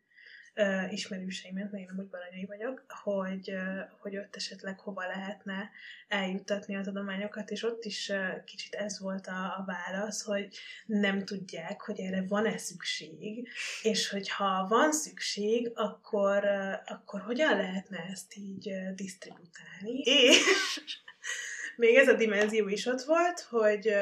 uh, 0.56 0.92
ismerőseimet, 0.92 1.70
mert 1.70 1.82
én 1.82 1.88
nem 1.88 2.04
úgy 2.04 2.10
baranyai 2.10 2.44
vagyok, 2.46 2.84
hogy, 3.02 3.50
uh, 3.50 4.00
hogy 4.00 4.16
ott 4.16 4.36
esetleg 4.36 4.80
hova 4.80 5.06
lehetne 5.06 5.70
eljuttatni 6.08 6.76
az 6.76 6.88
adományokat, 6.88 7.50
és 7.50 7.62
ott 7.62 7.84
is 7.84 8.08
uh, 8.08 8.44
kicsit 8.44 8.74
ez 8.74 9.00
volt 9.00 9.26
a, 9.26 9.30
a 9.30 9.64
válasz, 9.66 10.22
hogy 10.22 10.58
nem 10.86 11.24
tudják, 11.24 11.80
hogy 11.80 12.00
erre 12.00 12.24
van-e 12.28 12.58
szükség, 12.58 13.48
és 13.82 14.08
hogyha 14.08 14.66
van 14.68 14.92
szükség, 14.92 15.70
akkor, 15.74 16.44
uh, 16.44 16.92
akkor 16.92 17.20
hogyan 17.20 17.56
lehetne 17.56 17.98
ezt 18.12 18.36
így 18.36 18.68
uh, 18.70 18.94
disztributálni. 18.94 20.00
És 20.00 21.00
még 21.76 21.96
ez 21.96 22.08
a 22.08 22.14
dimenzió 22.14 22.68
is 22.68 22.86
ott 22.86 23.02
volt, 23.02 23.40
hogy 23.40 23.94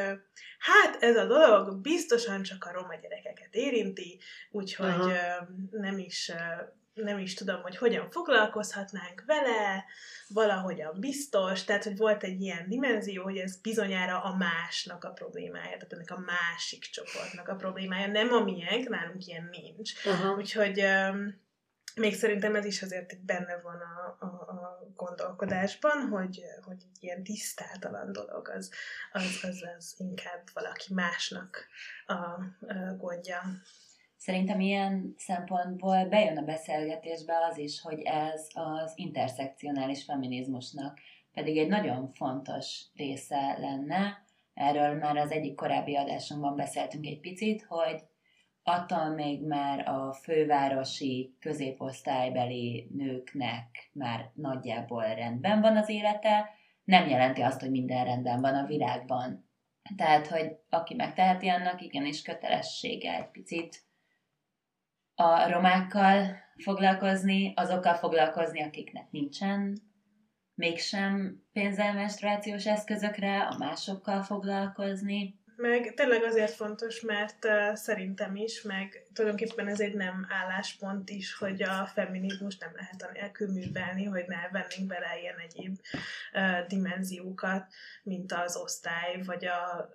hát 0.58 1.02
ez 1.02 1.16
a 1.16 1.26
dolog 1.26 1.80
biztosan 1.80 2.42
csak 2.42 2.64
a 2.64 2.72
roma 2.72 2.94
gyerekeket 2.94 3.54
érinti, 3.54 4.20
úgyhogy 4.50 4.88
Aha. 4.88 5.48
nem 5.70 5.98
is 5.98 6.32
nem 6.94 7.18
is 7.18 7.34
tudom, 7.34 7.62
hogy 7.62 7.76
hogyan 7.76 8.10
foglalkozhatnánk 8.10 9.22
vele, 9.26 9.84
valahogyan 10.28 11.00
biztos, 11.00 11.64
tehát, 11.64 11.84
hogy 11.84 11.96
volt 11.96 12.22
egy 12.22 12.40
ilyen 12.40 12.68
dimenzió, 12.68 13.22
hogy 13.22 13.36
ez 13.36 13.60
bizonyára 13.60 14.22
a 14.22 14.36
másnak 14.36 15.04
a 15.04 15.10
problémája, 15.10 15.76
tehát 15.76 15.92
ennek 15.92 16.10
a 16.10 16.18
másik 16.18 16.84
csoportnak 16.84 17.48
a 17.48 17.54
problémája, 17.54 18.06
nem 18.06 18.32
a 18.32 18.40
miénk, 18.40 18.88
nálunk 18.88 19.26
ilyen 19.26 19.48
nincs. 19.50 19.92
Aha. 20.06 20.34
Úgyhogy 20.34 20.84
még 21.96 22.14
szerintem 22.14 22.54
ez 22.54 22.64
is 22.64 22.82
azért 22.82 23.24
benne 23.24 23.60
van 23.62 23.80
a, 23.80 24.24
a, 24.24 24.26
a 24.26 24.92
gondolkodásban, 24.96 26.08
hogy, 26.08 26.42
hogy 26.62 26.82
ilyen 27.00 27.22
tisztátalan 27.22 28.12
dolog 28.12 28.48
az, 28.48 28.70
az, 29.12 29.40
az, 29.42 29.64
az 29.76 29.94
inkább 29.98 30.42
valaki 30.52 30.94
másnak 30.94 31.66
a, 32.06 32.12
a 32.12 32.96
gondja. 32.98 33.40
Szerintem 34.16 34.60
ilyen 34.60 35.14
szempontból 35.18 36.04
bejön 36.04 36.38
a 36.38 36.42
beszélgetésbe 36.42 37.32
az 37.50 37.58
is, 37.58 37.80
hogy 37.80 38.00
ez 38.00 38.46
az 38.52 38.92
interszekcionális 38.94 40.04
feminizmusnak 40.04 40.98
pedig 41.34 41.58
egy 41.58 41.68
nagyon 41.68 42.12
fontos 42.12 42.84
része 42.94 43.56
lenne. 43.58 44.24
Erről 44.54 44.94
már 44.94 45.16
az 45.16 45.30
egyik 45.30 45.54
korábbi 45.54 45.96
adásunkban 45.96 46.56
beszéltünk 46.56 47.06
egy 47.06 47.20
picit, 47.20 47.64
hogy 47.68 48.02
attól 48.64 49.08
még 49.08 49.46
már 49.46 49.88
a 49.88 50.12
fővárosi 50.12 51.36
középosztálybeli 51.40 52.90
nőknek 52.94 53.90
már 53.92 54.30
nagyjából 54.34 55.14
rendben 55.14 55.60
van 55.60 55.76
az 55.76 55.88
élete, 55.88 56.50
nem 56.84 57.08
jelenti 57.08 57.40
azt, 57.40 57.60
hogy 57.60 57.70
minden 57.70 58.04
rendben 58.04 58.40
van 58.40 58.54
a 58.54 58.66
világban. 58.66 59.48
Tehát, 59.96 60.26
hogy 60.26 60.56
aki 60.68 60.94
megteheti, 60.94 61.48
annak 61.48 61.82
igenis 61.82 62.22
kötelessége 62.22 63.14
egy 63.14 63.30
picit 63.30 63.82
a 65.14 65.50
romákkal 65.50 66.36
foglalkozni, 66.62 67.52
azokkal 67.56 67.94
foglalkozni, 67.94 68.62
akiknek 68.62 69.10
nincsen 69.10 69.82
mégsem 70.54 71.42
pénzelmenstruációs 71.52 72.66
eszközökre, 72.66 73.42
a 73.42 73.56
másokkal 73.58 74.22
foglalkozni, 74.22 75.38
meg 75.56 75.94
tényleg 75.94 76.22
azért 76.22 76.52
fontos, 76.52 77.00
mert 77.00 77.44
uh, 77.44 77.74
szerintem 77.74 78.36
is, 78.36 78.62
meg 78.62 79.06
tulajdonképpen 79.12 79.68
ez 79.68 79.80
egy 79.80 79.94
nem 79.94 80.26
álláspont 80.28 81.10
is, 81.10 81.34
hogy 81.34 81.62
a 81.62 81.86
feminizmus 81.86 82.58
nem 82.58 82.72
lehet 82.74 83.02
anélkül 83.08 83.52
művelni, 83.52 84.04
hogy 84.04 84.24
ne 84.26 84.48
vennénk 84.52 84.88
bele 84.88 85.18
ilyen 85.20 85.38
egyéb 85.38 85.78
uh, 86.34 86.66
dimenziókat, 86.66 87.66
mint 88.02 88.32
az 88.32 88.56
osztály, 88.56 89.22
vagy 89.22 89.44
a 89.46 89.88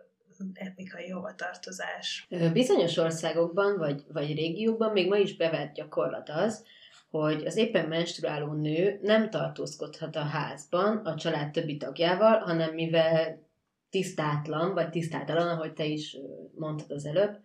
etnikai 0.54 1.10
hovatartozás. 1.10 2.28
Bizonyos 2.54 2.98
országokban, 2.98 3.78
vagy, 3.78 4.04
vagy 4.08 4.36
régiókban 4.36 4.91
még 4.91 5.08
ma 5.08 5.17
is 5.17 5.36
bevett 5.36 5.74
gyakorlat 5.74 6.30
az, 6.30 6.65
hogy 7.10 7.45
az 7.45 7.58
éppen 7.58 7.88
menstruáló 7.88 8.54
nő 8.54 9.00
nem 9.02 9.30
tartózkodhat 9.30 10.15
a 10.15 10.24
házban 10.24 10.98
a 10.98 11.15
család 11.15 11.52
többi 11.52 11.78
tagjával, 11.78 12.38
hanem 12.38 12.74
mivel 12.74 13.49
tisztátlan, 13.89 14.73
vagy 14.73 14.89
tisztátalan, 14.89 15.47
ahogy 15.47 15.73
te 15.73 15.86
is 15.86 16.17
mondtad 16.56 16.91
az 16.91 17.06
előbb, 17.06 17.39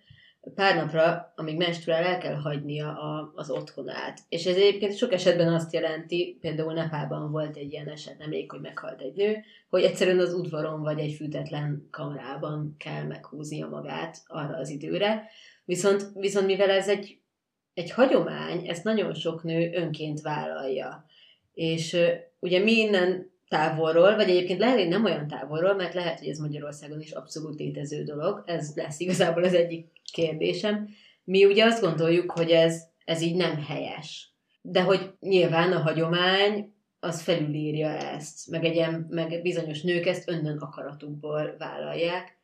pár 0.54 0.76
napra, 0.76 1.32
amíg 1.36 1.56
menstruál, 1.56 2.02
el 2.02 2.18
kell 2.18 2.34
hagynia 2.34 2.98
a, 2.98 3.32
az 3.34 3.50
otthonát. 3.50 4.20
És 4.28 4.46
ez 4.46 4.56
egyébként 4.56 4.96
sok 4.96 5.12
esetben 5.12 5.52
azt 5.52 5.72
jelenti, 5.72 6.36
például 6.40 6.72
Nepában 6.72 7.30
volt 7.30 7.56
egy 7.56 7.72
ilyen 7.72 7.88
eset, 7.88 8.18
nemrég, 8.18 8.50
hogy 8.50 8.60
meghalt 8.60 9.00
egy 9.00 9.14
nő, 9.14 9.36
hogy 9.68 9.82
egyszerűen 9.82 10.18
az 10.18 10.34
udvaron 10.34 10.82
vagy 10.82 10.98
egy 10.98 11.12
fűtetlen 11.12 11.88
kamrában 11.90 12.74
kell 12.78 13.02
meghúznia 13.02 13.68
magát 13.68 14.22
arra 14.26 14.56
az 14.56 14.70
időre. 14.70 15.28
Viszont, 15.64 16.06
viszont 16.14 16.46
mivel 16.46 16.70
ez 16.70 16.88
egy, 16.88 17.18
egy 17.74 17.90
hagyomány, 17.90 18.68
ezt 18.68 18.84
nagyon 18.84 19.14
sok 19.14 19.42
nő 19.42 19.72
önként 19.72 20.20
vállalja. 20.20 21.04
És 21.52 21.96
ugye 22.38 22.58
mi 22.58 22.72
innen 22.72 23.32
távolról, 23.54 24.16
vagy 24.16 24.28
egyébként 24.28 24.58
lehet, 24.58 24.78
hogy 24.78 24.88
nem 24.88 25.04
olyan 25.04 25.26
távolról, 25.26 25.74
mert 25.74 25.94
lehet, 25.94 26.18
hogy 26.18 26.28
ez 26.28 26.38
Magyarországon 26.38 27.00
is 27.00 27.10
abszolút 27.10 27.58
létező 27.58 28.02
dolog, 28.02 28.42
ez 28.46 28.72
lesz 28.74 29.00
igazából 29.00 29.44
az 29.44 29.54
egyik 29.54 29.86
kérdésem. 30.12 30.88
Mi 31.24 31.44
ugye 31.44 31.64
azt 31.64 31.80
gondoljuk, 31.80 32.30
hogy 32.30 32.50
ez, 32.50 32.82
ez 33.04 33.20
így 33.20 33.36
nem 33.36 33.64
helyes. 33.64 34.34
De 34.62 34.82
hogy 34.82 35.10
nyilván 35.20 35.72
a 35.72 35.78
hagyomány 35.78 36.74
az 37.00 37.22
felülírja 37.22 37.88
ezt, 37.88 38.50
meg, 38.50 38.64
egy, 38.64 38.86
meg 39.08 39.42
bizonyos 39.42 39.82
nők 39.82 40.06
ezt 40.06 40.28
önnön 40.28 40.58
akaratukból 40.58 41.54
vállalják. 41.58 42.38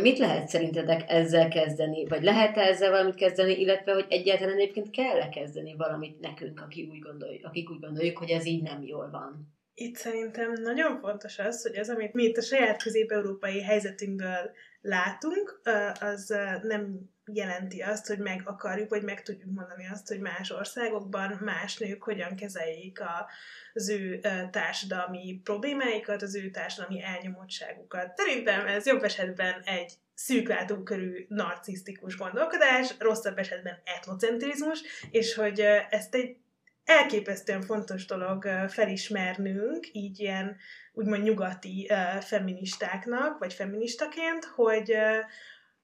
Mit 0.00 0.18
lehet 0.18 0.48
szerintetek 0.48 1.10
ezzel 1.10 1.48
kezdeni, 1.48 2.06
vagy 2.06 2.22
lehet 2.22 2.56
-e 2.56 2.60
ezzel 2.60 2.90
valamit 2.90 3.14
kezdeni, 3.14 3.60
illetve 3.60 3.92
hogy 3.92 4.06
egyáltalán 4.08 4.54
egyébként 4.54 4.90
kell-e 4.90 5.28
kezdeni 5.28 5.74
valamit 5.76 6.20
nekünk, 6.20 6.60
akik 6.60 6.90
úgy, 6.90 6.98
gondoljuk, 6.98 7.44
akik 7.44 7.70
úgy 7.70 7.80
gondoljuk, 7.80 8.18
hogy 8.18 8.30
ez 8.30 8.46
így 8.46 8.62
nem 8.62 8.82
jól 8.82 9.10
van? 9.10 9.58
Itt 9.80 9.96
szerintem 9.96 10.52
nagyon 10.52 11.00
fontos 11.00 11.38
az, 11.38 11.62
hogy 11.62 11.76
az, 11.76 11.88
amit 11.88 12.12
mi 12.12 12.22
itt 12.22 12.36
a 12.36 12.42
saját 12.42 12.82
közép-európai 12.82 13.62
helyzetünkből 13.62 14.50
látunk, 14.80 15.60
az 16.00 16.34
nem 16.62 17.10
jelenti 17.32 17.80
azt, 17.80 18.06
hogy 18.06 18.18
meg 18.18 18.42
akarjuk, 18.44 18.88
vagy 18.88 19.02
meg 19.02 19.22
tudjuk 19.22 19.50
mondani 19.54 19.86
azt, 19.92 20.08
hogy 20.08 20.20
más 20.20 20.50
országokban 20.50 21.38
más 21.44 21.78
nők 21.78 22.02
hogyan 22.02 22.36
kezeljék 22.36 23.00
az 23.72 23.88
ő 23.88 24.20
társadalmi 24.50 25.40
problémáikat, 25.44 26.22
az 26.22 26.36
ő 26.36 26.50
társadalmi 26.50 27.02
elnyomottságukat. 27.02 28.16
Szerintem 28.16 28.66
ez 28.66 28.86
jobb 28.86 29.02
esetben 29.02 29.60
egy 29.64 29.92
szűklátókörű 30.14 31.24
narcisztikus 31.28 32.16
gondolkodás, 32.16 32.94
rosszabb 32.98 33.38
esetben 33.38 33.78
etnocentrizmus, 33.84 34.82
és 35.10 35.34
hogy 35.34 35.60
ezt 35.90 36.14
egy 36.14 36.36
elképesztően 36.90 37.62
fontos 37.62 38.06
dolog 38.06 38.44
felismernünk, 38.68 39.88
így 39.92 40.20
ilyen 40.20 40.56
úgymond 40.92 41.22
nyugati 41.22 41.90
feministáknak, 42.20 43.38
vagy 43.38 43.52
feministaként, 43.52 44.44
hogy 44.44 44.96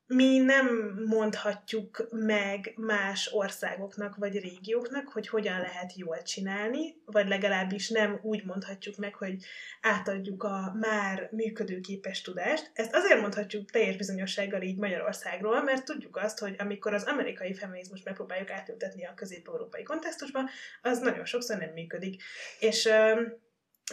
mi 0.06 0.38
nem 0.38 0.66
mondhatjuk 1.06 2.08
meg 2.10 2.72
más 2.76 3.32
országoknak 3.32 4.16
vagy 4.16 4.38
régióknak, 4.38 5.08
hogy 5.08 5.28
hogyan 5.28 5.60
lehet 5.60 5.96
jól 5.96 6.22
csinálni, 6.22 7.02
vagy 7.04 7.28
legalábbis 7.28 7.88
nem 7.88 8.18
úgy 8.22 8.44
mondhatjuk 8.44 8.96
meg, 8.96 9.14
hogy 9.14 9.44
átadjuk 9.80 10.42
a 10.42 10.76
már 10.80 11.28
működőképes 11.32 12.20
tudást. 12.20 12.70
Ezt 12.74 12.94
azért 12.94 13.20
mondhatjuk 13.20 13.70
teljes 13.70 13.96
bizonyossággal 13.96 14.62
így 14.62 14.78
Magyarországról, 14.78 15.62
mert 15.62 15.84
tudjuk 15.84 16.16
azt, 16.16 16.38
hogy 16.38 16.54
amikor 16.58 16.94
az 16.94 17.04
amerikai 17.04 17.54
feminizmus 17.54 18.02
megpróbáljuk 18.02 18.50
átültetni 18.50 19.06
a 19.06 19.14
közép-európai 19.14 19.82
kontextusba, 19.82 20.40
az 20.82 20.98
nagyon 20.98 21.24
sokszor 21.24 21.56
nem 21.58 21.70
működik. 21.70 22.22
És 22.58 22.88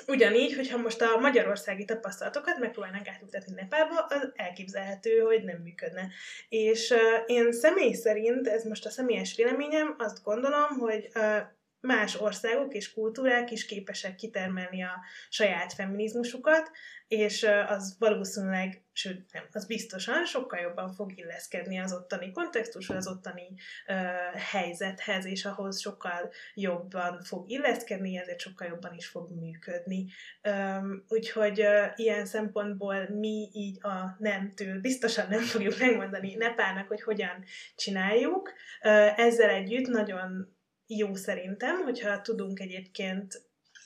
Ugyanígy, 0.07 0.55
hogyha 0.55 0.77
most 0.77 1.01
a 1.01 1.19
magyarországi 1.19 1.85
tapasztalatokat 1.85 2.59
megpróbálnánk 2.59 3.07
átültetni 3.07 3.53
Nepálba, 3.53 3.99
az 3.99 4.31
elképzelhető, 4.35 5.19
hogy 5.19 5.43
nem 5.43 5.61
működne. 5.63 6.09
És 6.49 6.89
uh, 6.89 6.99
én 7.25 7.51
személy 7.51 7.93
szerint, 7.93 8.47
ez 8.47 8.63
most 8.63 8.85
a 8.85 8.89
személyes 8.89 9.35
véleményem, 9.35 9.95
azt 9.97 10.23
gondolom, 10.23 10.67
hogy 10.79 11.09
uh, 11.15 11.37
más 11.83 12.19
országok 12.19 12.73
és 12.73 12.93
kultúrák 12.93 13.51
is 13.51 13.65
képesek 13.65 14.15
kitermelni 14.15 14.83
a 14.83 15.01
saját 15.29 15.73
feminizmusukat, 15.73 16.71
és 17.07 17.47
az 17.67 17.95
valószínűleg, 17.99 18.81
sőt 18.91 19.33
nem, 19.33 19.43
az 19.51 19.65
biztosan 19.65 20.25
sokkal 20.25 20.59
jobban 20.59 20.93
fog 20.93 21.17
illeszkedni 21.17 21.79
az 21.79 21.93
ottani 21.93 22.31
kontextushoz, 22.31 22.95
az 22.95 23.07
ottani 23.07 23.47
uh, 23.87 23.95
helyzethez, 24.41 25.25
és 25.25 25.45
ahhoz 25.45 25.79
sokkal 25.79 26.31
jobban 26.53 27.21
fog 27.21 27.49
illeszkedni, 27.49 28.17
ezért 28.17 28.39
sokkal 28.39 28.67
jobban 28.67 28.93
is 28.93 29.07
fog 29.07 29.31
működni. 29.39 30.05
Um, 30.43 31.03
úgyhogy 31.07 31.59
uh, 31.59 31.85
ilyen 31.95 32.25
szempontból 32.25 33.09
mi 33.09 33.49
így 33.53 33.85
a 33.85 34.15
nemtől 34.19 34.79
biztosan 34.79 35.27
nem 35.29 35.41
fogjuk 35.41 35.79
megmondani 35.79 36.35
Nepának, 36.35 36.87
hogy 36.87 37.01
hogyan 37.01 37.43
csináljuk. 37.75 38.53
Uh, 38.83 39.19
ezzel 39.19 39.49
együtt 39.49 39.87
nagyon 39.87 40.52
jó 40.87 41.15
szerintem, 41.15 41.81
hogyha 41.81 42.21
tudunk 42.21 42.59
egyébként 42.59 43.41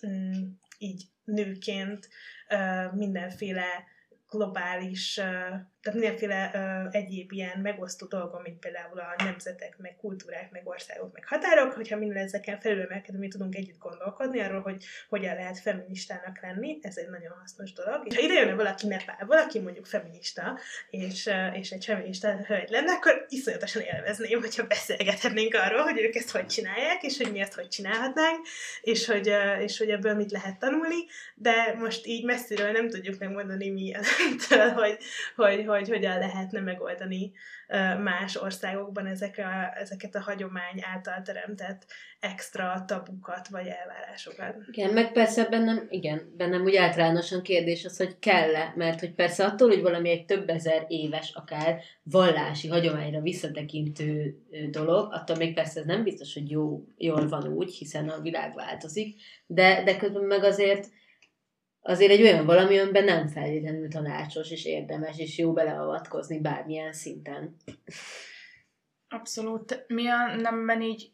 mm, 0.07 0.43
így 0.77 1.03
nőként 1.23 2.09
mindenféle 2.93 3.83
globális 4.29 5.19
tehát 5.87 6.01
mindenféle 6.01 6.51
ö, 6.53 6.97
egyéb 6.97 7.31
ilyen 7.31 7.59
megosztó 7.59 8.05
dolgok, 8.05 8.43
mint 8.43 8.59
például 8.59 8.99
a 8.99 9.23
nemzetek, 9.23 9.77
meg 9.77 9.95
kultúrák, 9.95 10.51
meg 10.51 10.67
országok, 10.67 11.13
meg 11.13 11.27
határok, 11.27 11.73
hogyha 11.73 11.97
minden 11.97 12.23
ezeken 12.23 12.59
felülemelkedünk, 12.59 13.23
mi 13.23 13.27
tudunk 13.27 13.55
együtt 13.55 13.77
gondolkodni 13.77 14.39
arról, 14.39 14.61
hogy 14.61 14.85
hogyan 15.09 15.35
lehet 15.35 15.59
feministának 15.59 16.41
lenni, 16.41 16.79
ez 16.81 16.97
egy 16.97 17.09
nagyon 17.09 17.31
hasznos 17.39 17.73
dolog. 17.73 18.01
És 18.05 18.15
ha 18.15 18.21
ide 18.21 18.33
jönne 18.33 18.55
valaki 18.55 18.87
Nepál, 18.87 19.25
valaki 19.25 19.59
mondjuk 19.59 19.85
feminista, 19.85 20.59
és, 20.89 21.29
és 21.53 21.71
egy 21.71 21.85
feminista 21.85 22.45
hölgy 22.45 22.69
lenne, 22.69 22.91
akkor 22.91 23.25
iszonyatosan 23.29 23.81
élvezném, 23.81 24.39
hogyha 24.39 24.67
beszélgethetnénk 24.67 25.53
arról, 25.53 25.81
hogy 25.81 25.99
ők 25.99 26.15
ezt 26.15 26.31
hogy 26.31 26.45
csinálják, 26.45 27.03
és 27.03 27.17
hogy 27.17 27.31
mi 27.31 27.39
ezt 27.39 27.53
hogy 27.53 27.67
csinálhatnánk, 27.67 28.47
és 28.81 29.05
hogy, 29.05 29.33
és 29.59 29.77
hogy 29.77 29.89
ebből 29.89 30.13
mit 30.13 30.31
lehet 30.31 30.59
tanulni, 30.59 31.05
de 31.35 31.75
most 31.79 32.05
így 32.05 32.25
messziről 32.25 32.71
nem 32.71 32.89
tudjuk 32.89 33.19
megmondani 33.19 33.69
mi, 33.69 33.93
hogy, 34.75 34.97
hogy, 35.35 35.65
hogy 35.65 35.76
hogy 35.77 35.89
hogyan 35.89 36.19
lehetne 36.19 36.59
megoldani 36.59 37.31
más 38.03 38.35
országokban 38.35 39.05
ezek 39.05 39.37
a, 39.37 39.79
ezeket 39.79 40.15
a 40.15 40.21
hagyomány 40.21 40.81
által 40.81 41.21
teremtett 41.21 41.85
extra 42.19 42.83
tabukat 42.87 43.47
vagy 43.47 43.67
elvárásokat. 43.67 44.55
Igen, 44.71 44.93
meg 44.93 45.11
persze 45.11 45.47
bennem, 45.49 45.87
igen, 45.89 46.33
bennem 46.37 46.63
úgy 46.63 46.75
általánosan 46.75 47.41
kérdés 47.41 47.85
az, 47.85 47.97
hogy 47.97 48.19
kell-e, 48.19 48.73
mert 48.75 48.99
hogy 48.99 49.13
persze 49.13 49.45
attól, 49.45 49.67
hogy 49.67 49.81
valami 49.81 50.09
egy 50.09 50.25
több 50.25 50.49
ezer 50.49 50.85
éves, 50.87 51.31
akár 51.33 51.81
vallási 52.03 52.67
hagyományra 52.67 53.21
visszatekintő 53.21 54.37
dolog, 54.71 55.13
attól 55.13 55.35
még 55.35 55.53
persze 55.53 55.79
ez 55.79 55.85
nem 55.85 56.03
biztos, 56.03 56.33
hogy 56.33 56.49
jó, 56.49 56.83
jól 56.97 57.27
van 57.27 57.47
úgy, 57.47 57.73
hiszen 57.73 58.09
a 58.09 58.21
világ 58.21 58.53
változik, 58.55 59.15
de, 59.45 59.83
de 59.83 59.97
közben 59.97 60.23
meg 60.23 60.43
azért 60.43 60.89
azért 61.87 62.11
egy 62.11 62.21
olyan 62.21 62.45
valami, 62.45 62.79
amiben 62.79 63.03
nem 63.03 63.27
feltétlenül 63.27 63.89
tanácsos, 63.89 64.51
és 64.51 64.65
érdemes, 64.65 65.17
és 65.17 65.37
jó 65.37 65.53
beleavatkozni 65.53 66.39
bármilyen 66.39 66.93
szinten. 66.93 67.55
Abszolút. 69.09 69.85
Mi 69.87 70.07
a 70.07 70.35
nemben 70.35 70.81
így 70.81 71.11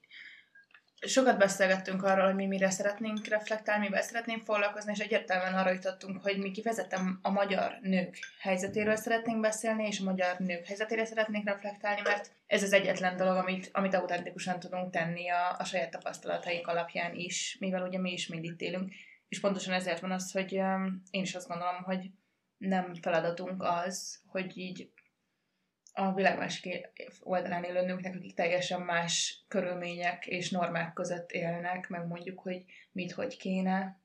sokat 1.06 1.38
beszélgettünk 1.38 2.04
arról, 2.04 2.26
hogy 2.26 2.36
mi 2.36 2.46
mire 2.46 2.70
szeretnénk 2.70 3.28
reflektálni, 3.28 3.84
mivel 3.84 4.02
szeretnénk 4.02 4.44
foglalkozni, 4.44 4.92
és 4.92 5.00
egyértelműen 5.00 5.54
arra 5.54 5.72
jutottunk, 5.72 6.22
hogy 6.22 6.38
mi 6.38 6.52
kifejezetten 6.52 7.20
a 7.22 7.32
magyar 7.32 7.78
nők 7.82 8.18
helyzetéről 8.40 8.96
szeretnénk 8.96 9.40
beszélni, 9.40 9.88
és 9.88 10.00
a 10.00 10.04
magyar 10.04 10.38
nők 10.38 10.66
helyzetére 10.66 11.06
szeretnénk 11.06 11.46
reflektálni, 11.46 12.02
mert 12.04 12.32
ez 12.48 12.64
az 12.64 12.74
egyetlen 12.74 13.18
dolog, 13.18 13.36
amit, 13.36 13.70
amit 13.72 13.94
autentikusan 13.94 14.60
tudunk 14.60 14.92
tenni 14.92 15.30
a, 15.30 15.56
a 15.58 15.64
saját 15.64 15.92
tapasztalataink 15.92 16.68
alapján 16.68 17.16
is, 17.16 17.58
mivel 17.60 17.88
ugye 17.88 18.00
mi 18.00 18.12
is 18.12 18.28
mind 18.28 18.44
itt 18.44 18.62
élünk. 18.62 18.92
És 19.34 19.40
pontosan 19.40 19.74
ezért 19.74 20.00
van 20.00 20.12
az, 20.12 20.32
hogy 20.32 20.52
én 21.12 21.22
is 21.22 21.36
azt 21.36 21.48
gondolom, 21.48 21.84
hogy 21.84 22.12
nem 22.58 22.94
feladatunk 22.94 23.64
az, 23.64 24.22
hogy 24.28 24.58
így 24.58 24.92
a 25.94 26.14
világ 26.14 26.38
másik 26.38 26.90
oldalán 27.20 27.64
élő 27.64 27.86
nőknek, 27.86 28.16
akik 28.16 28.34
teljesen 28.34 28.82
más 28.82 29.44
körülmények 29.48 30.28
és 30.28 30.50
normák 30.50 30.94
között 30.94 31.32
élnek, 31.32 31.88
meg 31.90 32.08
mondjuk, 32.08 32.40
hogy 32.40 32.66
mit, 32.92 33.12
hogy 33.12 33.38
kéne, 33.38 34.00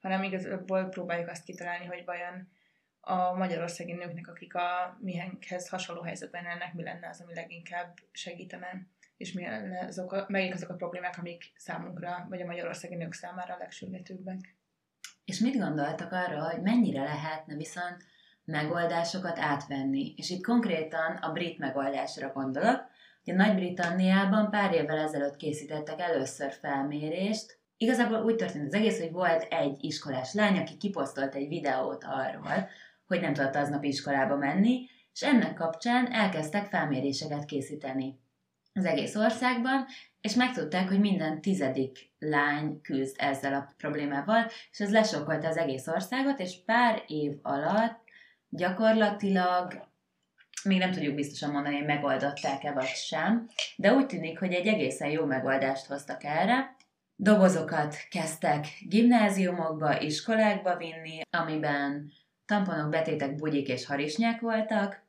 hanem 0.00 0.22
igazából 0.22 0.84
próbáljuk 0.84 1.28
azt 1.28 1.44
kitalálni, 1.44 1.86
hogy 1.86 2.04
vajon 2.04 2.48
a 3.00 3.32
magyarországi 3.34 3.92
nőknek, 3.92 4.28
akik 4.28 4.54
a 4.54 4.98
mihenkhez 5.00 5.68
hasonló 5.68 6.02
helyzetben 6.02 6.44
élnek, 6.44 6.74
mi 6.74 6.82
lenne 6.82 7.08
az, 7.08 7.20
ami 7.20 7.34
leginkább 7.34 7.96
segítene, 8.12 8.86
és 9.16 9.32
mi 9.32 9.46
azok 9.86 10.12
a, 10.12 10.24
melyik 10.28 10.54
azok 10.54 10.68
a 10.68 10.74
problémák, 10.74 11.18
amik 11.18 11.52
számunkra, 11.56 12.26
vagy 12.28 12.40
a 12.40 12.46
magyarországi 12.46 12.94
nők 12.94 13.12
számára 13.12 13.54
a 13.54 13.58
legsürgetőbbek. 13.58 14.58
És 15.30 15.38
mit 15.38 15.58
gondoltak 15.58 16.12
arra, 16.12 16.48
hogy 16.50 16.62
mennyire 16.62 17.02
lehetne 17.02 17.54
viszont 17.54 17.96
megoldásokat 18.44 19.38
átvenni? 19.38 20.14
És 20.16 20.30
itt 20.30 20.44
konkrétan 20.44 21.16
a 21.16 21.32
brit 21.32 21.58
megoldásra 21.58 22.32
gondolok. 22.32 22.84
Ugye 23.24 23.34
Nagy-Britanniában 23.34 24.50
pár 24.50 24.72
évvel 24.72 24.98
ezelőtt 24.98 25.36
készítettek 25.36 26.00
először 26.00 26.52
felmérést, 26.52 27.58
Igazából 27.76 28.24
úgy 28.24 28.36
történt 28.36 28.66
az 28.66 28.74
egész, 28.74 28.98
hogy 28.98 29.12
volt 29.12 29.46
egy 29.50 29.76
iskolás 29.80 30.32
lány, 30.32 30.58
aki 30.58 30.76
kiposztolt 30.76 31.34
egy 31.34 31.48
videót 31.48 32.04
arról, 32.04 32.68
hogy 33.06 33.20
nem 33.20 33.32
tudott 33.32 33.54
aznap 33.54 33.84
iskolába 33.84 34.36
menni, 34.36 34.88
és 35.12 35.22
ennek 35.22 35.54
kapcsán 35.54 36.12
elkezdtek 36.12 36.66
felméréseket 36.66 37.44
készíteni 37.44 38.18
az 38.72 38.84
egész 38.84 39.16
országban, 39.16 39.86
és 40.20 40.34
megtudták, 40.34 40.88
hogy 40.88 41.00
minden 41.00 41.40
tizedik 41.40 42.10
lány 42.18 42.80
küzd 42.80 43.16
ezzel 43.18 43.54
a 43.54 43.74
problémával, 43.76 44.46
és 44.70 44.80
ez 44.80 44.92
lesokkolta 44.92 45.48
az 45.48 45.56
egész 45.56 45.86
országot, 45.86 46.40
és 46.40 46.64
pár 46.64 47.02
év 47.06 47.32
alatt 47.42 47.98
gyakorlatilag 48.48 49.88
még 50.64 50.78
nem 50.78 50.90
tudjuk 50.90 51.14
biztosan 51.14 51.50
mondani, 51.50 51.76
hogy 51.76 51.86
megoldották-e 51.86 52.72
vagy 52.72 52.86
sem, 52.86 53.48
de 53.76 53.92
úgy 53.92 54.06
tűnik, 54.06 54.38
hogy 54.38 54.52
egy 54.52 54.66
egészen 54.66 55.08
jó 55.08 55.24
megoldást 55.24 55.86
hoztak 55.86 56.24
erre. 56.24 56.76
Dobozokat 57.16 57.96
kezdtek 58.10 58.66
gimnáziumokba, 58.88 60.00
iskolákba 60.00 60.76
vinni, 60.76 61.20
amiben 61.30 62.12
tamponok, 62.46 62.90
betétek, 62.90 63.34
bugyik 63.34 63.68
és 63.68 63.86
harisnyák 63.86 64.40
voltak, 64.40 65.02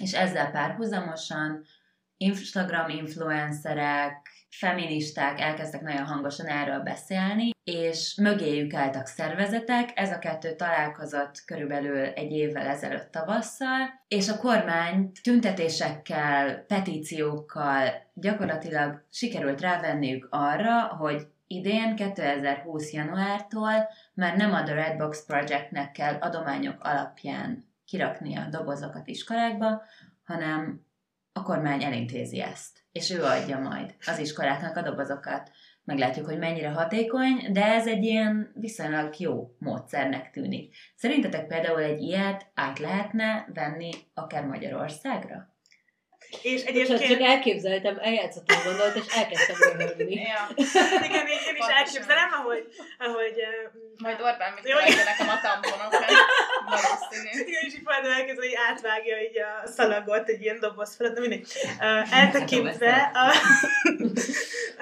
és 0.00 0.12
ezzel 0.12 0.50
párhuzamosan 0.50 1.64
Instagram 2.16 2.88
influencerek, 2.88 4.28
feministák 4.50 5.40
elkezdtek 5.40 5.80
nagyon 5.80 6.04
hangosan 6.04 6.46
erről 6.46 6.80
beszélni, 6.80 7.50
és 7.64 8.18
mögéjük 8.22 8.74
álltak 8.74 9.06
szervezetek, 9.06 9.90
ez 9.94 10.12
a 10.12 10.18
kettő 10.18 10.54
találkozott 10.54 11.42
körülbelül 11.44 12.04
egy 12.04 12.32
évvel 12.32 12.66
ezelőtt 12.66 13.10
tavasszal, 13.10 14.04
és 14.08 14.28
a 14.28 14.38
kormány 14.38 15.12
tüntetésekkel, 15.22 16.54
petíciókkal 16.56 18.08
gyakorlatilag 18.14 19.04
sikerült 19.10 19.60
rávenniük 19.60 20.26
arra, 20.30 20.86
hogy 20.86 21.26
idén 21.46 21.94
2020. 21.94 22.92
januártól 22.92 23.88
már 24.14 24.36
nem 24.36 24.52
a 24.52 24.62
The 24.62 24.74
Red 24.74 24.96
Box 24.96 25.24
Projectnek 25.24 25.92
kell 25.92 26.14
adományok 26.14 26.84
alapján 26.84 27.64
kirakni 27.84 28.36
a 28.36 28.48
dobozokat 28.50 29.06
iskolákba, 29.06 29.82
hanem 30.24 30.85
a 31.36 31.42
kormány 31.42 31.82
elintézi 31.82 32.40
ezt, 32.40 32.84
és 32.92 33.10
ő 33.10 33.22
adja 33.22 33.58
majd 33.58 33.94
az 34.06 34.18
iskoláknak 34.18 34.76
a 34.76 34.82
dobozokat. 34.82 35.50
Meglátjuk, 35.84 36.26
hogy 36.26 36.38
mennyire 36.38 36.70
hatékony, 36.70 37.52
de 37.52 37.64
ez 37.64 37.86
egy 37.86 38.04
ilyen 38.04 38.52
viszonylag 38.54 39.14
jó 39.18 39.54
módszernek 39.58 40.30
tűnik. 40.30 40.74
Szerintetek 40.94 41.46
például 41.46 41.80
egy 41.80 42.02
ilyet 42.02 42.46
át 42.54 42.78
lehetne 42.78 43.46
venni 43.54 43.90
akár 44.14 44.46
Magyarországra? 44.46 45.55
És 46.42 46.62
egyébként... 46.62 46.98
Csak, 46.98 47.08
csak 47.08 47.20
elképzeltem, 47.20 47.98
eljátszottam 48.00 48.58
gondolat, 48.64 48.96
és 48.96 49.14
elkezdtem 49.14 49.56
röhögni. 49.60 50.14
ja. 50.14 50.48
Igen, 51.06 51.26
én, 51.26 51.40
én 51.48 51.56
is 51.56 51.66
elképzelem, 51.78 52.30
ahogy... 52.32 52.64
ahogy 52.98 53.36
uh, 53.36 54.02
Majd 54.02 54.20
Orbán 54.20 54.52
mit 54.54 54.64
nekem 55.04 55.28
a 55.28 55.40
tamponokat. 55.42 56.04
Valószínű. 56.66 57.48
Igen, 57.48 57.62
és 57.66 57.74
így 57.74 57.82
majd 57.84 58.04
elkezdve, 58.04 58.42
hogy 58.46 58.56
átvágja 58.68 59.20
így 59.20 59.38
a 59.38 59.66
szalagot 59.66 60.28
egy 60.28 60.42
ilyen 60.42 60.60
doboz 60.60 60.96
felett, 60.96 61.14
de 61.14 61.20
mindig. 61.20 61.46
Uh, 61.78 62.18
eltekintve 62.18 63.10
a, 63.14 63.26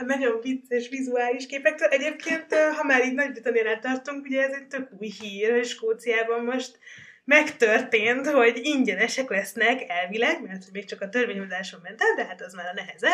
a 0.00 0.02
nagyon 0.04 0.40
vicces 0.42 0.88
vizuális 0.88 1.46
képektől. 1.46 1.88
Egyébként, 1.88 2.54
ha 2.54 2.84
már 2.84 3.04
így 3.04 3.14
Nagy-Britanniánál 3.14 3.78
tartunk, 3.78 4.24
ugye 4.24 4.42
ez 4.42 4.52
egy 4.52 4.66
tök 4.66 4.88
új 4.98 5.12
hír, 5.20 5.50
hogy 5.50 5.66
Skóciában 5.66 6.44
most 6.44 6.78
megtörtént, 7.24 8.26
hogy 8.26 8.60
ingyenesek 8.62 9.30
lesznek 9.30 9.84
elvileg, 9.88 10.42
mert 10.42 10.70
még 10.72 10.84
csak 10.84 11.00
a 11.00 11.08
törvényhozáson 11.08 11.80
ment 11.82 12.00
el, 12.02 12.14
de 12.16 12.24
hát 12.24 12.42
az 12.42 12.54
már 12.54 12.66
a 12.66 12.74
neheze, 12.74 13.10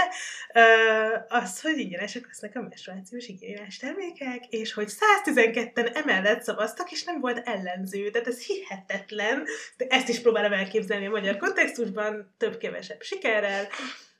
az, 1.28 1.60
hogy 1.60 1.78
ingyenesek 1.78 2.26
lesznek 2.26 2.56
a 2.56 2.60
menstruációs 2.60 3.26
igényes 3.26 3.76
termékek, 3.76 4.46
és 4.48 4.72
hogy 4.72 4.88
112-en 5.24 5.96
emellett 5.96 6.42
szavaztak, 6.42 6.90
és 6.90 7.04
nem 7.04 7.20
volt 7.20 7.48
ellenző, 7.48 8.10
tehát 8.10 8.28
ez 8.28 8.46
hihetetlen, 8.46 9.44
de 9.76 9.86
ezt 9.88 10.08
is 10.08 10.20
próbálom 10.20 10.52
elképzelni 10.52 11.06
a 11.06 11.10
magyar 11.10 11.36
kontextusban, 11.36 12.34
több-kevesebb 12.38 13.02
sikerrel, 13.02 13.68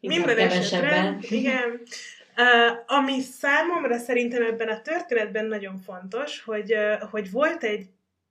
minden 0.01 0.39
esetre, 0.39 1.17
igen, 1.21 1.81
Uh, 2.37 2.97
ami 2.97 3.21
számomra 3.21 3.99
szerintem 3.99 4.43
ebben 4.43 4.69
a 4.69 4.81
történetben 4.81 5.45
nagyon 5.45 5.77
fontos, 5.79 6.43
hogy, 6.43 6.75
uh, 6.75 7.11
hogy 7.11 7.31
volt 7.31 7.63
egy 7.63 7.87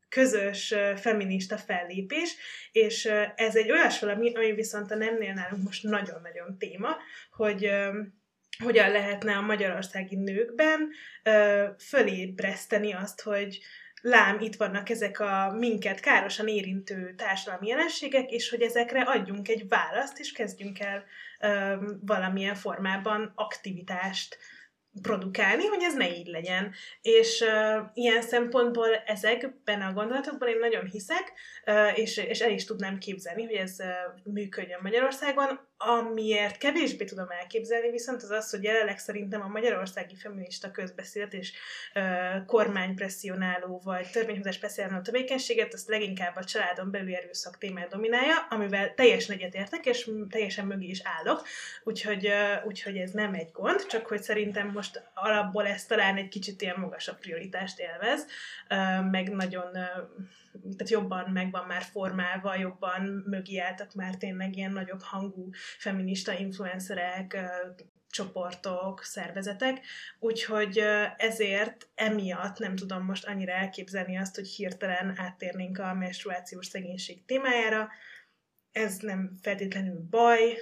közös 0.10 0.74
feminista 0.96 1.58
fellépés, 1.58 2.36
és 2.72 3.06
ez 3.36 3.56
egy 3.56 3.72
olyas 3.72 4.00
valami, 4.00 4.36
ami 4.36 4.54
viszont 4.54 4.92
a 4.92 4.96
nemnél 4.96 5.34
nálunk 5.34 5.64
most 5.64 5.84
nagyon-nagyon 5.84 6.58
téma, 6.58 6.98
hogy 7.32 7.72
hogyan 8.64 8.92
lehetne 8.92 9.36
a 9.36 9.42
magyarországi 9.42 10.16
nőkben 10.16 10.90
fölébreszteni 11.78 12.94
azt, 12.94 13.22
hogy 13.22 13.60
lám, 14.02 14.40
itt 14.40 14.56
vannak 14.56 14.90
ezek 14.90 15.20
a 15.20 15.56
minket 15.58 16.00
károsan 16.00 16.48
érintő 16.48 17.14
társadalmi 17.18 17.68
jelenségek, 17.68 18.32
és 18.32 18.50
hogy 18.50 18.62
ezekre 18.62 19.02
adjunk 19.02 19.48
egy 19.48 19.68
választ, 19.68 20.20
és 20.20 20.32
kezdjünk 20.32 20.80
el 20.80 21.04
valamilyen 22.02 22.56
formában 22.56 23.32
aktivitást 23.36 24.38
produkálni, 25.02 25.66
hogy 25.66 25.84
ez 25.84 25.96
ne 25.96 26.16
így 26.18 26.28
legyen. 26.28 26.74
És 27.02 27.42
uh, 27.42 27.86
ilyen 27.94 28.22
szempontból 28.22 28.96
ezekben 28.96 29.82
a 29.82 29.94
gondolatokban 29.94 30.50
én 30.50 30.60
nagyon 30.60 30.86
hiszek, 30.86 31.34
uh, 31.66 31.98
és, 32.00 32.18
és 32.18 32.40
el 32.40 32.52
is 32.52 32.66
tudnám 32.66 32.98
képzelni, 32.98 33.46
hogy 33.46 33.56
ez 33.56 33.76
uh, 33.80 34.34
működjön 34.34 34.80
Magyarországon. 34.82 35.69
Amiért 35.82 36.58
kevésbé 36.58 37.06
tudom 37.06 37.30
elképzelni, 37.30 37.90
viszont 37.90 38.24
az 38.24 38.30
az, 38.30 38.50
hogy 38.50 38.64
jelenleg 38.64 38.98
szerintem 38.98 39.42
a 39.42 39.48
magyarországi 39.48 40.16
feminista 40.16 40.72
közbeszélt 40.72 41.34
és 41.34 41.54
uh, 41.96 42.46
kormánypresszionáló 42.46 43.82
vagy 43.84 44.10
törvényhozás 44.12 44.58
presszionáló 44.58 45.02
tevékenységet, 45.02 45.74
azt 45.74 45.88
leginkább 45.88 46.36
a 46.36 46.44
családon 46.44 46.92
belül 46.92 47.16
erőszak 47.16 47.58
témája 47.58 47.88
dominálja, 47.88 48.36
amivel 48.50 48.94
teljesen 48.94 49.36
egyetértek, 49.36 49.86
és 49.86 50.10
teljesen 50.30 50.66
mögé 50.66 50.88
is 50.88 51.02
állok, 51.04 51.48
úgyhogy, 51.84 52.28
uh, 52.28 52.66
úgyhogy 52.66 52.98
ez 52.98 53.12
nem 53.12 53.34
egy 53.34 53.52
gond, 53.52 53.86
csak 53.86 54.06
hogy 54.06 54.24
szerintem 54.24 54.68
most 54.68 55.04
alapból 55.14 55.68
ez 55.68 55.86
talán 55.86 56.18
egy 56.18 56.28
kicsit 56.28 56.62
ilyen 56.62 56.80
magasabb 56.80 57.20
prioritást 57.20 57.80
élvez, 57.80 58.26
uh, 58.70 59.10
meg 59.10 59.30
nagyon 59.30 59.78
tehát 60.52 60.90
jobban 60.90 61.30
meg 61.30 61.52
van 61.52 61.66
már 61.68 61.82
formálva, 61.82 62.56
jobban 62.56 63.24
mögé 63.26 63.58
álltak 63.58 63.94
már 63.94 64.16
tényleg 64.16 64.56
ilyen 64.56 64.72
nagyobb 64.72 65.02
hangú 65.02 65.50
feminista 65.78 66.34
influencerek, 66.34 67.38
csoportok, 68.10 69.04
szervezetek, 69.04 69.86
úgyhogy 70.20 70.84
ezért 71.18 71.88
emiatt 71.96 72.58
nem 72.58 72.76
tudom 72.76 73.06
most 73.06 73.26
annyira 73.26 73.52
elképzelni 73.52 74.18
azt, 74.18 74.36
hogy 74.36 74.48
hirtelen 74.48 75.14
áttérnénk 75.18 75.80
a 75.80 75.94
menstruációs 75.94 76.66
szegénység 76.66 77.26
témájára. 77.26 77.90
Ez 78.72 78.98
nem 78.98 79.38
feltétlenül 79.42 80.08
baj, 80.10 80.58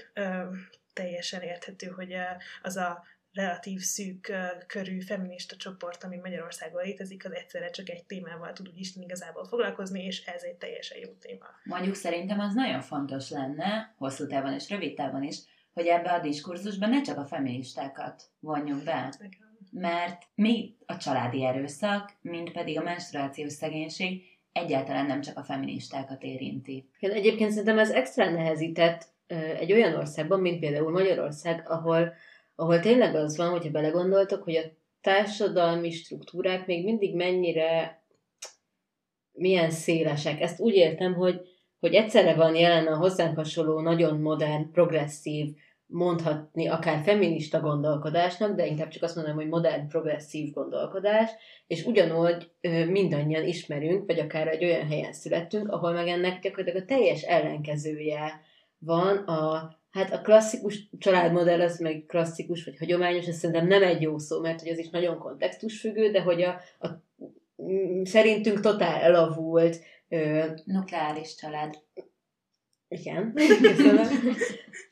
teljesen 0.94 1.42
érthető, 1.42 1.88
hogy 1.88 2.16
az 2.62 2.78
a 2.78 3.04
relatív 3.38 3.80
szűk 3.80 4.34
körű 4.68 5.02
feminista 5.02 5.56
csoport, 5.56 6.04
ami 6.04 6.16
Magyarországon 6.16 6.84
létezik, 6.84 7.26
az 7.26 7.34
egyszerre 7.34 7.70
csak 7.70 7.90
egy 7.90 8.06
témával 8.06 8.54
tud 8.54 8.68
úgy 8.68 8.80
Isten 8.80 9.04
igazából 9.04 9.46
foglalkozni, 9.46 10.06
és 10.06 10.26
ez 10.26 10.44
egy 10.44 10.56
teljesen 10.56 10.98
jó 10.98 11.10
téma. 11.20 11.46
Mondjuk 11.64 11.96
szerintem 11.96 12.40
az 12.40 12.54
nagyon 12.54 12.82
fontos 12.82 13.30
lenne, 13.30 13.94
hosszú 13.98 14.28
távon 14.28 14.54
és 14.54 14.70
rövid 14.70 14.96
távon 14.96 15.24
is, 15.24 15.38
hogy 15.74 15.86
ebbe 15.86 16.12
a 16.12 16.20
diskurzusban 16.20 16.90
ne 16.90 17.02
csak 17.02 17.18
a 17.18 17.26
feministákat 17.26 18.24
vonjuk 18.40 18.84
be. 18.84 19.14
Mert 19.72 20.24
mi 20.36 20.76
a 20.86 20.98
családi 20.98 21.46
erőszak, 21.46 22.14
mint 22.22 22.52
pedig 22.52 22.80
a 22.80 22.84
menstruációs 22.84 23.54
szegénység 23.54 24.24
egyáltalán 24.52 25.06
nem 25.06 25.22
csak 25.22 25.38
a 25.38 25.44
feministákat 25.44 26.24
érinti. 26.24 26.90
Egyébként 27.00 27.50
szerintem 27.50 27.80
ez 27.80 27.92
extra 27.92 28.30
nehezített 28.30 29.16
egy 29.60 29.72
olyan 29.72 29.94
országban, 29.94 30.40
mint 30.40 30.60
például 30.60 30.92
Magyarország, 30.92 31.70
ahol 31.70 32.14
ahol 32.60 32.80
tényleg 32.80 33.16
az 33.16 33.38
van, 33.38 33.50
hogyha 33.50 33.72
belegondoltok, 33.72 34.44
hogy 34.44 34.56
a 34.56 34.64
társadalmi 35.02 35.92
struktúrák 35.92 36.66
még 36.66 36.84
mindig 36.84 37.16
mennyire 37.16 38.02
milyen 39.32 39.70
szélesek. 39.70 40.42
Ezt 40.42 40.60
úgy 40.60 40.74
értem, 40.74 41.14
hogy, 41.14 41.42
hogy 41.80 41.94
egyszerre 41.94 42.36
van 42.36 42.56
jelen 42.56 42.88
a 42.88 42.98
hozzánk 42.98 43.36
hasonló, 43.36 43.80
nagyon 43.80 44.20
modern, 44.20 44.72
progresszív, 44.72 45.56
mondhatni 45.86 46.68
akár 46.68 47.04
feminista 47.04 47.60
gondolkodásnak, 47.60 48.56
de 48.56 48.66
inkább 48.66 48.88
csak 48.88 49.04
azt 49.04 49.16
mondom, 49.16 49.36
hogy 49.36 49.48
modern, 49.48 49.88
progresszív 49.88 50.54
gondolkodás, 50.54 51.32
és 51.68 51.86
ugyanúgy 51.86 52.52
mindannyian 52.90 53.46
ismerünk, 53.46 54.06
vagy 54.06 54.20
akár 54.20 54.48
egy 54.48 54.64
olyan 54.64 54.88
helyen 54.88 55.14
születtünk, 55.14 55.72
ahol 55.72 55.92
meg 55.92 56.08
ennek 56.08 56.42
gyakorlatilag 56.42 56.84
a 56.84 56.86
teljes 56.86 57.22
ellenkezője 57.22 58.42
van 58.78 59.18
a 59.18 59.72
Hát 59.98 60.14
a 60.14 60.22
klasszikus 60.22 60.90
családmodell 61.00 61.62
az 61.62 61.80
meg 61.80 62.04
klasszikus, 62.08 62.64
vagy 62.64 62.78
hagyományos, 62.78 63.26
ez 63.26 63.38
szerintem 63.38 63.68
nem 63.68 63.84
egy 63.84 64.02
jó 64.02 64.18
szó, 64.18 64.40
mert 64.40 64.62
hogy 64.62 64.70
az 64.70 64.78
is 64.78 64.90
nagyon 64.90 65.18
kontextusfüggő, 65.18 66.12
de 66.12 66.22
hogy 66.22 66.42
a, 66.42 66.62
a 66.80 66.88
szerintünk 68.04 68.60
totál 68.60 69.02
elavult 69.02 69.80
ö, 70.10 70.46
nukleáris 70.66 71.36
család. 71.36 71.80
Igen, 72.88 73.34
köszönöm. 73.62 74.08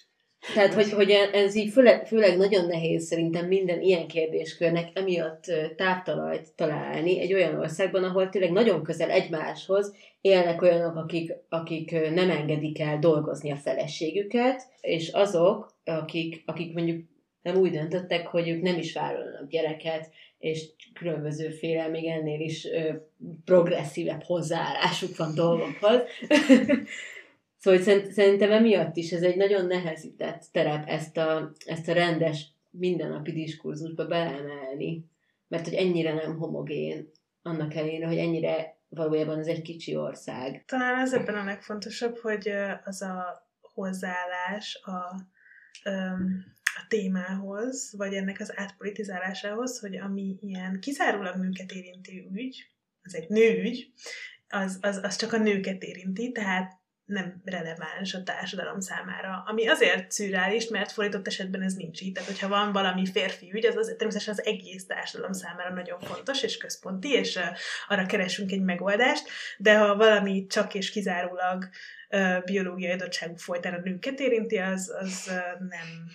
Tehát, 0.53 0.73
hogy, 0.73 0.91
hogy 0.91 1.11
ez 1.11 1.55
így 1.55 1.71
főleg, 1.71 2.07
főleg 2.07 2.37
nagyon 2.37 2.65
nehéz 2.65 3.05
szerintem 3.05 3.47
minden 3.47 3.81
ilyen 3.81 4.07
kérdéskörnek 4.07 4.89
emiatt 4.93 5.43
távtalajt 5.75 6.53
találni 6.55 7.19
egy 7.19 7.33
olyan 7.33 7.59
országban, 7.59 8.03
ahol 8.03 8.29
tényleg 8.29 8.51
nagyon 8.51 8.83
közel 8.83 9.09
egymáshoz 9.09 9.93
élnek 10.21 10.61
olyanok, 10.61 10.95
akik, 10.95 11.31
akik 11.49 11.91
nem 12.13 12.29
engedik 12.29 12.79
el 12.79 12.99
dolgozni 12.99 13.51
a 13.51 13.55
feleségüket, 13.55 14.61
és 14.81 15.09
azok, 15.09 15.73
akik, 15.83 16.43
akik 16.45 16.73
mondjuk 16.73 17.03
nem 17.41 17.55
úgy 17.55 17.71
döntöttek, 17.71 18.27
hogy 18.27 18.49
ők 18.49 18.61
nem 18.61 18.77
is 18.77 18.93
vállalnak 18.93 19.49
gyereket, 19.49 20.09
és 20.39 20.65
különbözőféle, 20.93 21.87
még 21.87 22.05
ennél 22.05 22.39
is 22.39 22.65
ö, 22.65 22.93
progresszívebb 23.45 24.23
hozzáállásuk 24.23 25.17
van 25.17 25.35
dolgokhoz. 25.35 26.01
Szóval 27.65 28.09
szerintem 28.11 28.51
emiatt 28.51 28.95
is 28.95 29.11
ez 29.11 29.21
egy 29.21 29.35
nagyon 29.35 29.65
nehezített 29.65 30.43
terep 30.51 30.87
ezt 30.87 31.17
a, 31.17 31.51
ezt 31.65 31.87
a 31.87 31.93
rendes 31.93 32.47
mindennapi 32.69 33.31
diskurzusba 33.31 34.05
beemelni, 34.05 35.05
mert 35.47 35.63
hogy 35.63 35.73
ennyire 35.73 36.13
nem 36.13 36.37
homogén, 36.37 37.11
annak 37.41 37.73
ellenére, 37.73 38.07
hogy 38.07 38.17
ennyire 38.17 38.77
valójában 38.89 39.39
ez 39.39 39.47
egy 39.47 39.61
kicsi 39.61 39.95
ország. 39.95 40.63
Talán 40.65 40.99
ez 40.99 41.13
ebben 41.13 41.35
a 41.35 41.43
legfontosabb, 41.43 42.17
hogy 42.17 42.49
az 42.83 43.01
a 43.01 43.47
hozzáállás 43.61 44.79
a, 44.83 44.91
a 46.61 46.85
témához, 46.87 47.93
vagy 47.97 48.13
ennek 48.13 48.39
az 48.39 48.53
átpolitizálásához, 48.55 49.79
hogy 49.79 49.97
ami 49.97 50.37
ilyen 50.41 50.79
kizárólag 50.79 51.35
nőket 51.35 51.71
érinti 51.71 52.29
ügy, 52.33 52.69
az 53.03 53.15
egy 53.15 53.29
nőügy, 53.29 53.91
az, 54.47 54.77
az, 54.81 54.99
az 55.03 55.15
csak 55.15 55.33
a 55.33 55.37
nőket 55.37 55.83
érinti, 55.83 56.31
tehát 56.31 56.83
nem 57.05 57.41
releváns 57.43 58.13
a 58.13 58.23
társadalom 58.23 58.79
számára. 58.79 59.43
Ami 59.47 59.67
azért 59.67 60.11
szürális, 60.11 60.67
mert 60.67 60.91
fordított 60.91 61.27
esetben 61.27 61.61
ez 61.61 61.73
nincs 61.73 62.01
így. 62.01 62.13
Tehát, 62.13 62.29
hogyha 62.29 62.47
van 62.47 62.71
valami 62.71 63.05
férfi 63.05 63.51
ügy, 63.53 63.65
az, 63.65 63.75
az 63.75 63.93
természetesen 63.97 64.33
az 64.33 64.45
egész 64.45 64.85
társadalom 64.85 65.31
számára 65.31 65.73
nagyon 65.73 65.99
fontos 65.99 66.43
és 66.43 66.57
központi, 66.57 67.11
és 67.11 67.39
arra 67.87 68.05
keresünk 68.05 68.51
egy 68.51 68.61
megoldást, 68.61 69.29
de 69.57 69.77
ha 69.77 69.95
valami 69.95 70.45
csak 70.45 70.73
és 70.73 70.91
kizárólag 70.91 71.69
biológiai 72.45 72.91
adottságú 72.91 73.35
folytán 73.35 73.73
a 73.73 73.81
nőket 73.83 74.19
érinti, 74.19 74.57
az, 74.57 74.93
az 74.99 75.25
nem, 75.59 76.09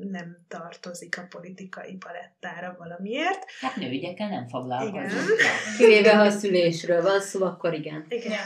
nem 0.00 0.38
tartozik 0.48 1.18
a 1.18 1.26
politikai 1.28 1.92
palettára 1.92 2.76
valamiért. 2.78 3.44
Hát 3.60 3.76
nőügyekkel 3.76 4.28
nem 4.28 4.48
foglalkozunk. 4.48 5.40
Igen. 5.40 5.52
Kivéve, 5.78 6.16
ha 6.16 6.22
a 6.22 6.30
szülésről 6.30 7.02
van 7.02 7.20
szó, 7.20 7.44
akkor 7.44 7.74
igen. 7.74 8.06
Igen. 8.08 8.38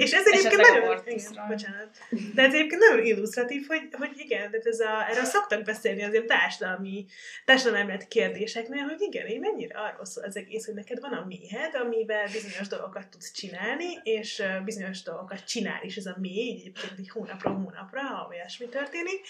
És 0.00 0.12
ez 0.12 0.26
egyébként 0.26 0.60
nagyon... 0.60 1.02
Igen, 1.06 1.46
bocsánat. 1.48 1.88
De 2.34 2.42
ez 2.42 2.54
egyébként 2.54 2.80
nagyon 2.88 3.04
illusztratív, 3.04 3.66
hogy, 3.66 3.88
hogy 3.92 4.10
igen, 4.16 4.50
de 4.50 4.58
ez 4.64 4.80
a, 4.80 5.10
erről 5.10 5.24
szoktak 5.24 5.62
beszélni 5.62 6.02
az 6.02 6.12
ilyen 6.12 6.26
társadalmi, 6.26 7.06
társadalmi 7.44 7.92
kérdéseknél, 8.08 8.82
hogy 8.82 9.00
igen, 9.00 9.26
én 9.26 9.40
mennyire 9.40 9.78
arról 9.78 10.04
szól 10.04 10.24
az 10.24 10.36
egész, 10.36 10.66
hogy 10.66 10.74
neked 10.74 11.00
van 11.00 11.12
a 11.12 11.24
méhed, 11.26 11.74
amivel 11.74 12.26
bizonyos 12.32 12.68
dolgokat 12.68 13.08
tudsz 13.08 13.32
csinálni, 13.32 14.00
és 14.02 14.42
bizonyos 14.64 15.02
dolgokat 15.02 15.44
csinál 15.44 15.82
is 15.82 15.96
ez 15.96 16.06
a 16.06 16.16
mély, 16.20 16.50
egyébként 16.50 16.98
egy 16.98 17.10
hónapról 17.10 17.54
hónapra, 17.54 18.00
ha 18.00 18.28
olyasmi 18.28 18.68
történik. 18.68 19.20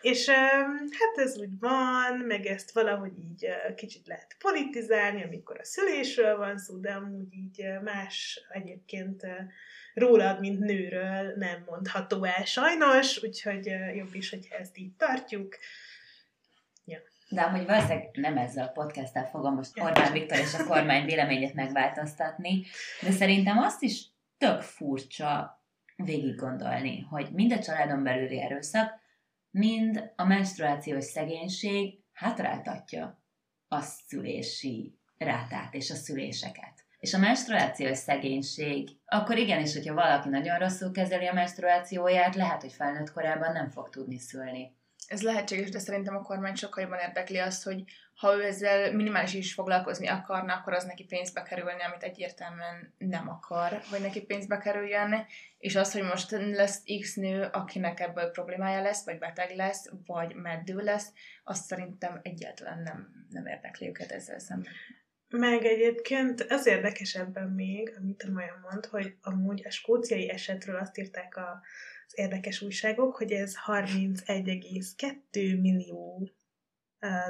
És 0.00 0.28
hát 0.98 1.03
ez 1.16 1.38
úgy 1.38 1.58
van, 1.58 2.18
meg 2.26 2.46
ezt 2.46 2.72
valahogy 2.72 3.18
így 3.18 3.46
kicsit 3.76 4.06
lehet 4.06 4.36
politizálni, 4.38 5.24
amikor 5.24 5.58
a 5.60 5.64
szülésről 5.64 6.36
van 6.36 6.58
szó, 6.58 6.76
de 6.76 6.92
amúgy 6.92 7.34
így 7.34 7.64
más 7.82 8.46
egyébként 8.48 9.26
rólad, 9.94 10.40
mint 10.40 10.58
nőről 10.58 11.34
nem 11.36 11.64
mondható 11.66 12.24
el 12.24 12.44
sajnos, 12.44 13.22
úgyhogy 13.22 13.66
jobb 13.94 14.14
is, 14.14 14.30
hogyha 14.30 14.56
ezt 14.56 14.78
így 14.78 14.92
tartjuk. 14.96 15.56
Ja. 16.84 16.98
De 17.28 17.42
amúgy 17.42 17.66
valószínűleg 17.66 18.10
nem 18.12 18.36
ezzel 18.36 18.64
a 18.66 18.72
podcasttel 18.72 19.26
fogom 19.26 19.54
most 19.54 19.80
Orbán 19.80 20.12
Viktor 20.12 20.38
és 20.38 20.54
a 20.54 20.64
kormány 20.64 21.04
véleményét 21.04 21.54
megváltoztatni, 21.54 22.62
de 23.02 23.10
szerintem 23.10 23.58
azt 23.58 23.82
is 23.82 24.04
tök 24.38 24.60
furcsa 24.60 25.62
végig 25.96 26.36
gondolni, 26.36 27.00
hogy 27.00 27.28
mind 27.32 27.52
a 27.52 27.58
családon 27.58 28.02
belüli 28.02 28.40
erőszak, 28.40 29.02
mind 29.54 30.12
a 30.16 30.24
menstruációs 30.24 31.04
szegénység 31.04 31.98
hátráltatja 32.12 33.22
a 33.68 33.80
szülési 33.80 34.98
rátát 35.16 35.74
és 35.74 35.90
a 35.90 35.94
szüléseket. 35.94 36.84
És 36.98 37.14
a 37.14 37.18
menstruációs 37.18 37.98
szegénység, 37.98 38.88
akkor 39.04 39.36
igenis, 39.38 39.72
hogyha 39.72 39.94
valaki 39.94 40.28
nagyon 40.28 40.58
rosszul 40.58 40.90
kezeli 40.90 41.26
a 41.26 41.32
menstruációját, 41.32 42.34
lehet, 42.34 42.60
hogy 42.60 42.72
felnőtt 42.72 43.12
korában 43.12 43.52
nem 43.52 43.68
fog 43.70 43.88
tudni 43.88 44.18
szülni. 44.18 44.76
Ez 45.06 45.22
lehetséges, 45.22 45.70
de 45.70 45.78
szerintem 45.78 46.16
a 46.16 46.22
kormány 46.22 46.54
sokkal 46.54 46.82
jobban 46.82 46.98
érdekli 46.98 47.38
azt, 47.38 47.62
hogy 47.62 47.84
ha 48.14 48.34
ő 48.34 48.44
ezzel 48.44 48.92
minimális 48.92 49.34
is 49.34 49.54
foglalkozni 49.54 50.06
akarna, 50.06 50.54
akkor 50.54 50.72
az 50.72 50.84
neki 50.84 51.04
pénzbe 51.04 51.42
kerülni, 51.42 51.82
amit 51.82 52.02
egyértelműen 52.02 52.94
nem 52.98 53.28
akar, 53.28 53.80
hogy 53.90 54.00
neki 54.00 54.22
pénzbe 54.22 54.58
kerüljen, 54.58 55.26
és 55.58 55.76
az, 55.76 55.92
hogy 55.92 56.02
most 56.02 56.30
lesz 56.30 56.82
X 57.00 57.14
nő, 57.14 57.48
akinek 57.52 58.00
ebből 58.00 58.30
problémája 58.30 58.82
lesz, 58.82 59.04
vagy 59.04 59.18
beteg 59.18 59.56
lesz, 59.56 59.90
vagy 60.06 60.34
meddő 60.34 60.76
lesz, 60.76 61.12
azt 61.44 61.64
szerintem 61.64 62.20
egyáltalán 62.22 62.82
nem, 62.82 63.26
nem 63.30 63.46
érdekli 63.46 63.88
őket 63.88 64.12
ezzel 64.12 64.38
szemben. 64.38 64.72
Meg 65.28 65.64
egyébként 65.64 66.40
az 66.40 66.66
érdekes 66.66 67.14
ebben 67.14 67.48
még, 67.48 67.94
amit 67.98 68.22
a 68.22 68.30
Maja 68.30 68.68
mond, 68.70 68.86
hogy 68.86 69.16
amúgy 69.22 69.66
a 69.66 69.70
skóciai 69.70 70.30
esetről 70.30 70.76
azt 70.76 70.98
írták 70.98 71.36
a, 71.36 71.62
érdekes 72.14 72.62
újságok, 72.62 73.16
hogy 73.16 73.32
ez 73.32 73.54
31,2 73.66 75.60
millió 75.60 76.28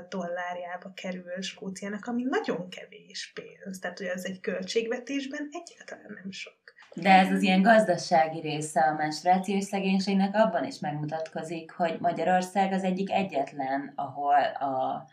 dollárjába 0.09 0.93
kerül 0.95 1.43
Skóciának, 1.43 2.07
ami 2.07 2.23
nagyon 2.23 2.69
kevés 2.69 3.33
pénz. 3.35 3.79
Tehát, 3.79 3.99
hogy 3.99 4.07
az 4.07 4.27
egy 4.27 4.41
költségvetésben 4.41 5.49
egyáltalán 5.51 6.19
nem 6.23 6.31
sok. 6.31 6.57
De 6.95 7.11
ez 7.11 7.33
az 7.33 7.43
ilyen 7.43 7.63
gazdasági 7.63 8.41
része 8.41 8.81
a 8.81 8.95
menstruációs 8.95 9.65
szegénységnek 9.65 10.35
abban 10.35 10.65
is 10.65 10.79
megmutatkozik, 10.79 11.71
hogy 11.71 11.97
Magyarország 12.01 12.73
az 12.73 12.83
egyik 12.83 13.11
egyetlen, 13.11 13.93
ahol 13.95 14.43
a 14.45 15.07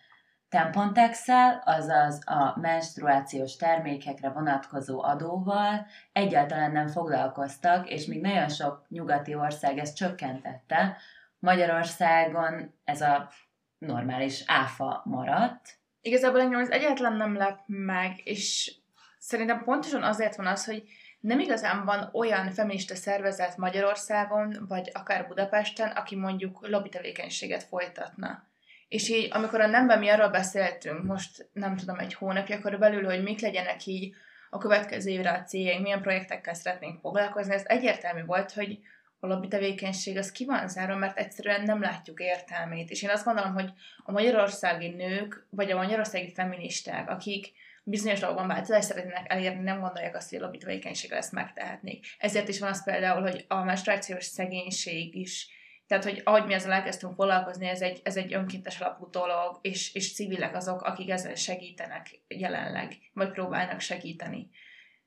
tampontexel, 0.52 1.62
azaz 1.66 2.22
a 2.26 2.60
menstruációs 2.60 3.56
termékekre 3.56 4.30
vonatkozó 4.30 5.04
adóval 5.04 5.86
egyáltalán 6.12 6.72
nem 6.72 6.88
foglalkoztak, 6.88 7.90
és 7.90 8.06
még 8.06 8.22
nagyon 8.22 8.50
sok 8.50 8.86
nyugati 8.90 9.36
ország 9.36 9.78
ezt 9.78 9.96
csökkentette, 9.96 10.98
Magyarországon 11.40 12.74
ez 12.84 13.02
a 13.02 13.30
normális 13.78 14.44
áfa 14.48 15.02
maradt. 15.06 15.80
Igazából 16.02 16.42
engem 16.42 16.60
ez 16.60 16.70
egyáltalán 16.70 17.14
nem 17.18 17.36
lep 17.36 17.60
meg, 17.66 18.22
és 18.24 18.76
szerintem 19.18 19.64
pontosan 19.64 20.04
azért 20.04 20.36
van 20.36 20.48
az, 20.48 20.66
hogy 20.66 20.84
nem 21.20 21.40
igazán 21.40 21.86
van 21.86 22.10
olyan 22.14 22.52
feminista 22.52 22.96
szervezet 22.96 23.58
Magyarországon, 23.58 24.66
vagy 24.68 24.90
akár 24.94 25.28
Budapesten, 25.28 25.90
aki 25.90 26.16
mondjuk 26.16 26.68
lobby 26.68 26.90
tevékenységet 26.90 27.64
folytatna. 27.64 28.50
És 28.92 29.10
így, 29.10 29.28
amikor 29.32 29.62
a 29.62 29.68
nemben 29.68 30.00
mi 30.00 30.10
arról 30.10 30.30
beszéltünk, 30.30 31.04
most 31.04 31.50
nem 31.54 31.76
tudom, 31.76 32.00
egy 32.00 32.14
hónapja 32.14 32.60
körülbelül, 32.60 33.04
hogy 33.04 33.24
mik 33.24 33.40
legyenek 33.40 33.86
így 33.86 34.14
a 34.50 34.58
következő 34.58 35.10
évre 35.10 35.32
a 35.32 35.44
céljaink, 35.44 35.82
milyen 35.82 36.02
projektekkel 36.02 36.54
szeretnénk 36.54 37.00
foglalkozni, 37.00 37.54
ez 37.54 37.64
egyértelmű 37.66 38.26
volt, 38.26 38.52
hogy 38.52 38.80
a 39.20 39.28
lobby 39.28 39.48
tevékenység 39.48 40.18
az 40.18 40.32
ki 40.32 40.46
van 40.46 40.68
zárva, 40.68 40.96
mert 40.96 41.18
egyszerűen 41.18 41.64
nem 41.64 41.82
látjuk 41.82 42.20
értelmét. 42.20 42.90
És 42.90 43.02
én 43.04 43.10
azt 43.10 43.26
gondolom, 43.26 43.54
hogy 43.54 43.72
a 44.04 44.12
magyarországi 44.12 44.90
nők, 44.90 45.48
vagy 45.50 45.72
a 45.72 45.78
magyarországi 45.78 46.34
feministák, 46.34 47.10
akik 47.10 47.52
bizonyos 47.84 48.20
dolgokban 48.20 48.48
változást 48.48 48.88
szeretnének 48.88 49.32
elérni, 49.32 49.64
nem 49.64 49.80
gondolják 49.80 50.16
azt, 50.16 50.30
hogy 50.30 50.40
a 50.40 50.42
lobby 50.42 50.58
tevékenységgel 50.58 51.18
ezt 51.18 51.32
megtehetnék. 51.32 52.06
Ezért 52.18 52.48
is 52.48 52.60
van 52.60 52.70
az 52.70 52.84
például, 52.84 53.22
hogy 53.22 53.46
a 53.48 53.64
menstruációs 53.64 54.24
szegénység 54.24 55.16
is 55.16 55.60
tehát, 55.92 56.06
hogy 56.06 56.22
ahogy 56.24 56.46
mi 56.46 56.54
ezzel 56.54 56.72
elkezdtünk 56.72 57.14
foglalkozni, 57.14 57.68
ez 57.68 57.82
egy, 57.82 58.00
ez 58.04 58.18
egy 58.18 58.34
önkéntes 58.34 58.80
alapú 58.80 59.10
dolog, 59.10 59.60
és, 59.62 59.94
és 59.94 60.14
civilek 60.14 60.56
azok, 60.56 60.82
akik 60.82 61.10
ezzel 61.10 61.36
segítenek 61.36 62.20
jelenleg, 62.28 62.94
vagy 63.14 63.32
próbálnak 63.32 63.80
segíteni. 63.80 64.50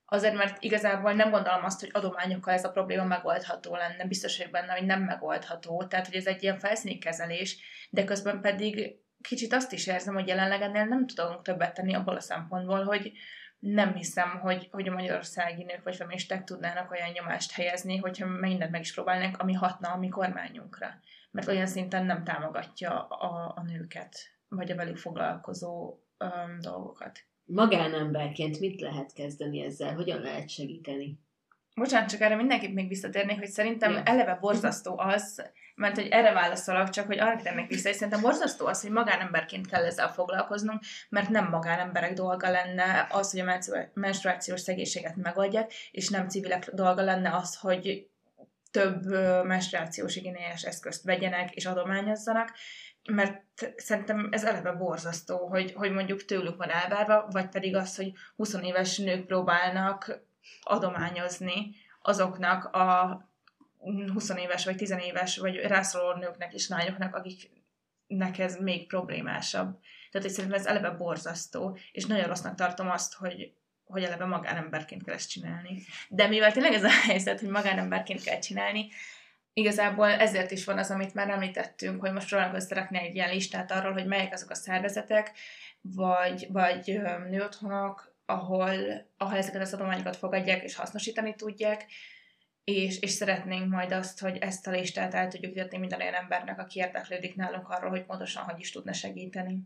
Azért, 0.05 0.35
mert 0.35 0.63
igazából 0.63 1.13
nem 1.13 1.31
gondolom 1.31 1.65
azt, 1.65 1.81
hogy 1.81 1.91
adományokkal 1.93 2.55
ez 2.55 2.65
a 2.65 2.71
probléma 2.71 3.05
megoldható 3.05 3.77
lenne, 3.77 4.07
biztos 4.07 4.37
vagyok 4.37 4.53
benne, 4.53 4.73
hogy 4.73 4.87
nem 4.87 5.03
megoldható, 5.03 5.85
tehát 5.85 6.07
hogy 6.07 6.17
ez 6.17 6.27
egy 6.27 6.43
ilyen 6.43 6.59
felszíni 6.59 6.99
kezelés, 6.99 7.57
de 7.91 8.05
közben 8.05 8.41
pedig 8.41 8.97
kicsit 9.21 9.53
azt 9.53 9.73
is 9.73 9.87
érzem, 9.87 10.15
hogy 10.15 10.29
jelenleg 10.29 10.63
ennél 10.63 10.85
nem 10.85 11.07
tudunk 11.07 11.43
többet 11.43 11.75
tenni 11.75 11.95
abból 11.95 12.17
a 12.17 12.21
szempontból, 12.21 12.85
hogy 12.85 13.13
nem 13.65 13.95
hiszem, 13.95 14.29
hogy, 14.29 14.69
hogy 14.71 14.89
a 14.89 14.93
magyarországi 14.93 15.63
nők 15.63 15.83
vagy 15.83 15.97
feministák 15.97 16.45
tudnának 16.45 16.91
olyan 16.91 17.11
nyomást 17.11 17.53
helyezni, 17.53 17.97
hogyha 17.97 18.27
mindent 18.27 18.71
meg 18.71 18.81
is 18.81 18.95
próbálnánk, 18.95 19.39
ami 19.39 19.53
hatna 19.53 19.89
a 19.93 19.99
mi 19.99 20.09
kormányunkra. 20.09 21.01
Mert 21.31 21.49
olyan 21.49 21.67
szinten 21.67 22.07
nem 22.07 22.25
támogatja 22.25 23.07
a, 23.07 23.53
a 23.57 23.63
nőket, 23.63 24.17
vagy 24.49 24.71
a 24.71 24.75
velük 24.75 24.97
foglalkozó 24.97 25.99
um, 26.19 26.59
dolgokat. 26.61 27.19
Magánemberként 27.45 28.61
mit 28.61 28.81
lehet 28.81 29.13
kezdeni 29.13 29.61
ezzel? 29.61 29.95
Hogyan 29.95 30.21
lehet 30.21 30.49
segíteni? 30.49 31.19
Bocsánat, 31.75 32.11
csak 32.11 32.21
erre 32.21 32.37
mindenképp 32.37 32.75
még 32.75 32.89
visszatérnék, 32.89 33.39
hogy 33.39 33.49
szerintem 33.49 33.93
ja. 33.93 34.03
eleve 34.03 34.39
borzasztó 34.41 34.99
az, 34.99 35.51
mert 35.75 35.95
hogy 35.95 36.09
erre 36.11 36.33
válaszolok, 36.33 36.89
csak 36.89 37.07
hogy 37.07 37.19
arra 37.19 37.43
térnék 37.43 37.69
vissza, 37.69 37.89
és 37.89 37.95
szerintem 37.95 38.21
borzasztó 38.21 38.67
az, 38.67 38.83
hogy 38.83 38.91
magánemberként 38.91 39.67
kell 39.67 39.85
ezzel 39.85 40.13
foglalkoznunk, 40.13 40.83
mert 41.09 41.29
nem 41.29 41.49
magánemberek 41.49 42.13
dolga 42.13 42.51
lenne 42.51 43.07
az, 43.11 43.31
hogy 43.31 43.41
a 43.41 43.89
menstruációs 43.95 44.61
szegénységet 44.61 45.17
megoldják, 45.17 45.73
és 45.91 46.09
nem 46.09 46.29
civilek 46.29 46.71
dolga 46.73 47.03
lenne 47.03 47.35
az, 47.35 47.57
hogy 47.57 48.09
több 48.71 49.07
menstruációs 49.45 50.17
igényes 50.17 50.63
eszközt 50.63 51.05
vegyenek 51.05 51.55
és 51.55 51.67
adományozzanak, 51.67 52.51
mert 53.11 53.43
szerintem 53.77 54.29
ez 54.31 54.45
eleve 54.45 54.73
borzasztó, 54.73 55.47
hogy, 55.47 55.73
hogy 55.73 55.93
mondjuk 55.93 56.25
tőlük 56.25 56.57
van 56.57 56.71
elvárva, 56.71 57.27
vagy 57.31 57.49
pedig 57.49 57.77
az, 57.77 57.97
hogy 57.97 58.13
20 58.37 58.55
éves 58.63 58.99
nők 58.99 59.27
próbálnak 59.27 60.24
adományozni 60.63 61.75
azoknak 62.03 62.65
a 62.65 63.19
20 64.13 64.29
éves, 64.29 64.65
vagy 64.65 64.77
10 64.77 64.91
éves, 64.91 65.37
vagy 65.37 65.57
rászoruló 65.57 66.13
nőknek 66.13 66.53
és 66.53 66.69
lányoknak, 66.69 67.15
akiknek 67.15 68.39
ez 68.39 68.57
még 68.57 68.87
problémásabb. 68.87 69.79
Tehát 70.11 70.27
hogy 70.27 70.37
szerintem 70.37 70.61
ez 70.61 70.67
eleve 70.67 70.91
borzasztó, 70.91 71.79
és 71.93 72.07
nagyon 72.07 72.27
rossznak 72.27 72.55
tartom 72.55 72.91
azt, 72.91 73.15
hogy, 73.15 73.53
hogy 73.85 74.03
eleve 74.03 74.25
magánemberként 74.25 75.05
kell 75.05 75.15
ezt 75.15 75.31
csinálni. 75.31 75.83
De 76.09 76.29
mivel 76.29 76.53
tényleg 76.53 76.73
ez 76.73 76.85
a 76.85 76.91
helyzet, 77.07 77.41
hogy 77.41 77.49
magánemberként 77.49 78.23
kell 78.23 78.39
csinálni, 78.39 78.89
igazából 79.55 80.09
ezért 80.11 80.51
is 80.51 80.65
van 80.65 80.79
az, 80.79 80.91
amit 80.91 81.15
már 81.15 81.29
említettünk, 81.29 82.01
hogy 82.01 82.13
most 82.13 82.29
próbálunk 82.29 82.57
összerakni 82.57 82.99
egy 82.99 83.15
ilyen 83.15 83.31
listát 83.31 83.71
arról, 83.71 83.93
hogy 83.93 84.07
melyek 84.07 84.33
azok 84.33 84.51
a 84.51 84.55
szervezetek, 84.55 85.33
vagy, 85.81 86.47
vagy 86.51 87.01
nőotthonok, 87.29 88.14
ahol, 88.27 89.07
ahol 89.17 89.37
ezeket 89.37 89.61
az 89.61 89.75
adományokat 89.75 90.17
fogadják 90.17 90.63
és 90.63 90.75
hasznosítani 90.75 91.35
tudják, 91.35 91.87
és, 92.65 92.99
és 93.01 93.11
szeretnénk 93.11 93.71
majd 93.71 93.93
azt, 93.93 94.21
hogy 94.21 94.37
ezt 94.37 94.67
a 94.67 94.71
listát 94.71 95.15
el 95.15 95.29
tudjuk 95.29 95.55
jutatni 95.55 95.79
minden 95.79 96.01
olyan 96.01 96.15
embernek, 96.15 96.59
aki 96.59 96.79
érdeklődik 96.79 97.35
nálunk 97.35 97.69
arról, 97.69 97.91
hogy 97.91 98.05
pontosan 98.05 98.45
hogy 98.45 98.61
is 98.61 98.71
tudna 98.71 98.93
segíteni. 98.93 99.59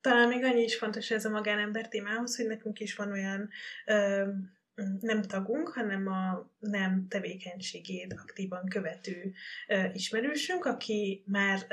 Talán 0.00 0.28
még 0.28 0.44
annyi 0.44 0.62
is 0.62 0.76
fontos 0.76 1.10
ez 1.10 1.24
a 1.24 1.30
magánember 1.30 1.88
témához, 1.88 2.36
hogy 2.36 2.46
nekünk 2.46 2.80
is 2.80 2.94
van 2.94 3.12
olyan 3.12 3.48
ö, 3.86 4.28
nem 5.00 5.22
tagunk, 5.22 5.68
hanem 5.68 6.06
a 6.06 6.50
nem 6.58 7.06
tevékenységét 7.08 8.12
aktívan 8.12 8.68
követő 8.68 9.32
ismerősünk, 9.92 10.64
aki 10.64 11.22
már 11.26 11.66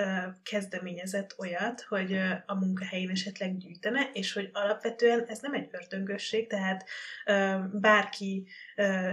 kezdeményezett 0.43 1.35
olyat, 1.37 1.81
hogy 1.81 2.17
a 2.45 2.55
munkahelyén 2.55 3.09
esetleg 3.09 3.57
gyűjtene, 3.57 4.09
és 4.13 4.33
hogy 4.33 4.49
alapvetően 4.53 5.25
ez 5.27 5.39
nem 5.39 5.53
egy 5.53 5.69
ördöngösség, 5.71 6.47
tehát 6.47 6.85
bárki 7.71 8.47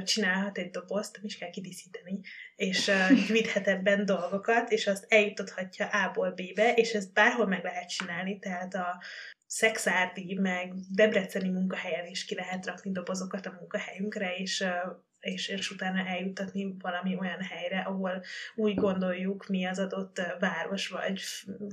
csinálhat 0.05 0.59
egy 0.59 0.71
dobozt, 0.71 1.17
nem 1.17 1.25
is 1.25 1.39
kell 1.39 1.51
kidíszíteni, 1.51 2.21
és 2.57 2.89
uh, 2.89 3.27
gyűjthet 3.27 3.69
ebben 3.69 4.05
dolgokat, 4.05 4.71
és 4.71 4.87
azt 4.87 5.07
eljutathatja 5.09 5.87
A-ból 5.87 6.31
B-be, 6.31 6.75
és 6.75 6.93
ezt 6.93 7.13
bárhol 7.13 7.47
meg 7.47 7.65
lehet 7.65 7.89
csinálni, 7.89 8.39
tehát 8.39 8.75
a 8.75 9.03
szexárdi, 9.53 10.39
meg 10.41 10.75
debreceni 10.91 11.49
munkahelyen 11.49 12.07
is 12.07 12.25
ki 12.25 12.35
lehet 12.35 12.67
rakni 12.67 12.93
dobozokat 12.93 13.47
a 13.47 13.57
munkahelyünkre, 13.59 14.37
és 14.37 14.65
és, 15.23 15.49
és 15.49 15.71
utána 15.71 16.07
eljutatni 16.07 16.77
valami 16.79 17.17
olyan 17.21 17.41
helyre, 17.41 17.79
ahol 17.79 18.25
úgy 18.55 18.75
gondoljuk 18.75 19.47
mi 19.47 19.65
az 19.65 19.79
adott 19.79 20.21
város, 20.39 20.89
vagy 20.89 21.23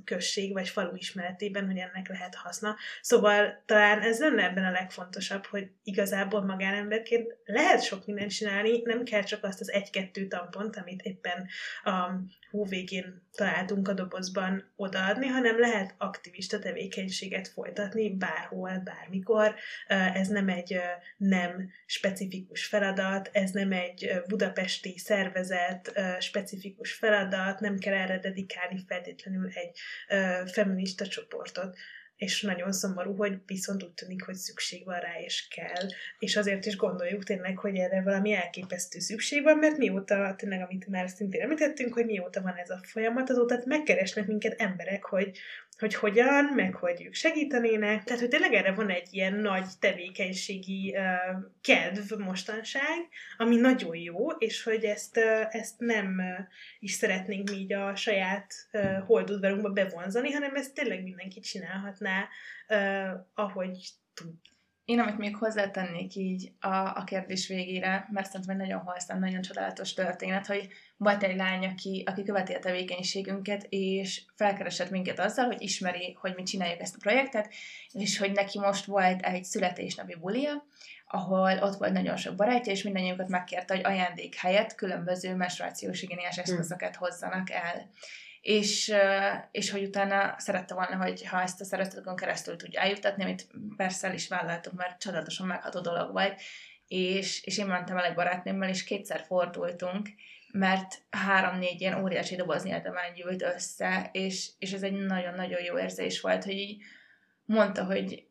község, 0.03 0.53
vagy 0.53 0.69
falu 0.69 0.95
ismeretében, 0.95 1.65
hogy 1.65 1.77
ennek 1.77 2.07
lehet 2.07 2.35
haszna. 2.35 2.75
Szóval 3.01 3.63
talán 3.65 4.01
ez 4.01 4.19
lenne 4.19 4.43
ebben 4.43 4.65
a 4.65 4.71
legfontosabb, 4.71 5.45
hogy 5.45 5.71
igazából 5.83 6.45
magánemberként 6.45 7.35
lehet 7.45 7.83
sok 7.83 8.05
mindent 8.05 8.31
csinálni, 8.31 8.81
nem 8.83 9.03
kell 9.03 9.23
csak 9.23 9.43
azt 9.43 9.61
az 9.61 9.71
egy-kettő 9.71 10.27
tampont, 10.27 10.75
amit 10.75 11.01
éppen 11.01 11.47
a 11.83 12.11
hóvégén 12.49 13.27
találtunk 13.35 13.87
a 13.87 13.93
dobozban 13.93 14.71
odaadni, 14.75 15.27
hanem 15.27 15.59
lehet 15.59 15.95
aktivista 15.97 16.59
tevékenységet 16.59 17.47
folytatni 17.47 18.17
bárhol, 18.17 18.81
bármikor. 18.83 19.55
Ez 19.87 20.27
nem 20.27 20.49
egy 20.49 20.79
nem 21.17 21.69
specifikus 21.85 22.65
feladat, 22.65 23.29
ez 23.31 23.51
nem 23.51 23.71
egy 23.71 24.11
budapesti 24.27 24.97
szervezet 24.97 25.91
specifikus 26.19 26.93
feladat, 26.93 27.59
nem 27.59 27.77
kell 27.77 27.93
erre 27.93 28.19
dedikálni 28.19 28.83
feltétlenül 28.87 29.49
egy 29.53 29.77
feminista 30.51 31.07
csoportot 31.07 31.77
és 32.19 32.41
nagyon 32.41 32.71
szomorú, 32.71 33.15
hogy 33.15 33.37
viszont 33.45 33.83
úgy 33.83 33.93
tűnik, 33.93 34.23
hogy 34.23 34.35
szükség 34.35 34.85
van 34.85 34.99
rá, 34.99 35.19
és 35.19 35.47
kell. 35.47 35.87
És 36.19 36.35
azért 36.35 36.65
is 36.65 36.75
gondoljuk 36.75 37.23
tényleg, 37.23 37.57
hogy 37.57 37.75
erre 37.75 38.01
valami 38.01 38.33
elképesztő 38.33 38.99
szükség 38.99 39.43
van, 39.43 39.57
mert 39.57 39.77
mióta, 39.77 40.35
tényleg, 40.37 40.61
amit 40.61 40.87
már 40.87 41.09
szintén 41.09 41.41
említettünk, 41.41 41.93
hogy 41.93 42.05
mióta 42.05 42.41
van 42.41 42.55
ez 42.55 42.69
a 42.69 42.79
folyamat, 42.83 43.29
azóta 43.29 43.61
megkeresnek 43.65 44.27
minket 44.27 44.61
emberek, 44.61 45.03
hogy 45.03 45.37
hogy 45.79 45.95
hogyan, 45.95 46.45
meg 46.45 46.73
hogy 46.73 47.03
ők 47.05 47.13
segítenének. 47.13 48.03
Tehát, 48.03 48.19
hogy 48.19 48.29
tényleg 48.29 48.53
erre 48.53 48.71
van 48.71 48.89
egy 48.89 49.07
ilyen 49.11 49.33
nagy 49.33 49.65
tevékenységi 49.79 50.95
uh, 50.97 51.43
kedv 51.61 52.13
mostanság, 52.17 53.07
ami 53.37 53.55
nagyon 53.55 53.95
jó, 53.95 54.29
és 54.29 54.63
hogy 54.63 54.83
ezt, 54.83 55.17
uh, 55.17 55.55
ezt 55.55 55.79
nem 55.79 56.15
uh, 56.17 56.45
is 56.79 56.91
szeretnénk 56.91 57.49
mi 57.49 57.57
így 57.57 57.73
a 57.73 57.95
saját 57.95 58.53
uh, 58.71 58.97
holdudvarunkba 59.05 59.69
bevonzani, 59.69 60.31
hanem 60.31 60.55
ezt 60.55 60.73
tényleg 60.73 61.03
mindenki 61.03 61.39
csinálhatná, 61.39 62.27
uh, 62.67 63.25
ahogy 63.33 63.89
tud. 64.13 64.33
Én, 64.89 64.99
amit 64.99 65.17
még 65.17 65.35
hozzátennék 65.35 66.15
így 66.15 66.51
a, 66.59 66.75
a 66.75 67.03
kérdés 67.05 67.47
végére, 67.47 68.07
mert 68.11 68.25
szerintem 68.25 68.55
egy 68.55 68.67
nagyon 68.67 68.81
holszám, 68.81 69.19
nagyon 69.19 69.41
csodálatos 69.41 69.93
történet, 69.93 70.45
hogy 70.45 70.67
volt 70.97 71.23
egy 71.23 71.35
lány, 71.35 71.65
aki, 71.65 72.03
aki 72.05 72.23
követi 72.23 72.53
a 72.53 72.59
tevékenységünket, 72.59 73.65
és 73.69 74.21
felkeresett 74.35 74.89
minket 74.89 75.19
azzal, 75.19 75.45
hogy 75.45 75.61
ismeri, 75.61 76.17
hogy 76.19 76.33
mi 76.35 76.43
csináljuk 76.43 76.79
ezt 76.79 76.95
a 76.95 76.99
projektet, 77.01 77.49
és 77.91 78.17
hogy 78.17 78.31
neki 78.31 78.59
most 78.59 78.85
volt 78.85 79.21
egy 79.21 79.43
születésnapi 79.43 80.15
bulia, 80.15 80.65
ahol 81.07 81.59
ott 81.61 81.77
volt 81.77 81.93
nagyon 81.93 82.15
sok 82.15 82.35
barátja, 82.35 82.71
és 82.71 82.83
mindannyiukat 82.83 83.29
megkérte, 83.29 83.75
hogy 83.75 83.85
ajándék 83.85 84.35
helyett 84.35 84.75
különböző 84.75 85.35
menstruációs 85.35 86.01
igényes 86.01 86.35
hm. 86.35 86.41
eszközöket 86.41 86.95
hozzanak 86.95 87.49
el 87.49 87.89
és, 88.41 88.93
és 89.51 89.71
hogy 89.71 89.83
utána 89.83 90.35
szerette 90.37 90.73
volna, 90.73 90.95
hogy 90.95 91.25
ha 91.25 91.41
ezt 91.41 91.61
a 91.61 91.65
szeretetükön 91.65 92.15
keresztül 92.15 92.55
tudja 92.55 92.81
eljutatni, 92.81 93.23
amit 93.23 93.47
persze 93.75 94.07
el 94.07 94.13
is 94.13 94.27
vállaltuk, 94.27 94.73
mert 94.73 95.01
csodálatosan 95.01 95.47
megható 95.47 95.79
dolog 95.79 96.11
volt, 96.11 96.41
és, 96.87 97.43
és 97.43 97.57
én 97.57 97.65
mentem 97.65 97.97
el 97.97 98.05
egy 98.05 98.13
barátnőmmel, 98.13 98.69
és 98.69 98.83
kétszer 98.83 99.19
fordultunk, 99.19 100.09
mert 100.51 100.95
három-négy 101.09 101.81
ilyen 101.81 102.03
óriási 102.03 102.35
doboz 102.35 102.63
nyeltemány 102.63 103.13
gyűlt 103.13 103.41
össze, 103.41 104.09
és, 104.11 104.49
és 104.59 104.71
ez 104.71 104.83
egy 104.83 104.93
nagyon-nagyon 104.93 105.63
jó 105.63 105.79
érzés 105.79 106.21
volt, 106.21 106.43
hogy 106.43 106.53
így 106.53 106.81
mondta, 107.45 107.85
hogy 107.85 108.27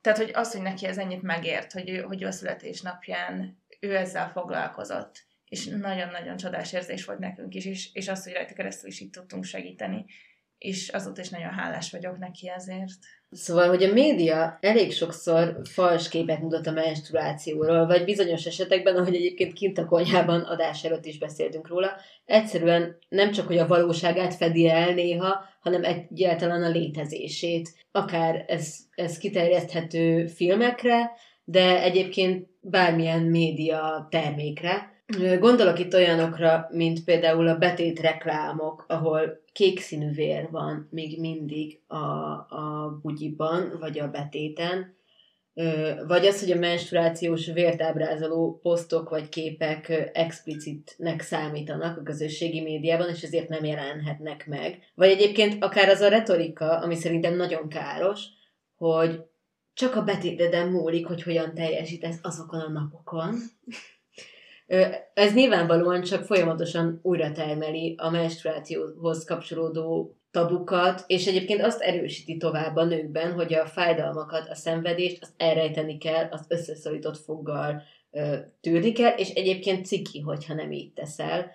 tehát, 0.00 0.18
hogy 0.18 0.30
az, 0.34 0.52
hogy 0.52 0.62
neki 0.62 0.86
ez 0.86 0.98
ennyit 0.98 1.22
megért, 1.22 1.72
hogy 1.72 1.90
ő, 1.90 2.00
hogy 2.00 2.22
ő 2.22 2.26
a 2.26 2.32
születésnapján 2.32 3.62
ő 3.80 3.96
ezzel 3.96 4.30
foglalkozott, 4.30 5.24
és 5.52 5.66
nagyon-nagyon 5.66 6.36
csodás 6.36 6.72
érzés 6.72 7.04
volt 7.04 7.18
nekünk 7.18 7.54
is, 7.54 7.64
és, 7.64 7.88
és 7.92 8.08
az, 8.08 8.24
hogy 8.24 8.32
rajta 8.32 8.54
keresztül 8.54 8.88
is 8.88 9.00
így 9.00 9.10
tudtunk 9.10 9.44
segíteni, 9.44 10.04
és 10.58 10.88
azóta 10.88 11.20
is 11.20 11.28
nagyon 11.28 11.50
hálás 11.50 11.90
vagyok 11.90 12.18
neki 12.18 12.48
ezért. 12.48 12.98
Szóval, 13.30 13.68
hogy 13.68 13.82
a 13.82 13.92
média 13.92 14.58
elég 14.60 14.92
sokszor 14.92 15.60
fals 15.70 16.08
képet 16.08 16.40
mutat 16.40 16.66
a 16.66 16.70
menstruációról, 16.70 17.86
vagy 17.86 18.04
bizonyos 18.04 18.46
esetekben, 18.46 18.96
ahogy 18.96 19.14
egyébként 19.14 19.52
kint 19.52 19.78
a 19.78 19.86
konyhában 19.86 20.40
adás 20.40 20.84
előtt 20.84 21.06
is 21.06 21.18
beszéltünk 21.18 21.68
róla, 21.68 21.96
egyszerűen 22.24 22.96
nem 23.08 23.30
csak, 23.30 23.46
hogy 23.46 23.58
a 23.58 23.66
valóságát 23.66 24.34
fedi 24.34 24.68
el 24.68 24.94
néha, 24.94 25.44
hanem 25.60 25.84
egyáltalán 25.84 26.62
a 26.62 26.70
létezését. 26.70 27.74
Akár 27.90 28.44
ez, 28.48 28.76
ez 28.94 29.18
kiterjeszthető 29.18 30.26
filmekre, 30.26 31.10
de 31.44 31.82
egyébként 31.82 32.46
bármilyen 32.60 33.22
média 33.22 34.06
termékre, 34.10 34.91
Gondolok 35.18 35.78
itt 35.78 35.94
olyanokra, 35.94 36.68
mint 36.70 37.04
például 37.04 37.48
a 37.48 37.58
betét 37.58 38.00
reklámok, 38.00 38.84
ahol 38.88 39.42
kék 39.52 39.80
színű 39.80 40.10
vér 40.10 40.48
van 40.50 40.88
még 40.90 41.20
mindig 41.20 41.80
a, 41.86 41.96
a 41.96 42.98
bugyiban, 43.02 43.76
vagy 43.80 43.98
a 43.98 44.10
betéten, 44.10 44.96
vagy 46.06 46.26
az, 46.26 46.40
hogy 46.40 46.50
a 46.50 46.58
menstruációs 46.58 47.46
vért 47.46 47.82
ábrázoló 47.82 48.58
posztok 48.62 49.08
vagy 49.08 49.28
képek 49.28 50.10
explicitnek 50.12 51.20
számítanak 51.20 51.98
a 51.98 52.02
közösségi 52.02 52.60
médiában, 52.60 53.08
és 53.08 53.22
ezért 53.22 53.48
nem 53.48 53.64
jelenhetnek 53.64 54.46
meg. 54.46 54.78
Vagy 54.94 55.08
egyébként 55.08 55.64
akár 55.64 55.88
az 55.88 56.00
a 56.00 56.08
retorika, 56.08 56.78
ami 56.78 56.94
szerintem 56.94 57.36
nagyon 57.36 57.68
káros, 57.68 58.24
hogy 58.76 59.20
csak 59.74 59.96
a 59.96 60.02
betéteden 60.02 60.68
múlik, 60.68 61.06
hogy 61.06 61.22
hogyan 61.22 61.54
teljesítesz 61.54 62.18
azokon 62.22 62.60
a 62.60 62.68
napokon. 62.68 63.34
Ez 65.14 65.34
nyilvánvalóan 65.34 66.02
csak 66.02 66.24
folyamatosan 66.24 66.98
újra 67.02 67.32
termeli 67.32 67.94
a 67.98 68.10
menstruációhoz 68.10 69.24
kapcsolódó 69.24 70.16
tabukat, 70.30 71.04
és 71.06 71.26
egyébként 71.26 71.62
azt 71.62 71.80
erősíti 71.80 72.36
tovább 72.36 72.76
a 72.76 72.84
nőkben, 72.84 73.32
hogy 73.32 73.54
a 73.54 73.66
fájdalmakat, 73.66 74.48
a 74.48 74.54
szenvedést, 74.54 75.22
azt 75.22 75.32
elrejteni 75.36 75.98
kell, 75.98 76.28
azt 76.30 76.52
összeszorított 76.52 77.16
foggal 77.16 77.82
ö, 78.10 78.36
kell, 78.94 79.16
és 79.16 79.28
egyébként 79.28 79.86
ciki, 79.86 80.20
hogyha 80.20 80.54
nem 80.54 80.72
így 80.72 80.92
teszel. 80.92 81.50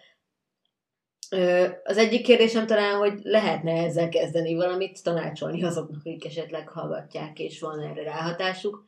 Az 1.83 1.97
egyik 1.97 2.23
kérdésem 2.23 2.65
talán, 2.65 2.97
hogy 2.97 3.19
lehetne 3.23 3.71
ezzel 3.71 4.09
kezdeni 4.09 4.55
valamit, 4.55 5.03
tanácsolni 5.03 5.63
azoknak, 5.63 5.99
akik 5.99 6.25
esetleg 6.25 6.67
hallgatják, 6.67 7.39
és 7.39 7.59
van 7.59 7.79
erre 7.79 8.03
ráhatásuk. 8.03 8.85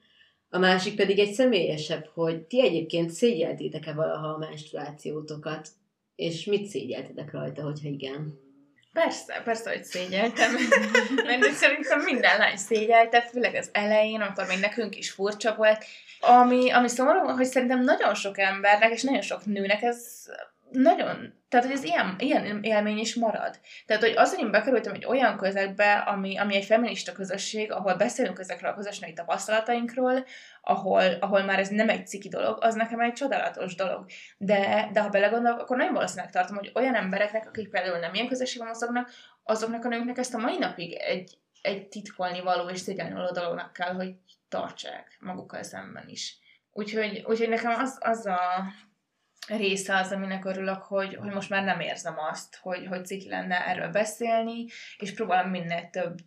A 0.49 0.57
másik 0.57 0.95
pedig 0.95 1.19
egy 1.19 1.31
személyesebb, 1.31 2.09
hogy 2.13 2.41
ti 2.41 2.61
egyébként 2.61 3.09
szégyeltétek-e 3.09 3.93
valaha 3.93 4.27
a 4.27 4.37
menstruációtokat, 4.37 5.67
és 6.15 6.45
mit 6.45 6.65
szégyeltetek 6.65 7.31
rajta, 7.31 7.63
hogyha 7.63 7.87
igen? 7.87 8.39
Persze, 8.93 9.41
persze, 9.43 9.69
hogy 9.69 9.83
szégyeltem. 9.83 10.51
Mert 11.25 11.51
szerintem 11.51 12.01
minden 12.01 12.37
lány 12.37 12.57
szégyelte, 12.57 13.21
főleg 13.21 13.55
az 13.55 13.69
elején, 13.71 14.21
amikor 14.21 14.45
még 14.47 14.59
nekünk 14.59 14.97
is 14.97 15.11
furcsa 15.11 15.55
volt. 15.55 15.85
Ami, 16.19 16.71
ami 16.71 16.87
szomorú, 16.87 17.19
hogy 17.19 17.45
szerintem 17.45 17.83
nagyon 17.83 18.13
sok 18.13 18.37
embernek, 18.37 18.91
és 18.91 19.03
nagyon 19.03 19.21
sok 19.21 19.45
nőnek 19.45 19.81
ez 19.81 20.25
nagyon, 20.71 21.33
tehát 21.49 21.65
hogy 21.65 21.75
ez 21.75 21.83
ilyen, 21.83 22.15
ilyen 22.17 22.63
élmény 22.63 22.97
is 22.97 23.15
marad. 23.15 23.59
Tehát, 23.85 24.03
hogy 24.03 24.13
az, 24.15 24.35
hogy 24.35 24.43
én 24.43 24.51
bekerültem 24.51 24.93
egy 24.93 25.05
olyan 25.05 25.37
közegbe, 25.37 25.93
ami, 25.93 26.37
ami 26.37 26.55
egy 26.55 26.65
feminista 26.65 27.11
közösség, 27.11 27.71
ahol 27.71 27.95
beszélünk 27.95 28.39
ezekről 28.39 28.71
a 28.71 28.75
közösségi 28.75 29.13
tapasztalatainkról, 29.13 30.25
ahol, 30.61 31.03
ahol 31.19 31.43
már 31.43 31.59
ez 31.59 31.69
nem 31.69 31.89
egy 31.89 32.07
ciki 32.07 32.29
dolog, 32.29 32.57
az 32.61 32.75
nekem 32.75 32.99
egy 32.99 33.13
csodálatos 33.13 33.75
dolog. 33.75 34.05
De, 34.37 34.89
de 34.93 35.01
ha 35.01 35.09
belegondolok, 35.09 35.59
akkor 35.59 35.77
nagyon 35.77 35.93
valószínűleg 35.93 36.31
tartom, 36.31 36.57
hogy 36.57 36.71
olyan 36.75 36.95
embereknek, 36.95 37.47
akik 37.47 37.69
például 37.69 37.99
nem 37.99 38.13
ilyen 38.13 38.27
közösségben 38.27 38.67
mozognak, 38.67 39.09
azoknak 39.43 39.85
a 39.85 39.87
nőknek 39.87 40.17
ezt 40.17 40.33
a 40.33 40.37
mai 40.37 40.57
napig 40.57 40.93
egy, 40.93 41.37
egy 41.61 41.87
titkolni 41.87 42.41
való 42.41 42.69
és 42.69 42.79
szégyelni 42.79 43.13
való 43.13 43.31
dolognak 43.31 43.73
kell, 43.73 43.93
hogy 43.93 44.15
tartsák 44.49 45.17
magukkal 45.19 45.63
szemben 45.63 46.07
is. 46.07 46.37
Úgyhogy, 46.71 47.23
úgyhogy 47.27 47.49
nekem 47.49 47.71
az, 47.79 47.97
az 48.01 48.25
a 48.25 48.39
része 49.47 49.97
az, 49.97 50.11
aminek 50.11 50.45
örülök, 50.45 50.81
hogy, 50.81 51.15
hogy 51.15 51.33
most 51.33 51.49
már 51.49 51.63
nem 51.63 51.79
érzem 51.79 52.19
azt, 52.31 52.55
hogy, 52.55 52.87
hogy 52.87 53.05
ciki 53.05 53.29
lenne 53.29 53.67
erről 53.67 53.89
beszélni, 53.89 54.65
és 54.97 55.13
próbálom 55.13 55.49
minél 55.49 55.89
több 55.91 56.19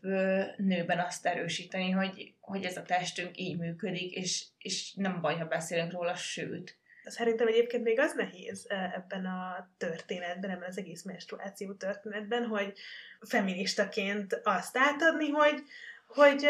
nőben 0.57 0.99
azt 0.99 1.27
erősíteni, 1.27 1.91
hogy, 1.91 2.35
hogy 2.41 2.65
ez 2.65 2.77
a 2.77 2.83
testünk 2.83 3.39
így 3.39 3.59
működik, 3.59 4.15
és, 4.15 4.45
és 4.59 4.93
nem 4.95 5.21
baj, 5.21 5.37
ha 5.37 5.45
beszélünk 5.45 5.93
róla, 5.93 6.15
sőt. 6.15 6.77
Szerintem 7.05 7.47
egyébként 7.47 7.83
még 7.83 8.01
az 8.01 8.15
nehéz 8.15 8.67
ebben 8.69 9.27
a 9.27 9.71
történetben, 9.79 10.51
ebben 10.51 10.69
az 10.69 10.79
egész 10.79 11.03
menstruáció 11.03 11.73
történetben, 11.73 12.47
hogy 12.47 12.73
feministaként 13.21 14.41
azt 14.43 14.77
átadni, 14.79 15.29
hogy, 15.29 15.63
hogy 16.07 16.45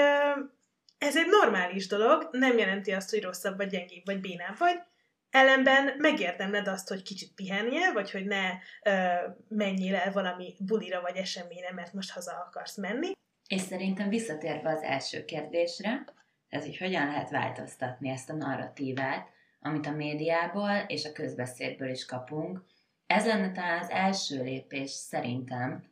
ez 0.99 1.17
egy 1.17 1.27
normális 1.27 1.87
dolog, 1.87 2.29
nem 2.33 2.59
jelenti 2.59 2.93
azt, 2.93 3.11
hogy 3.11 3.23
rosszabb 3.23 3.57
vagy 3.57 3.69
gyengébb 3.69 4.05
vagy 4.05 4.21
bénább 4.21 4.59
vagy, 4.59 4.81
Ellenben 5.33 5.95
megérdemled 5.99 6.68
azt, 6.68 6.89
hogy 6.89 7.03
kicsit 7.03 7.35
pihenjél, 7.35 7.93
vagy 7.93 8.11
hogy 8.11 8.24
ne 8.24 8.51
ö, 8.83 9.14
menjél 9.49 9.95
el 9.95 10.12
valami 10.12 10.55
bulira 10.59 11.01
vagy 11.01 11.16
eseményre, 11.16 11.72
mert 11.72 11.93
most 11.93 12.11
haza 12.11 12.33
akarsz 12.47 12.76
menni. 12.76 13.12
És 13.49 13.61
szerintem 13.61 14.09
visszatérve 14.09 14.70
az 14.70 14.83
első 14.83 15.24
kérdésre, 15.24 16.05
ez 16.49 16.64
hogy 16.64 16.76
hogyan 16.76 17.07
lehet 17.07 17.30
változtatni 17.30 18.09
ezt 18.09 18.30
a 18.30 18.35
narratívát, 18.35 19.28
amit 19.61 19.87
a 19.87 19.91
médiából 19.91 20.85
és 20.87 21.05
a 21.05 21.12
közbeszédből 21.12 21.91
is 21.91 22.05
kapunk, 22.05 22.64
ez 23.07 23.26
lenne 23.26 23.53
talán 23.53 23.78
az 23.78 23.91
első 23.91 24.43
lépés 24.43 24.91
szerintem, 24.91 25.85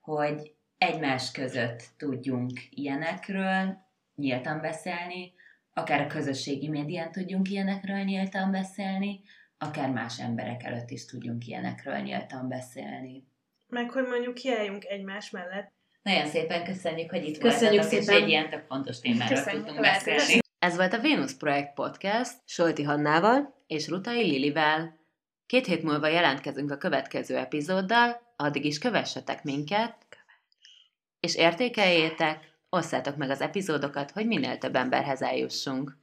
hogy 0.00 0.54
egymás 0.78 1.30
között 1.30 1.82
tudjunk 1.96 2.60
ilyenekről 2.70 3.76
nyíltan 4.14 4.60
beszélni, 4.60 5.32
akár 5.74 6.00
a 6.00 6.06
közösségi 6.06 6.68
médián 6.68 7.12
tudjunk 7.12 7.50
ilyenekről 7.50 8.02
nyíltan 8.02 8.50
beszélni, 8.50 9.20
akár 9.58 9.90
más 9.90 10.20
emberek 10.20 10.62
előtt 10.62 10.90
is 10.90 11.04
tudjunk 11.04 11.46
ilyenekről 11.46 11.96
nyíltan 11.96 12.48
beszélni. 12.48 13.24
meg 13.66 13.90
hogy 13.90 14.06
mondjuk 14.06 14.34
kiálljunk 14.34 14.84
egymás 14.84 15.30
mellett. 15.30 15.72
Nagyon 16.02 16.26
szépen 16.26 16.64
köszönjük, 16.64 17.10
hogy 17.10 17.24
itt 17.24 17.38
Köszönjük 17.38 17.82
voltatok, 17.82 17.98
és 17.98 18.04
szépen. 18.04 18.22
egy 18.22 18.28
ilyen 18.28 18.50
tök 18.50 18.66
fontos 18.66 19.00
témáról 19.00 19.36
Köszönjük 19.36 19.64
tudtunk 19.64 19.80
beszélni. 19.80 20.38
Ez 20.58 20.76
volt 20.76 20.92
a 20.92 20.98
Vénusz 20.98 21.36
Projekt 21.36 21.74
Podcast 21.74 22.34
Solti 22.44 22.82
Hannával 22.82 23.62
és 23.66 23.88
Rutai 23.88 24.22
Lilivel. 24.22 24.98
Két 25.46 25.66
hét 25.66 25.82
múlva 25.82 26.06
jelentkezünk 26.06 26.70
a 26.70 26.76
következő 26.76 27.36
epizóddal, 27.36 28.34
addig 28.36 28.64
is 28.64 28.78
kövessetek 28.78 29.42
minket, 29.42 29.96
és 31.20 31.36
értékeljétek, 31.36 32.53
osszátok 32.74 33.16
meg 33.16 33.30
az 33.30 33.40
epizódokat, 33.40 34.10
hogy 34.10 34.26
minél 34.26 34.58
több 34.58 34.74
emberhez 34.74 35.22
eljussunk. 35.22 35.96